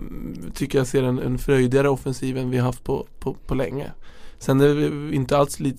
tycker 0.54 0.78
jag 0.78 0.88
ser 0.88 1.04
en, 1.04 1.20
en 1.20 1.38
fröjdigare 1.38 1.89
offensiv 1.89 2.38
än 2.38 2.50
vi 2.50 2.58
har 2.58 2.65
haft 2.65 2.84
på, 2.84 3.08
på, 3.20 3.34
på 3.48 3.56
länge. 3.56 3.92
Sen 4.39 4.62
är 4.62 4.68
vi 4.74 5.15
inte 5.15 5.38
alls 5.38 5.60
li, 5.60 5.76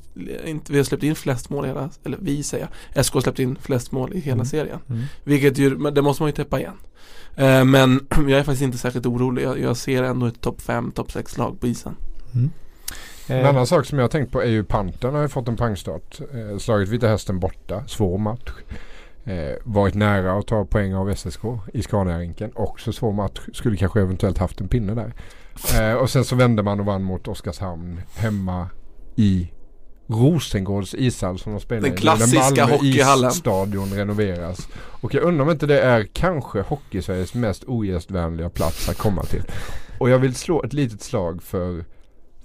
inte, 0.47 0.73
vi 0.73 0.79
har 0.79 0.85
släppt 0.85 1.03
in 1.03 1.15
flest 1.15 1.51
mål 1.51 1.65
i 1.65 1.69
hela, 1.69 1.91
eller 2.05 2.19
vi 2.21 2.43
säger 2.43 2.69
jag, 2.95 3.05
SK 3.07 3.15
har 3.15 3.21
släppt 3.21 3.39
in 3.39 3.57
flest 3.63 3.93
mål 3.93 4.13
i 4.15 4.21
hela 4.21 4.35
Mm. 4.35 4.47
serien. 4.47 4.79
Mm. 4.89 5.03
Vilket 5.25 5.59
ju, 5.59 5.91
det 5.91 6.03
måste 6.03 6.23
man 6.23 6.29
ju 6.29 6.35
täppa 6.37 6.61
igen. 6.61 6.75
Eh, 7.37 7.65
men 7.65 8.07
jag 8.17 8.31
är 8.31 8.43
faktiskt 8.43 8.63
inte 8.63 8.79
särskilt 8.79 9.07
orolig. 9.07 9.43
Jag, 9.45 9.61
jag 9.61 9.77
ser 9.77 10.03
ändå 10.03 10.27
ett 10.27 10.41
topp 10.41 10.61
5, 10.61 10.91
topp 10.93 11.13
6 11.13 11.39
lag 11.39 11.61
på 11.61 11.67
isen. 11.67 11.97
Mm. 13.31 13.41
En 13.41 13.45
Eh, 13.45 13.51
annan 13.51 13.67
sak 13.67 13.87
som 13.87 13.99
jag 13.99 14.05
har 14.05 14.09
tänkt 14.11 14.33
på 14.33 14.43
är 14.43 14.47
ju 14.49 14.65
Pantern 14.65 15.15
har 15.15 15.23
ju 15.23 15.29
fått 15.29 15.49
en 15.49 15.57
pangstart. 15.57 16.21
Eh, 16.21 16.59
slagit 16.59 16.89
Vita 16.89 17.09
Hästen 17.09 17.39
borta. 17.41 17.85
Svår 17.87 18.19
match. 18.19 18.51
Eh, 19.25 19.57
varit 19.65 19.95
nära 19.95 20.33
att 20.39 20.47
ta 20.47 20.65
poäng 20.65 20.95
av 20.95 21.11
SSK 21.15 21.43
i 21.75 21.83
Scaniarinken. 21.83 22.51
Också 22.55 22.93
svår 22.93 23.13
match. 23.13 23.41
Skulle 23.53 23.77
kanske 23.77 24.01
eventuellt 24.01 24.39
haft 24.39 24.61
en 24.61 24.69
pinne 24.69 24.95
där. 24.95 25.13
Eh, 25.81 25.95
och 25.95 26.11
sen 26.11 26.25
så 26.25 26.37
vände 26.37 26.63
man 26.63 26.81
och 26.81 26.87
vann 26.87 27.03
mot 27.03 27.29
Oskarshamn 27.29 28.01
hemma 28.17 28.69
i 29.17 29.51
Rosengårds 30.07 30.95
ishall 30.95 31.39
som 31.39 31.53
de 31.53 31.61
spelar 31.61 31.83
Den 31.83 31.93
i. 31.95 31.97
klassiska 31.97 32.39
Malmö 32.67 32.77
hockeyhallen. 32.77 33.31
isstadion 33.31 33.93
renoveras. 33.95 34.69
Och 35.01 35.15
jag 35.15 35.23
undrar 35.25 35.45
om 35.45 35.51
inte 35.51 35.67
det 35.67 35.81
är 35.81 36.09
kanske 36.13 36.61
Hockeysveriges 36.61 37.35
mest 37.35 37.65
ogästvänliga 37.67 38.51
plats 38.51 38.89
att 38.89 38.99
komma 38.99 39.23
till. 39.23 39.43
Och 39.99 40.11
jag 40.11 40.19
vill 40.19 40.35
slå 40.35 40.63
ett 40.63 40.73
litet 40.73 41.03
slag 41.03 41.43
för, 41.43 41.85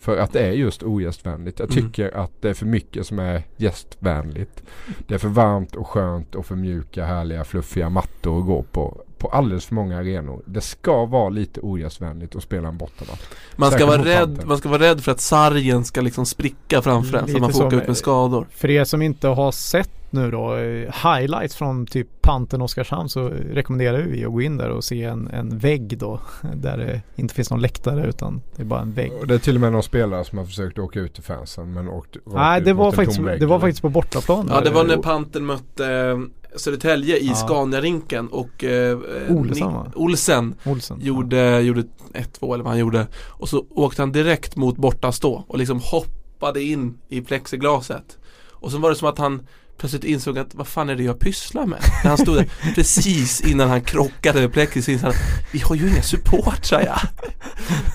för 0.05 0.17
att 0.17 0.33
det 0.33 0.39
är 0.39 0.51
just 0.51 0.83
ogästvänligt. 0.83 1.59
Jag 1.59 1.71
Mm. 1.71 1.83
tycker 1.91 2.17
att 2.17 2.31
det 2.41 2.49
är 2.49 2.53
för 2.53 2.65
mycket 2.65 3.07
som 3.07 3.19
är 3.19 3.43
gästvänligt. 3.57 4.63
Det 5.07 5.13
är 5.13 5.17
för 5.17 5.27
varmt 5.27 5.75
och 5.75 5.87
skönt 5.87 6.35
och 6.35 6.45
för 6.45 6.55
mjuka, 6.55 7.05
härliga, 7.05 7.43
fluffiga 7.43 7.89
mattor 7.89 8.39
att 8.39 8.45
gå 8.45 8.63
på. 8.71 9.01
På 9.17 9.27
alldeles 9.27 9.65
för 9.65 9.75
många 9.75 9.97
arenor. 9.97 10.41
Det 10.45 10.61
ska 10.61 11.05
vara 11.05 11.29
lite 11.29 11.59
ogästvänligt 11.61 12.35
att 12.35 12.43
spela 12.43 12.67
en 12.67 12.77
bortamatch. 12.77 13.21
Man 13.55 13.71
ska, 13.71 13.85
vara 13.85 14.05
rädd, 14.05 14.41
man 14.45 14.57
ska 14.57 14.69
vara 14.69 14.81
rädd 14.81 15.03
för 15.03 15.11
att 15.11 15.21
sargen 15.21 15.85
ska 15.85 16.01
liksom 16.01 16.25
spricka 16.25 16.81
framför 16.81 17.17
en 17.17 17.27
så 17.27 17.37
man 17.39 17.51
får 17.53 17.65
åka 17.65 17.75
ut 17.75 17.87
med 17.87 17.97
skador. 17.97 18.47
För 18.51 18.69
er 18.69 18.83
som 18.83 19.01
inte 19.01 19.27
har 19.27 19.51
sett 19.51 20.04
nu 20.15 20.31
då 20.31 20.55
eh, 20.55 21.11
highlights 21.13 21.55
från 21.55 21.85
typ 21.85 22.07
Panten 22.21 22.61
Oskarshamn 22.61 23.09
så 23.09 23.29
rekommenderar 23.29 24.01
vi 24.01 24.25
att 24.25 24.31
gå 24.31 24.41
in 24.41 24.57
där 24.57 24.69
och 24.69 24.83
se 24.83 25.03
en, 25.03 25.27
en 25.27 25.57
vägg 25.57 25.97
då 25.97 26.19
där 26.55 26.77
det 26.77 27.01
inte 27.15 27.33
finns 27.35 27.51
någon 27.51 27.61
läktare 27.61 28.07
utan 28.07 28.41
det 28.55 28.61
är 28.61 28.65
bara 28.65 28.81
en 28.81 28.93
vägg. 28.93 29.11
Det 29.27 29.33
är 29.33 29.37
till 29.39 29.55
och 29.55 29.61
med 29.61 29.71
någon 29.71 29.83
spelare 29.83 30.23
som 30.25 30.37
har 30.37 30.45
försökt 30.45 30.79
åka 30.79 30.99
ut 30.99 31.13
till 31.13 31.23
fansen 31.23 31.73
men 31.73 31.89
åkt 31.89 32.15
rakt 32.15 32.25
Nej 32.35 32.61
det 32.61 32.73
var, 32.73 32.91
faktiskt, 32.91 33.19
vägg. 33.19 33.39
det 33.39 33.45
var 33.45 33.59
faktiskt 33.59 33.81
på 33.81 33.89
bortaplan. 33.89 34.47
Ja 34.53 34.61
det 34.61 34.69
var 34.69 34.83
när 34.83 34.93
Eh, 34.93 35.01
Panten 35.01 35.45
mötte 35.45 35.87
eh, 35.95 36.17
Södertälje 36.57 37.17
i 37.17 37.27
Ja. 37.27 37.33
Scaniarinken 37.35 38.27
och 38.27 38.63
eh, 38.63 38.97
Olsson, 39.29 39.69
Nick- 39.69 39.73
va? 39.73 39.91
Olsen 39.95 40.55
Olsen. 40.65 40.97
gjorde, 41.01 41.59
gjorde 41.61 41.83
1-2 42.13 42.53
eller 42.53 42.63
vad 42.63 42.71
han 42.71 42.79
gjorde 42.79 43.07
Och 43.27 43.49
så 43.49 43.65
åkte 43.69 44.01
han 44.01 44.11
direkt 44.11 44.55
mot 44.55 44.77
bortastå 44.77 45.43
och 45.47 45.57
liksom 45.57 45.79
hoppade 45.83 46.61
in 46.63 46.97
i 47.07 47.21
plexiglaset 47.21 48.17
Och 48.51 48.71
så 48.71 48.77
var 48.77 48.89
det 48.89 48.95
som 48.95 49.07
att 49.09 49.17
han 49.17 49.47
plötsligt 49.77 50.03
insåg 50.03 50.39
att 50.39 50.55
vad 50.55 50.67
fan 50.67 50.89
är 50.89 50.95
det 50.95 51.03
jag 51.03 51.19
pysslar 51.19 51.65
med? 51.65 51.79
När 52.03 52.09
han 52.09 52.17
stod 52.17 52.35
där 52.35 52.49
precis 52.75 53.41
innan 53.41 53.69
han 53.69 53.81
krockade 53.81 54.41
med 54.41 54.53
plexis 54.53 54.85
så 54.85 54.91
insåg 54.91 55.11
han 55.11 55.19
Vi 55.51 55.59
har 55.59 55.75
ju 55.75 55.89
inga 55.89 56.01
supportrar 56.01 56.81
ja 56.81 56.99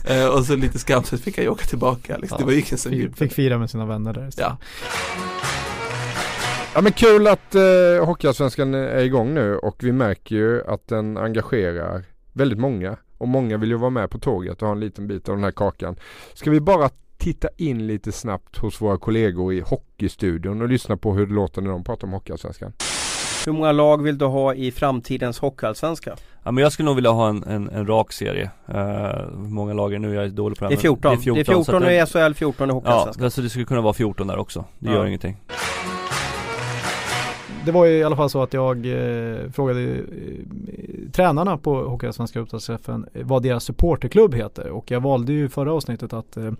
eh, 0.14 0.27
Och 0.27 0.45
så 0.45 0.57
lite 0.57 0.79
skamset 0.79 1.21
fick 1.21 1.37
han 1.37 1.45
ju 1.45 1.51
åka 1.51 1.66
tillbaka 1.66 2.16
liksom. 2.16 2.38
Det 2.38 2.45
var 2.45 2.53
ju 2.53 2.59
ingen 2.59 2.79
som 2.79 3.12
Fick, 3.16 3.33
fira 3.33 3.59
med 3.59 3.71
sina 3.71 3.87
vänner 3.87 4.12
där 4.12 4.29
istället. 4.29 4.51
Ja, 4.51 4.59
Ja 6.75 6.81
men 6.81 6.93
kul 6.93 7.27
att 7.27 7.55
eh, 7.55 8.07
Hockeyallsvenskan 8.07 8.75
är 8.75 8.99
igång 9.03 9.35
nu 9.35 9.57
och 9.57 9.77
vi 9.79 9.93
märker 9.93 10.37
ju 10.37 10.66
att 10.66 10.88
den 10.88 11.16
engagerar 11.16 12.05
väldigt 12.33 12.59
många. 12.59 12.97
Och 13.19 13.29
många 13.29 13.57
vill 13.57 13.71
ju 13.71 13.77
vara 13.77 13.90
med 13.90 14.11
på 14.11 14.19
tåget 14.19 14.62
och 14.62 14.69
ha 14.69 14.73
en 14.73 14.81
liten 14.81 15.07
bit 15.07 15.29
av 15.29 15.35
den 15.35 15.45
här 15.45 15.51
kakan. 15.51 15.97
Ska 16.35 16.51
vi 16.51 16.61
bara 16.61 16.90
titta 17.20 17.48
in 17.56 17.87
lite 17.87 18.12
snabbt 18.12 18.59
hos 18.59 18.80
våra 18.80 18.98
kollegor 18.98 19.52
i 19.52 19.61
Hockeystudion 19.61 20.62
och 20.62 20.68
lyssna 20.68 20.96
på 20.96 21.14
hur 21.14 21.26
det 21.26 21.35
låter 21.35 21.62
när 21.62 21.70
de 21.70 21.85
pratar 21.85 22.06
om 22.06 22.12
Hockeyallsvenskan. 22.12 22.72
Hur 23.46 23.52
många 23.52 23.72
lag 23.72 24.02
vill 24.02 24.18
du 24.18 24.24
ha 24.24 24.54
i 24.54 24.70
framtidens 24.72 25.38
hockeyallsvenska? 25.38 26.16
Ja 26.42 26.50
men 26.50 26.62
jag 26.62 26.72
skulle 26.72 26.87
nog 26.87 26.94
vilja 26.94 27.11
ha 27.11 27.28
en, 27.28 27.44
en, 27.44 27.68
en 27.68 27.87
rak 27.87 28.12
serie. 28.12 28.50
Uh, 28.74 29.30
många 29.37 29.72
lag 29.74 29.92
är 29.94 29.98
det 29.98 30.09
nu? 30.09 30.14
Jag 30.14 30.24
är 30.24 30.28
dålig 30.28 30.59
på 30.59 30.64
det 30.64 30.68
Det 30.68 30.74
är 30.74 30.76
här, 30.76 30.96
men 31.11 31.18
14. 31.22 31.35
Det 31.35 31.40
är 31.40 31.44
14, 31.44 31.64
så 31.64 31.76
att 31.76 31.83
i 31.83 32.12
SHL, 32.12 32.35
14 32.35 32.68
i 32.68 32.70
Ja, 32.70 32.74
hockeyallsvenskan. 32.74 33.24
alltså 33.24 33.42
det 33.42 33.48
skulle 33.50 33.64
kunna 33.64 33.80
vara 33.80 33.92
14 33.94 34.26
där 34.26 34.38
också. 34.38 34.64
Det 34.78 34.88
Ja. 34.90 34.94
gör 34.94 35.06
ingenting. 35.06 35.37
Det 37.64 37.72
var 37.72 37.85
ju 37.85 37.92
i 37.98 38.04
alla 38.04 38.16
fall 38.16 38.30
så 38.30 38.42
att 38.42 38.52
jag 38.52 38.76
eh, 38.87 39.50
frågade 39.50 39.80
eh, 39.94 40.02
tränarna 41.12 41.56
på 41.59 41.74
Hockeyallsvenska 41.88 42.40
uppdragsträffen 42.40 43.06
vad 43.12 43.42
deras 43.42 43.64
supporterklubb 43.64 44.35
heter 44.35 44.68
och 44.70 44.90
jag 44.90 45.00
valde 45.00 45.33
ju 45.33 45.44
i 45.44 45.48
förra 45.48 45.72
avsnittet 45.72 46.12
att 46.12 46.37
eh, 46.37 46.50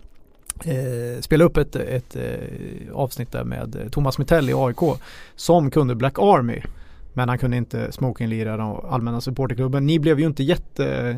eh, 0.65 1.21
spela 1.21 1.43
upp 1.43 1.57
ett, 1.57 1.75
ett 1.75 2.15
eh, 2.15 2.93
avsnitt 2.93 3.31
där 3.31 3.43
med 3.43 3.75
eh, 3.75 3.89
Thomas 3.89 4.17
Mittell 4.17 4.49
i 4.49 4.53
AIK 4.53 4.99
som 5.35 5.71
kunde 5.71 5.95
Black 5.95 6.19
Army 6.19 6.61
men 7.13 7.29
han 7.29 7.37
kunde 7.37 7.57
inte 7.57 7.91
smokinglira 7.91 8.57
den 8.57 8.75
allmänna 8.89 9.21
supporterklubben. 9.21 9.85
Ni 9.85 9.99
blev 9.99 10.19
ju 10.19 10.25
inte 10.25 10.43
jätte 10.43 11.09
eh, 11.09 11.15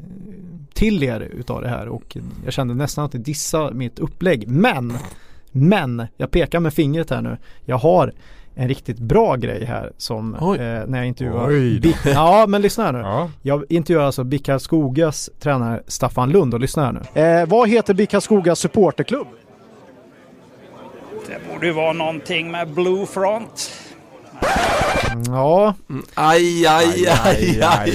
till 0.73 1.03
er 1.03 1.19
utav 1.19 1.61
det 1.61 1.69
här 1.69 1.87
och 1.87 2.17
jag 2.43 2.53
kände 2.53 2.73
nästan 2.73 3.05
att 3.05 3.11
det 3.11 3.17
dissade 3.17 3.73
mitt 3.73 3.99
upplägg. 3.99 4.47
Men, 4.47 4.93
men, 5.51 6.07
jag 6.17 6.31
pekar 6.31 6.59
med 6.59 6.73
fingret 6.73 7.09
här 7.09 7.21
nu. 7.21 7.37
Jag 7.65 7.77
har 7.77 8.13
en 8.55 8.67
riktigt 8.67 8.99
bra 8.99 9.35
grej 9.35 9.65
här 9.65 9.91
som 9.97 10.35
eh, 10.35 10.41
när 10.87 10.97
jag 10.97 11.07
intervjuar 11.07 11.47
Oj 11.47 11.79
då. 11.79 11.89
Bic- 11.89 12.11
Ja 12.13 12.45
men 12.47 12.61
lyssna 12.61 12.83
här 12.83 12.91
nu. 12.93 12.99
Ja. 12.99 13.29
Jag 13.41 13.63
intervjuar 13.69 14.05
alltså 14.05 14.23
BIK 14.23 14.45
Karlskogas 14.45 15.29
tränare 15.39 15.83
Staffan 15.87 16.31
Lund 16.31 16.53
och 16.53 16.59
lyssna 16.59 16.85
här 16.85 16.91
nu. 17.13 17.21
Eh, 17.21 17.45
vad 17.47 17.69
heter 17.69 17.93
BIK 17.93 18.09
Karlskogas 18.09 18.59
supporterklubb? 18.59 19.27
Det 21.27 21.53
borde 21.53 21.65
ju 21.67 21.73
vara 21.73 21.93
någonting 21.93 22.51
med 22.51 22.69
Blue 22.73 23.05
Front. 23.05 23.71
Ja, 25.27 25.73
aj, 26.13 26.65
aj, 26.67 27.07
aj, 27.23 27.61
aj, 27.61 27.91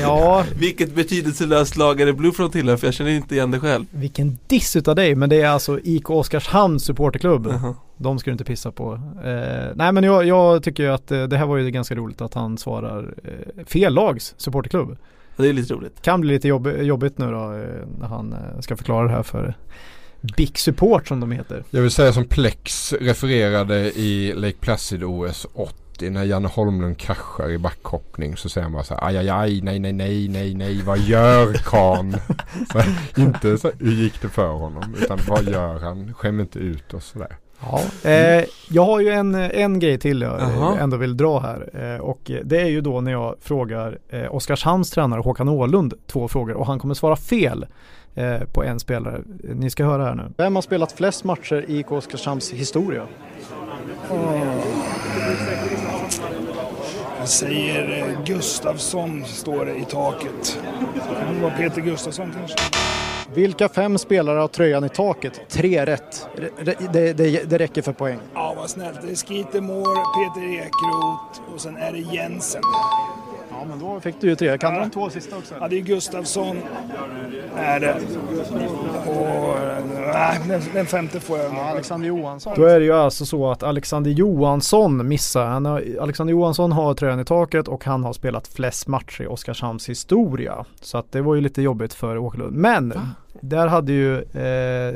ja, 0.00 0.44
Vilket 0.58 0.94
betydelselöst 0.94 1.76
lag 1.76 2.00
är 2.00 2.06
det 2.06 2.12
Bluefront 2.12 2.52
tillhör? 2.52 2.76
För 2.76 2.86
jag 2.86 2.94
känner 2.94 3.10
inte 3.10 3.34
igen 3.34 3.50
det 3.50 3.60
själv. 3.60 3.84
vilken 3.90 4.38
diss 4.46 4.76
utav 4.76 4.94
dig 4.96 5.14
men 5.14 5.28
det 5.28 5.40
är 5.40 5.48
alltså 5.48 5.80
IK 5.82 6.10
Oskarshamns 6.10 6.84
supporterklubb. 6.84 7.54
De 7.96 8.18
ska 8.18 8.30
du 8.30 8.32
inte 8.32 8.44
pissa 8.44 8.72
på. 8.72 8.92
Eh, 9.24 9.72
nej 9.74 9.92
men 9.92 10.04
jag, 10.04 10.26
jag 10.26 10.62
tycker 10.62 10.82
ju 10.82 10.88
att 10.88 11.12
eh, 11.12 11.22
det 11.22 11.36
här 11.36 11.46
var 11.46 11.56
ju 11.56 11.70
ganska 11.70 11.94
roligt 11.94 12.20
att 12.20 12.34
han 12.34 12.58
svarar 12.58 13.14
eh, 13.24 13.64
fel 13.66 13.94
lags 13.94 14.34
supporterklubb. 14.36 14.96
Det 15.36 15.48
är 15.48 15.52
lite 15.52 15.74
roligt. 15.74 16.02
Kan 16.02 16.20
bli 16.20 16.34
lite 16.34 16.48
jobb, 16.48 16.68
jobbigt 16.80 17.18
nu 17.18 17.30
då 17.30 17.52
eh, 17.52 17.86
när 18.00 18.06
han 18.08 18.32
eh, 18.32 18.60
ska 18.60 18.76
förklara 18.76 19.06
det 19.06 19.12
här 19.12 19.22
för 19.22 19.54
BIK 20.36 20.58
Support 20.58 21.08
som 21.08 21.20
de 21.20 21.32
heter. 21.32 21.64
Jag 21.70 21.82
vill 21.82 21.90
säga 21.90 22.12
som 22.12 22.24
Plex 22.24 22.92
refererade 22.92 23.92
i 23.92 24.32
Lake 24.36 24.56
Placid 24.60 25.04
OS 25.04 25.46
80 25.54 26.10
när 26.10 26.24
Janne 26.24 26.48
Holmlund 26.48 26.98
kraschar 26.98 27.50
i 27.50 27.58
backhoppning 27.58 28.36
så 28.36 28.48
säger 28.48 28.62
han 28.62 28.72
bara 28.72 28.84
så 28.84 28.94
här 28.94 29.06
aj 29.06 29.16
aj 29.16 29.30
aj 29.30 29.60
nej 29.60 29.78
nej 29.78 29.92
nej 29.92 30.28
nej 30.28 30.54
nej 30.54 30.82
vad 30.82 30.98
gör 30.98 31.52
kan? 31.52 32.16
inte 33.24 33.58
så 33.58 33.70
hur 33.78 33.92
gick 33.92 34.22
det 34.22 34.28
för 34.28 34.52
honom 34.52 34.96
utan 35.02 35.18
vad 35.28 35.44
gör 35.44 35.78
han? 35.78 36.14
Skäm 36.14 36.40
inte 36.40 36.58
ut 36.58 36.94
oss 36.94 37.06
sådär. 37.06 37.36
Ja. 37.60 38.10
Eh, 38.10 38.44
jag 38.70 38.84
har 38.84 39.00
ju 39.00 39.08
en, 39.08 39.34
en 39.34 39.78
grej 39.78 39.98
till 39.98 40.20
jag 40.20 40.40
eh, 40.40 40.82
ändå 40.82 40.96
vill 40.96 41.16
dra 41.16 41.38
här 41.38 41.70
eh, 41.74 42.00
och 42.00 42.30
det 42.44 42.60
är 42.60 42.68
ju 42.68 42.80
då 42.80 43.00
när 43.00 43.12
jag 43.12 43.34
frågar 43.40 43.98
eh, 44.08 44.34
Oskarshamns 44.34 44.90
tränare 44.90 45.20
Håkan 45.20 45.48
Åhlund 45.48 45.94
två 46.06 46.28
frågor 46.28 46.54
och 46.54 46.66
han 46.66 46.78
kommer 46.78 46.94
svara 46.94 47.16
fel 47.16 47.66
på 48.52 48.64
en 48.64 48.80
spelare. 48.80 49.20
Ni 49.42 49.70
ska 49.70 49.84
höra 49.84 50.04
här 50.04 50.14
nu. 50.14 50.32
Vem 50.36 50.54
har 50.54 50.62
spelat 50.62 50.92
flest 50.92 51.24
matcher 51.24 51.64
i 51.68 51.78
IK 51.78 51.92
Oskarshamns 51.92 52.52
historia? 52.52 53.06
Jag 57.18 57.28
säger 57.28 57.98
eh, 57.98 58.24
Gustafsson 58.24 59.24
står 59.24 59.66
det 59.66 59.74
i 59.74 59.84
taket. 59.84 60.58
Kan 61.20 61.34
det 61.34 61.40
vara 61.42 61.52
Peter 61.52 61.80
Gustafsson 61.80 62.32
kanske? 62.38 62.56
Vilka 63.34 63.68
fem 63.68 63.98
spelare 63.98 64.38
har 64.38 64.48
tröjan 64.48 64.84
i 64.84 64.88
taket? 64.88 65.40
Tre 65.48 65.86
rätt. 65.86 66.28
Det, 66.64 67.12
det, 67.12 67.50
det, 67.50 67.58
räcker 67.58 67.82
för 67.82 67.92
poäng. 67.92 68.18
Ja, 68.34 68.54
vad 68.56 68.70
snällt. 68.70 69.02
Det 69.02 69.10
är 69.10 69.16
Skeetermore, 69.16 70.04
Peter 70.14 70.48
Ekeroth 70.48 71.54
och 71.54 71.60
sen 71.60 71.76
är 71.76 71.92
det 71.92 71.98
Jensen. 71.98 72.62
Ja 73.64 73.68
men 73.68 73.78
då 73.78 74.00
fick 74.00 74.20
du 74.20 74.28
ju 74.28 74.36
tre. 74.36 74.58
Kan 74.58 74.74
du 74.74 74.80
de 74.80 74.90
två 74.90 75.10
sista 75.10 75.36
också? 75.36 75.54
Ja, 75.60 75.68
det 75.68 75.78
är 75.78 75.80
Gustafsson. 75.80 76.56
Är 77.56 77.80
det. 77.80 77.94
Och 79.06 79.56
nej, 80.12 80.40
den, 80.48 80.60
den 80.74 80.86
femte 80.86 81.20
får 81.20 81.38
jag. 81.38 81.54
Alexander 81.54 82.08
Johansson. 82.08 82.52
Då 82.56 82.64
är 82.64 82.80
det 82.80 82.86
ju 82.86 82.92
alltså 82.92 83.26
så 83.26 83.50
att 83.50 83.62
Alexander 83.62 84.10
Johansson 84.10 85.08
missar. 85.08 85.46
Han 85.46 85.64
har, 85.66 85.84
Alexander 86.00 86.32
Johansson 86.32 86.72
har 86.72 86.94
tröjan 86.94 87.20
i 87.20 87.24
taket 87.24 87.68
och 87.68 87.84
han 87.84 88.04
har 88.04 88.12
spelat 88.12 88.46
flest 88.46 88.88
matcher 88.88 89.22
i 89.22 89.26
Oskarshamns 89.26 89.88
historia. 89.88 90.64
Så 90.80 90.98
att 90.98 91.12
det 91.12 91.20
var 91.20 91.34
ju 91.34 91.40
lite 91.40 91.62
jobbigt 91.62 91.94
för 91.94 92.18
Åkerlund. 92.18 92.56
Men 92.56 92.94
där 93.40 93.66
hade 93.66 93.92
ju 93.92 94.16
eh, 94.22 94.94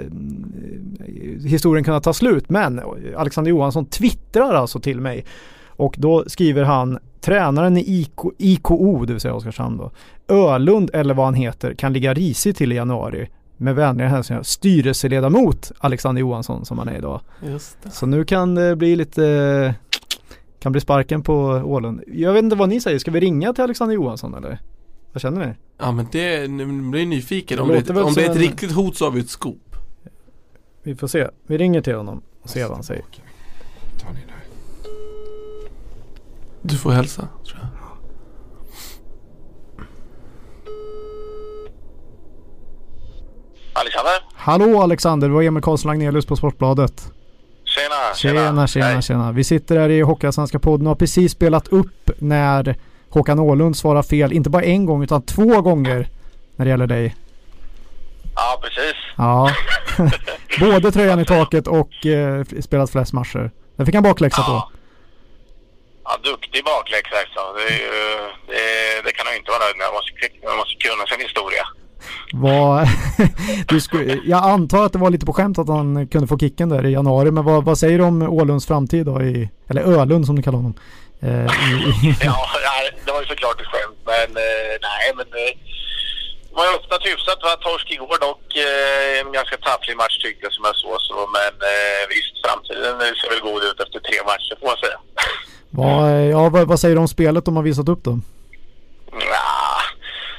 historien 1.49 1.85
kunnat 1.85 2.03
ta 2.03 2.13
slut. 2.13 2.51
Men 2.51 2.81
Alexander 3.17 3.51
Johansson 3.51 3.87
twittrar 3.87 4.55
alltså 4.55 4.81
till 4.81 5.01
mig. 5.01 5.25
Och 5.67 5.95
då 5.99 6.25
skriver 6.27 6.63
han 6.63 6.99
Tränaren 7.21 7.77
i 7.77 7.81
IK, 8.01 8.19
IKO, 8.39 9.05
det 9.05 9.13
vill 9.13 9.21
säga 9.21 9.35
Oskarshamn 9.35 9.77
då. 9.77 9.91
Ölund 10.35 10.91
eller 10.93 11.15
vad 11.15 11.25
han 11.27 11.35
heter 11.35 11.75
kan 11.75 11.93
ligga 11.93 12.15
risigt 12.15 12.57
till 12.57 12.73
i 12.73 12.75
januari. 12.75 13.29
Med 13.57 13.75
vänliga 13.75 14.09
hälsningar 14.09 14.43
styrelseledamot 14.43 15.73
Alexander 15.79 16.21
Johansson 16.21 16.65
som 16.65 16.79
han 16.79 16.89
är 16.89 16.99
idag. 16.99 17.21
Just 17.43 17.83
det. 17.83 17.91
Så 17.91 18.07
nu 18.07 18.25
kan 18.25 18.55
det 18.55 18.77
bli 18.77 18.97
lite 18.97 19.75
kan 20.61 20.73
bli 20.73 20.81
sparken 20.81 21.23
på 21.23 21.35
Ålund. 21.65 22.03
Jag 22.07 22.33
vet 22.33 22.43
inte 22.45 22.57
vad 22.57 22.69
ni 22.69 22.81
säger, 22.81 22.99
ska 22.99 23.11
vi 23.11 23.21
ringa 23.21 23.53
till 23.53 23.65
Alexander 23.65 23.95
Johansson 23.95 24.35
eller? 24.35 24.59
Vad 25.13 25.21
känner 25.23 25.47
ni? 25.47 25.53
Ja 25.79 25.93
men 25.93 26.07
det, 26.13 26.49
nu 26.51 26.91
blir 26.91 27.01
jag 27.01 27.09
nyfiken. 27.09 27.57
Det 27.57 27.63
Om 27.63 27.69
det, 27.69 27.91
väl 27.93 28.03
om 28.05 28.15
det 28.15 28.21
är 28.25 28.31
ett 28.31 28.37
en- 28.37 28.43
riktigt 28.43 28.73
hot 28.73 28.97
så 28.97 29.05
har 29.05 29.11
vi 29.13 29.21
ett 29.21 29.29
scoop. 29.31 29.77
Vi 30.83 30.95
får 30.95 31.07
se. 31.07 31.27
Vi 31.47 31.59
ringer 31.59 31.81
till 31.81 31.95
honom 31.95 32.23
och 32.43 32.51
ser 32.51 32.63
vad 32.63 32.73
han 32.73 32.83
säger. 32.85 33.05
Ta 33.99 34.09
ni 34.13 34.21
där. 34.27 34.38
Du 36.69 36.77
får 36.77 36.91
hälsa, 36.91 37.29
tror 37.47 37.59
jag. 37.61 37.69
Alexander? 43.73 44.13
Hallå 44.35 44.83
Alexander, 44.83 45.29
det 45.29 45.35
var 45.35 45.43
Emil 45.43 45.63
Karlsson 45.63 45.89
Lagnelius 45.89 46.27
på 46.27 46.37
Sportbladet. 46.37 47.13
Tjena, 47.65 48.15
Tjena, 48.15 48.67
tjena, 48.67 49.03
tjena. 49.03 49.33
Vi 49.33 49.45
sitter 49.45 49.79
här 49.79 49.89
i 49.89 50.01
Hockeyallsvenska 50.01 50.59
podden 50.59 50.87
och 50.87 50.91
har 50.91 50.97
precis 50.97 51.33
spelat 51.33 51.69
upp 51.69 52.11
när 52.19 52.77
Håkan 53.09 53.39
Åhlund 53.39 53.77
svarar 53.77 54.03
fel, 54.03 54.33
inte 54.33 54.51
bara 54.51 54.63
en 54.63 54.87
gång 54.87 55.03
utan 55.03 55.23
två 55.23 55.61
gånger 55.63 56.09
när 56.57 56.65
det 56.65 56.71
gäller 56.71 56.87
dig. 56.87 57.17
Ja, 58.35 58.61
precis. 58.63 58.97
Ja. 59.17 59.51
Både 60.61 60.93
tröjan 60.93 61.21
i 61.21 61.25
taket 61.25 61.67
och 61.67 62.07
eh, 62.07 62.45
spelat 62.61 62.91
flest 62.91 63.13
matcher. 63.13 63.51
Där 63.77 63.85
fick 63.85 63.95
han 63.95 64.05
bakläxa 64.05 64.43
på. 64.43 64.78
Ja, 66.09 66.17
duktig 66.31 66.65
bakläxa 66.65 67.17
alltså. 67.23 67.43
Det, 67.59 67.69
det, 68.53 69.03
det 69.05 69.13
kan 69.13 69.33
ju 69.33 69.39
inte 69.39 69.51
vara 69.51 69.65
nöjd 69.65 69.77
med. 69.77 69.87
Man 69.87 69.95
måste, 69.99 70.13
man 70.49 70.57
måste 70.57 70.75
kunna 70.85 71.07
sin 71.07 71.21
historia. 71.29 71.65
Vad, 72.33 72.89
du 73.69 73.81
skulle, 73.81 74.21
jag 74.25 74.45
antar 74.45 74.85
att 74.85 74.93
det 74.93 74.99
var 74.99 75.11
lite 75.11 75.27
på 75.27 75.33
skämt 75.33 75.59
att 75.59 75.69
han 75.69 76.09
kunde 76.09 76.27
få 76.29 76.39
kicken 76.39 76.69
där 76.69 76.87
i 76.87 76.93
januari, 76.93 77.31
men 77.31 77.45
vad, 77.45 77.65
vad 77.65 77.79
säger 77.79 77.99
du 77.99 78.05
om 78.05 78.23
Ålunds 78.23 78.67
framtid 78.67 79.07
då? 79.07 79.23
I, 79.23 79.51
eller 79.71 79.83
Ölund 79.83 80.27
som 80.27 80.37
du 80.37 80.43
kallar 80.43 80.57
honom. 80.63 80.75
Eh, 81.23 81.45
i, 81.73 82.15
Ja, 82.31 82.37
det 83.05 83.13
var 83.13 83.21
ju 83.23 83.27
såklart 83.27 83.61
ett 83.61 83.67
skämt. 83.73 83.99
Men 84.13 84.29
eh, 84.47 84.75
nej, 84.89 85.07
men 85.19 85.29
eh, 85.43 85.53
det 86.49 86.55
var 86.57 86.65
ju 86.69 86.73
öppnat 86.79 87.07
hyfsat. 87.11 87.41
Det 87.41 87.47
var 87.53 87.57
torsk 87.57 87.91
igår 87.91 88.19
dock. 88.29 88.47
Eh, 88.67 89.21
en 89.21 89.33
ganska 89.39 89.57
tafflig 89.57 89.97
match 90.03 90.17
tyckte 90.23 90.45
jag 90.47 90.53
som 90.53 90.65
jag 90.71 90.77
såg. 90.77 90.97
Så, 91.09 91.17
men 91.39 91.55
eh, 91.73 92.03
visst, 92.13 92.35
framtiden 92.45 92.95
ser 93.19 93.31
väl 93.33 93.47
god 93.49 93.63
ut 93.69 93.81
efter 93.85 93.99
tre 94.09 94.19
matcher 94.31 94.55
får 94.61 94.67
man 94.73 94.81
säga. 94.85 94.99
vad, 95.79 96.27
ja, 96.35 96.49
vad, 96.49 96.69
vad 96.69 96.81
säger 96.81 96.95
du 96.95 97.01
om 97.01 97.09
spelet 97.09 97.45
de 97.45 97.57
har 97.57 97.63
visat 97.63 97.89
upp 97.89 98.05
då? 98.05 98.21
Ja, 99.13 99.81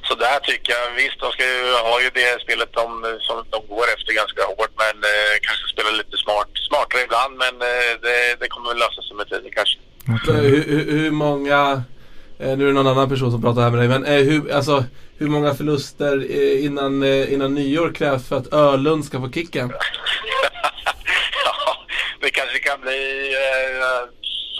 så 0.07 0.15
där 0.15 0.39
tycker 0.39 0.73
jag. 0.77 0.85
Visst, 0.95 1.19
de 1.19 1.31
ska 1.31 1.43
ju 1.43 1.73
ha 1.89 2.01
ju 2.01 2.09
det 2.19 2.41
spelet 2.45 2.69
de, 2.73 2.85
som 3.27 3.37
de 3.53 3.59
går 3.75 3.85
efter 3.95 4.11
ganska 4.21 4.41
hårt. 4.43 4.73
Men 4.83 4.95
eh, 5.11 5.33
kanske 5.45 5.65
spela 5.73 5.89
lite 6.01 6.17
smart, 6.17 6.49
smartare 6.67 7.01
ibland. 7.07 7.33
Men 7.43 7.53
eh, 7.71 7.91
det, 8.05 8.17
det 8.39 8.47
kommer 8.47 8.69
väl 8.69 8.77
lösa 8.85 9.01
sig 9.01 9.15
med 9.19 9.27
tiden 9.29 9.51
kanske. 9.59 9.77
Hur, 10.31 10.63
hur, 10.71 10.91
hur 10.91 11.11
många, 11.11 11.83
eh, 12.39 12.57
nu 12.57 12.63
är 12.63 12.67
det 12.67 12.73
någon 12.73 12.87
annan 12.87 13.09
person 13.09 13.31
som 13.31 13.41
pratar 13.41 13.61
här 13.61 13.69
med 13.69 13.79
dig, 13.79 13.87
men 13.87 14.05
eh, 14.05 14.23
hur, 14.29 14.51
alltså, 14.51 14.83
hur 15.17 15.27
många 15.27 15.53
förluster 15.55 16.25
eh, 16.29 16.65
innan, 16.65 17.03
eh, 17.03 17.33
innan 17.33 17.53
nyår 17.53 17.93
krävs 17.93 18.27
för 18.29 18.37
att 18.37 18.53
Ölund 18.53 19.05
ska 19.05 19.19
få 19.19 19.31
kicken? 19.31 19.73
Det 22.21 22.29
kanske 22.29 22.59
kan 22.59 22.81
bli 22.81 23.33
eh, 23.33 24.09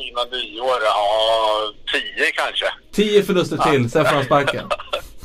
innan 0.10 0.28
nyår. 0.30 0.80
Ja, 0.84 1.74
tio 1.94 2.32
kanske. 2.32 2.66
Tio 2.92 3.24
förluster 3.24 3.58
till, 3.58 3.92
sen 3.92 4.06
får 4.06 4.16
han 4.16 4.26
sparken. 4.26 4.70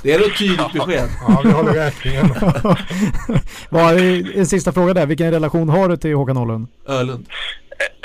Det 0.03 0.13
är 0.13 0.21
ett 0.21 0.39
tydligt 0.39 0.73
besked. 0.73 1.09
Ja, 1.29 1.41
vi 1.45 1.51
håller 1.51 1.73
räkningen. 1.73 2.27
Vad, 3.71 3.99
en 4.41 4.47
sista 4.47 4.73
fråga 4.73 4.95
där, 4.95 5.07
vilken 5.07 5.31
relation 5.31 5.69
har 5.69 5.89
du 5.89 5.97
till 5.97 6.15
Håkan 6.15 6.37
Åhlund? 6.37 6.67
Ölund. 6.89 7.27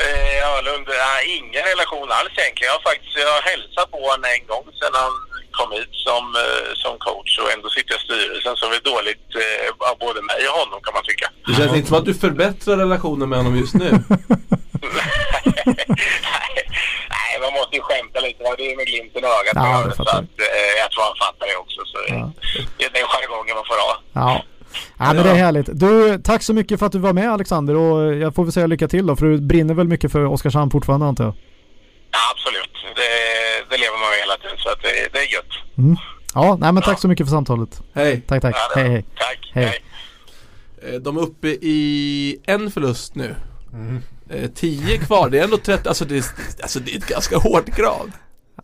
Eh, 0.07 0.57
Ölund, 0.57 0.87
nej, 0.87 1.21
ingen 1.37 1.63
relation 1.73 2.07
alls 2.17 2.33
egentligen. 2.37 2.69
Jag 2.71 2.77
har 2.79 2.85
faktiskt 2.91 3.17
jag 3.17 3.33
har 3.39 3.45
hälsat 3.53 3.87
på 3.91 3.99
honom 4.07 4.25
en 4.35 4.43
gång 4.51 4.65
sedan 4.79 4.93
han 5.03 5.13
kom 5.59 5.69
hit 5.77 5.93
som, 6.07 6.23
eh, 6.43 6.69
som 6.83 6.93
coach 7.07 7.31
och 7.41 7.49
ändå 7.55 7.67
sitter 7.69 7.91
jag 7.93 8.01
i 8.01 8.05
styrelsen 8.07 8.53
så 8.59 8.63
det 8.71 8.77
är 8.81 8.87
dåligt 8.93 9.27
eh, 9.43 9.89
av 9.89 9.95
både 10.05 10.19
mig 10.31 10.41
och 10.49 10.55
honom 10.61 10.79
kan 10.85 10.93
man 10.97 11.03
tycka. 11.09 11.27
Det 11.47 11.53
känns 11.57 11.75
inte 11.77 11.87
som 11.91 11.97
att 11.97 12.09
du 12.11 12.15
förbättrar 12.27 12.77
relationen 12.85 13.29
med 13.29 13.37
honom 13.41 13.55
just 13.63 13.75
nu. 13.83 13.89
Nej, 17.15 17.31
man 17.41 17.53
måste 17.59 17.75
ju 17.75 17.81
skämta 17.81 18.19
lite. 18.19 18.39
Det 18.57 18.71
är 18.71 18.77
med 18.77 18.85
glimten 18.87 19.21
i 19.23 19.27
ögat. 19.39 19.53
Ja, 19.55 19.83
det 19.89 19.95
så 19.95 20.01
att, 20.03 20.09
eh, 20.19 20.71
jag 20.81 20.91
tror 20.91 21.03
han 21.09 21.15
fattar 21.25 21.45
det 21.51 21.57
också. 21.63 21.79
Så 21.91 21.97
Det 22.77 22.83
är 22.85 22.89
den 22.97 23.07
jargongen 23.13 23.55
man 23.55 23.65
får 23.71 23.79
ha. 23.87 23.91
Ja. 24.13 24.43
Ja 24.97 25.13
men 25.13 25.23
det 25.23 25.29
är 25.29 25.35
härligt. 25.35 25.69
Du, 25.73 26.17
tack 26.23 26.43
så 26.43 26.53
mycket 26.53 26.79
för 26.79 26.85
att 26.85 26.91
du 26.91 26.99
var 26.99 27.13
med 27.13 27.31
Alexander 27.31 27.75
och 27.75 28.15
jag 28.15 28.35
får 28.35 28.43
väl 28.43 28.51
säga 28.53 28.67
lycka 28.67 28.87
till 28.87 29.07
då 29.07 29.15
för 29.15 29.25
du 29.25 29.37
brinner 29.41 29.73
väl 29.73 29.87
mycket 29.87 30.11
för 30.11 30.25
Oskarshamn 30.25 30.71
fortfarande 30.71 31.05
antar 31.05 31.23
jag? 31.23 31.33
Ja, 32.11 32.19
absolut. 32.31 32.73
Det, 32.95 33.01
det 33.69 33.77
lever 33.77 33.97
man 33.99 34.09
med 34.09 34.19
hela 34.19 34.37
tiden 34.37 34.57
så 34.57 34.69
att 34.69 34.81
det, 34.81 35.09
det 35.13 35.19
är 35.19 35.33
gött. 35.33 35.77
Mm. 35.77 35.95
Ja, 36.33 36.57
nej 36.59 36.71
men 36.73 36.83
tack 36.83 36.99
så 36.99 37.07
mycket 37.07 37.25
för 37.27 37.31
samtalet. 37.31 37.81
Hej. 37.93 38.21
Tack, 38.27 38.41
tack. 38.41 38.55
Ja, 38.55 38.81
hej, 38.81 38.89
hej. 38.89 39.05
Tack. 39.17 39.51
Hej. 39.53 39.83
Eh, 40.83 40.93
De 40.99 41.17
är 41.17 41.21
uppe 41.21 41.47
i 41.47 42.39
en 42.45 42.71
förlust 42.71 43.15
nu. 43.15 43.35
Mm. 43.73 44.03
Eh, 44.29 44.49
Tio 44.49 44.97
kvar, 44.97 45.29
det 45.29 45.39
är 45.39 45.43
ändå 45.43 45.57
30, 45.57 45.87
alltså 45.89 46.05
det 46.05 46.17
är, 46.17 46.25
alltså 46.61 46.79
det 46.79 46.91
är 46.93 46.97
ett 46.97 47.07
ganska 47.07 47.37
hårt 47.37 47.75
krav. 47.75 48.11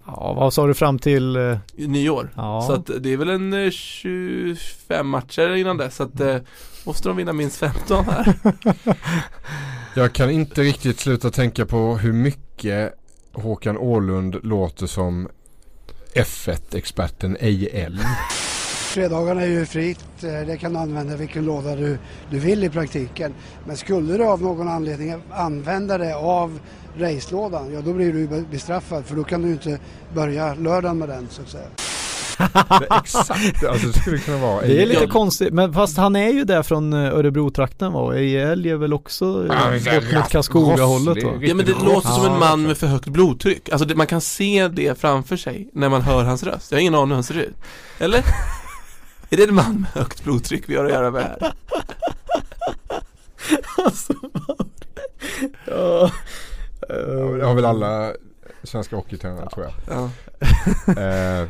Ja, 0.05 0.33
vad 0.33 0.53
sa 0.53 0.67
du 0.67 0.73
fram 0.73 0.99
till? 0.99 1.35
eh, 1.35 1.57
nyår. 1.75 2.29
Ja. 2.35 2.63
Så 2.67 2.73
att 2.73 2.89
det 3.03 3.13
är 3.13 3.17
väl 3.17 3.29
en 3.29 3.53
eh, 3.65 3.71
25 3.71 5.07
matcher 5.07 5.55
innan 5.55 5.77
dess. 5.77 5.95
Så 5.95 6.03
att 6.03 6.19
eh, 6.19 6.37
måste 6.85 7.07
de 7.09 7.17
vinna 7.17 7.33
minst 7.33 7.57
15 7.57 8.05
här. 8.05 8.33
Jag 9.95 10.13
kan 10.13 10.29
inte 10.29 10.61
riktigt 10.61 10.99
sluta 10.99 11.31
tänka 11.31 11.65
på 11.65 11.97
hur 11.97 12.13
mycket 12.13 12.93
Håkan 13.33 13.77
Åhlund 13.77 14.39
låter 14.43 14.87
som 14.87 15.27
F1-experten 16.15 17.37
EIL. 17.39 17.99
Fredagarna 18.95 19.41
är 19.41 19.47
ju 19.47 19.65
fritt, 19.65 20.23
eh, 20.23 20.47
det 20.47 20.57
kan 20.57 20.73
du 20.73 20.79
använda 20.79 21.15
vilken 21.15 21.45
låda 21.45 21.75
du, 21.75 21.97
du 22.29 22.39
vill 22.39 22.63
i 22.63 22.69
praktiken. 22.69 23.33
Men 23.67 23.77
skulle 23.77 24.17
du 24.17 24.23
av 24.23 24.41
någon 24.41 24.67
anledning 24.67 25.15
använda 25.33 25.97
det 25.97 26.15
av 26.15 26.59
racelådan, 26.97 27.73
ja 27.73 27.81
då 27.81 27.93
blir 27.93 28.13
du 28.13 28.45
bestraffad 28.51 29.05
för 29.05 29.15
då 29.15 29.23
kan 29.23 29.41
du 29.41 29.51
inte 29.51 29.79
börja 30.13 30.53
lördagen 30.53 30.97
med 30.97 31.09
den 31.09 31.27
så 31.29 31.41
att 31.41 31.49
säga. 31.49 31.63
Exakt, 32.99 33.65
alltså 33.65 33.87
det 33.87 33.99
skulle 33.99 34.17
kunna 34.17 34.37
vara 34.37 34.61
Det 34.61 34.81
är 34.81 34.85
lite 34.85 35.01
EIL. 35.01 35.09
konstigt, 35.09 35.53
men 35.53 35.73
fast 35.73 35.97
han 35.97 36.15
är 36.15 36.29
ju 36.29 36.43
där 36.43 36.63
från 36.63 36.93
eh, 36.93 37.13
Örebro-trakten 37.13 37.93
va? 37.93 37.99
Och 37.99 38.15
älg 38.15 38.69
är 38.69 38.75
väl 38.75 38.93
också 38.93 39.25
eh, 39.25 39.79
Ja, 39.85 39.95
bort 39.95 40.13
mot 40.13 40.29
Karlskoga-hållet 40.29 41.23
va? 41.23 41.31
Ja 41.41 41.55
men 41.55 41.65
det 41.65 41.71
låter 41.71 42.09
som 42.09 42.25
en 42.25 42.31
Ja, 42.31 42.39
man 42.39 42.61
med 42.63 42.77
för 42.77 42.87
högt 42.87 43.07
blodtryck. 43.07 43.69
Alltså 43.69 43.87
det, 43.87 43.95
man 43.95 44.07
kan 44.07 44.21
se 44.21 44.67
det 44.67 44.99
framför 44.99 45.37
sig 45.37 45.69
när 45.73 45.89
man 45.89 46.01
hör 46.01 46.23
hans 46.23 46.43
röst. 46.43 46.71
Jag 46.71 46.77
har 46.77 46.81
ingen 46.81 46.95
aning 46.95 47.07
hur 47.07 47.15
han 47.15 47.23
ser 47.23 47.37
ut. 47.37 47.55
Eller? 47.99 48.23
Är 49.29 49.37
det 49.37 49.43
en 49.43 49.55
man 49.55 49.81
med 49.81 49.89
högt 49.89 50.23
blodtryck 50.23 50.63
vi 50.69 50.75
har 50.75 50.85
att 50.85 50.91
göra 50.91 51.11
med 51.11 51.21
här? 51.23 51.53
alltså, 53.85 54.13
ja. 55.65 56.11
Ja, 56.89 56.95
Det 57.37 57.45
har 57.45 57.53
väl 57.55 57.65
alla 57.65 58.13
svenska 58.63 58.95
hockeytränare 58.95 59.49
tror 59.49 59.65
jag. 59.65 59.73
Ja. 59.87 60.09
Eh, 61.01 61.49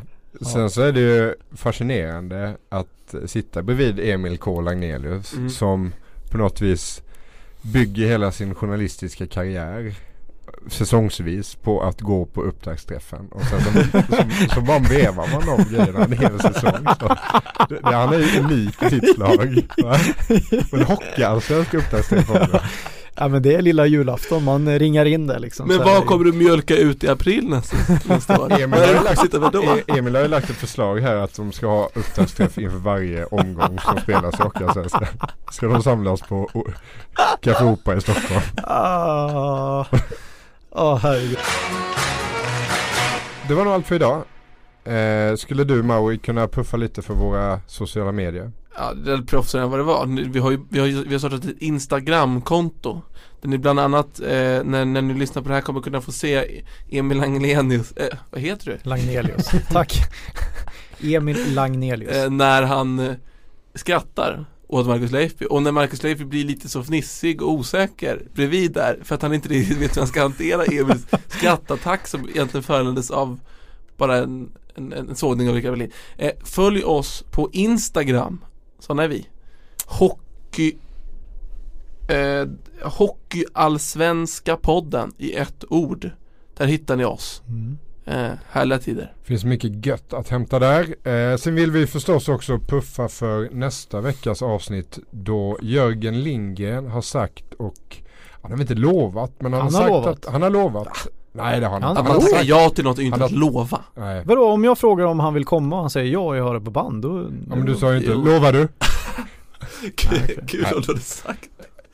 sen 0.53 0.69
så 0.69 0.81
är 0.81 0.91
det 0.91 0.99
ju 0.99 1.35
fascinerande 1.55 2.57
att 2.69 3.15
sitta 3.25 3.61
bredvid 3.63 3.99
Emil 3.99 4.37
K 4.37 4.61
Lagnelius 4.61 5.33
Mm. 5.33 5.49
som 5.49 5.93
på 6.31 6.37
något 6.37 6.61
vis 6.61 7.01
bygger 7.61 8.07
hela 8.07 8.31
sin 8.31 8.55
journalistiska 8.55 9.27
karriär 9.27 9.95
säsongsvis 10.67 11.55
på 11.55 11.81
att 11.83 12.01
gå 12.01 12.25
på 12.25 12.41
upptaktsträffen 12.41 13.27
och 13.31 13.41
sen 13.41 13.61
så, 13.61 14.01
så, 14.49 14.53
så 14.55 14.61
bara 14.61 14.79
vevar 14.79 15.27
man 15.31 15.57
de 15.57 15.75
grejerna 15.75 16.03
en 16.03 16.11
hel 16.11 16.39
säsong. 16.39 16.87
Så, 16.99 17.15
det, 17.69 17.79
det, 17.83 17.95
han 17.95 18.13
är 18.13 18.17
ju 18.17 18.39
unik 18.39 18.83
i 18.83 18.89
sitt 18.89 19.15
slag. 19.15 19.67
va? 19.83 19.97
Och 20.71 20.77
en 20.79 20.85
hockeyallsvensk 20.85 21.73
upptaktsträff. 21.73 22.29
Ja 23.17 23.27
men 23.27 23.41
det 23.41 23.55
är 23.55 23.61
lilla 23.61 23.85
julafton, 23.85 24.43
man 24.43 24.79
ringar 24.79 25.05
in 25.05 25.27
det 25.27 25.39
liksom. 25.39 25.67
Men 25.67 25.77
vad 25.77 26.05
kommer 26.05 26.25
du 26.25 26.31
mjölka 26.33 26.77
ut 26.77 27.03
i 27.03 27.07
april 27.07 27.49
nästa, 27.49 27.77
nästa 28.05 28.41
år? 28.41 28.61
Emil 28.61 28.79
har, 28.79 29.03
lagt? 29.03 29.33
E- 29.87 29.97
Emil 29.97 30.15
har 30.15 30.21
ju 30.21 30.27
lagt 30.27 30.49
ett 30.49 30.55
förslag 30.55 30.99
här 30.99 31.15
att 31.15 31.35
de 31.35 31.51
ska 31.51 31.67
ha 31.67 31.89
upptaktsträff 31.93 32.57
inför 32.57 32.77
varje 32.77 33.25
omgång 33.25 33.79
som 33.79 33.97
spelas 34.01 34.39
i 34.39 34.43
Hockeyallsvenskan. 34.43 35.05
Ska 35.51 35.67
de 35.67 35.83
samlas 35.83 36.21
på 36.21 36.49
Café 37.41 37.63
Opera 37.65 37.97
i 37.97 38.01
Stockholm. 38.01 38.41
Ah, 38.63 39.85
ah 40.75 40.95
herregud. 40.95 41.37
Det 43.47 43.53
var 43.53 43.65
nog 43.65 43.73
allt 43.73 43.87
för 43.87 43.95
idag. 43.95 44.23
Eh, 44.85 45.35
skulle 45.35 45.63
du 45.63 45.83
Maui 45.83 46.17
kunna 46.17 46.47
puffa 46.47 46.77
lite 46.77 47.01
för 47.01 47.13
våra 47.13 47.59
sociala 47.67 48.11
medier? 48.11 48.51
Ja, 48.77 48.93
det 48.93 49.11
är 49.11 49.17
proffsigare 49.17 49.65
än 49.65 49.71
vad 49.71 49.79
det 49.79 49.83
var. 49.83 50.05
Vi 50.31 50.39
har 50.39 50.51
ju 50.51 50.59
vi 50.69 50.79
har, 50.79 50.87
vi 50.87 51.11
har 51.11 51.19
startat 51.19 51.45
ett 51.45 51.57
Instagram-konto. 51.59 53.01
Där 53.41 53.49
ni 53.49 53.57
bland 53.57 53.79
annat, 53.79 54.19
eh, 54.19 54.27
när, 54.63 54.85
när 54.85 55.01
ni 55.01 55.13
lyssnar 55.13 55.41
på 55.41 55.49
det 55.49 55.55
här 55.55 55.61
kommer 55.61 55.81
kunna 55.81 56.01
få 56.01 56.11
se 56.11 56.61
Emil 56.89 57.23
Anglenius, 57.23 57.91
eh, 57.91 58.17
vad 58.29 58.41
heter 58.41 58.65
du? 58.65 58.89
Lagnelius. 58.89 59.51
Tack. 59.69 59.93
Emil 61.03 61.53
Lagnelius. 61.53 62.11
Eh, 62.11 62.29
när 62.29 62.63
han 62.63 62.99
eh, 62.99 63.15
skrattar 63.75 64.45
åt 64.67 64.87
Marcus 64.87 65.11
Leifby 65.11 65.45
och 65.49 65.63
när 65.63 65.71
Marcus 65.71 66.03
Leifby 66.03 66.25
blir 66.25 66.45
lite 66.45 66.69
så 66.69 66.83
fnissig 66.83 67.41
och 67.41 67.51
osäker 67.51 68.27
bredvid 68.33 68.71
där 68.71 68.99
för 69.03 69.15
att 69.15 69.21
han 69.21 69.33
inte 69.33 69.49
riktigt 69.49 69.77
vet 69.77 69.95
hur 69.95 70.01
han 70.01 70.07
ska 70.07 70.21
hantera 70.21 70.65
Emils 70.65 71.05
skrattattack 71.27 72.07
som 72.07 72.29
egentligen 72.29 72.63
föranleddes 72.63 73.11
av 73.11 73.39
bara 73.97 74.17
en, 74.17 74.51
en, 74.75 74.93
en 74.93 75.15
sågning 75.15 75.49
av 75.49 75.55
Rickard 75.55 75.71
Wallin. 75.71 75.91
Eh, 76.17 76.31
följ 76.43 76.83
oss 76.83 77.23
på 77.31 77.49
Instagram, 77.51 78.45
sådana 78.79 79.03
är 79.03 79.07
vi. 79.07 79.27
Hockey 79.85 80.75
eh, 82.07 82.47
Hockeyallsvenska 82.81 84.57
podden 84.57 85.13
i 85.17 85.33
ett 85.33 85.63
ord. 85.69 86.09
Där 86.57 86.65
hittar 86.65 86.95
ni 86.95 87.05
oss. 87.05 87.41
Mm. 87.47 87.77
Eh, 88.05 88.31
härliga 88.49 88.79
tider. 88.79 89.13
Finns 89.23 89.45
mycket 89.45 89.85
gött 89.85 90.13
att 90.13 90.29
hämta 90.29 90.59
där. 90.59 91.07
Eh, 91.07 91.37
sen 91.37 91.55
vill 91.55 91.71
vi 91.71 91.87
förstås 91.87 92.29
också 92.29 92.59
puffa 92.59 93.07
för 93.07 93.49
nästa 93.51 94.01
veckas 94.01 94.41
avsnitt 94.41 94.99
då 95.11 95.57
Jörgen 95.61 96.23
Lindgren 96.23 96.87
har 96.87 97.01
sagt 97.01 97.53
och 97.57 97.97
han 98.41 98.51
har 98.51 98.61
inte 98.61 98.73
lovat 98.75 99.31
men 99.39 99.53
han, 99.53 99.61
Han 99.61 99.73
har 99.73 99.81
har 99.81 99.87
sagt 99.89 99.91
lovat. 100.05 100.25
att 100.25 100.31
han 100.33 100.41
har 100.41 100.49
lovat. 100.49 101.07
Nej 101.31 101.59
det 101.59 101.65
har 101.65 101.73
han 101.73 101.83
Han- 101.83 101.91
inte. 101.97 102.01
Han 102.11 102.21
har 102.21 102.27
sagt- 102.29 102.45
ja 102.45 102.69
till 102.69 102.83
något 102.83 102.97
är 102.97 103.01
ju 103.01 103.05
inte 103.07 103.13
Han 103.15 103.21
har- 103.21 103.27
att 103.27 103.31
lova. 103.39 103.79
Nej. 103.95 104.23
Vadå 104.25 104.49
om 104.51 104.63
jag 104.63 104.77
frågar 104.77 105.05
om 105.05 105.19
han 105.19 105.33
vill 105.33 105.45
komma 105.45 105.75
och 105.75 105.81
han 105.81 105.89
säger 105.89 106.11
ja 106.13 106.19
och 106.19 106.37
jag 106.37 106.43
har 106.43 106.53
det 106.53 106.61
på 106.61 106.71
band 106.71 107.01
då 107.01 107.17
Ja, 107.49 107.55
men 107.55 107.65
du 107.65 107.75
sa 107.75 107.91
ju 107.91 107.97
inte, 107.97 108.11
Jo. 108.11 108.21
lovar 108.23 108.51
du? 108.53 108.67
Kul 110.47 110.65
om 110.75 110.81
du 110.81 110.87
hade 110.87 110.99
sagt 110.99 111.49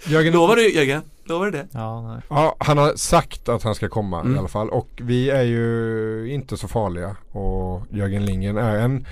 Jörgen, 0.06 0.34
Lovar 0.34 0.56
du 0.56 0.74
Jörgen? 0.76 1.02
Lovar 1.24 1.45
du 1.45 1.52
det? 1.52 1.68
Ja, 1.72 2.02
nej. 2.14 2.22
Ja, 2.30 2.56
han 2.60 2.78
har 2.78 2.95
sagt 2.95 3.49
att 3.49 3.64
han 3.64 3.76
ska 3.76 3.89
komma 3.89 4.22
Mm. 4.22 4.36
i 4.36 4.39
alla 4.39 4.47
fall 4.47 4.70
och 4.70 4.88
vi 5.02 5.30
är 5.30 5.43
ju 5.43 6.34
inte 6.34 6.58
så 6.58 6.68
farliga 6.68 7.16
och 7.32 7.82
Jörgen 7.89 8.26
Lindgren 8.26 8.58
är 8.58 8.78
en 8.80 9.06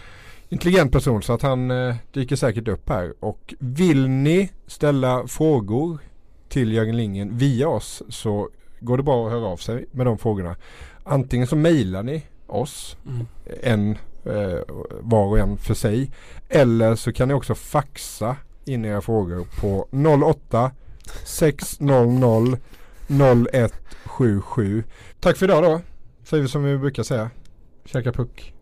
intelligent 0.49 0.91
person 0.91 1.21
så 1.21 1.33
att 1.33 1.41
han 1.41 1.71
eh, 1.71 1.95
dyker 2.13 2.35
säkert 2.35 2.67
upp 2.67 2.89
här 2.89 3.13
och 3.19 3.53
vill 3.59 4.07
ni 4.09 4.51
ställa 4.67 5.27
frågor 5.27 5.97
till 6.49 6.73
Jörgen 6.73 6.97
Lindgren 6.97 7.37
via 7.37 7.67
oss 7.67 8.03
så 8.09 8.49
går 8.79 8.97
det 8.97 9.03
bra 9.03 9.25
att 9.25 9.31
höra 9.31 9.45
av 9.45 9.57
sig 9.57 9.85
med 9.91 10.05
de 10.05 10.17
frågorna. 10.17 10.55
Antingen 11.03 11.47
så 11.47 11.55
mejlar 11.55 12.03
ni 12.03 12.23
oss 12.47 12.97
Mm. 13.07 13.25
en 13.63 13.97
eh, 14.25 14.59
var 15.01 15.25
och 15.25 15.39
en 15.39 15.57
för 15.57 15.73
sig 15.73 16.11
eller 16.49 16.95
så 16.95 17.13
kan 17.13 17.27
ni 17.27 17.33
också 17.33 17.55
faxa 17.55 18.35
in 18.73 18.85
era 18.85 19.01
frågor 19.01 19.47
på 19.61 19.87
08 20.25 20.71
600 21.23 22.57
0177. 23.07 24.83
Tack 25.19 25.37
för 25.37 25.45
idag 25.45 25.63
då. 25.63 25.81
Säger 26.23 26.43
vi 26.43 26.49
som 26.49 26.63
vi 26.63 26.77
brukar 26.77 27.03
säga. 27.03 27.29
Käka 27.85 28.11
puck. 28.11 28.53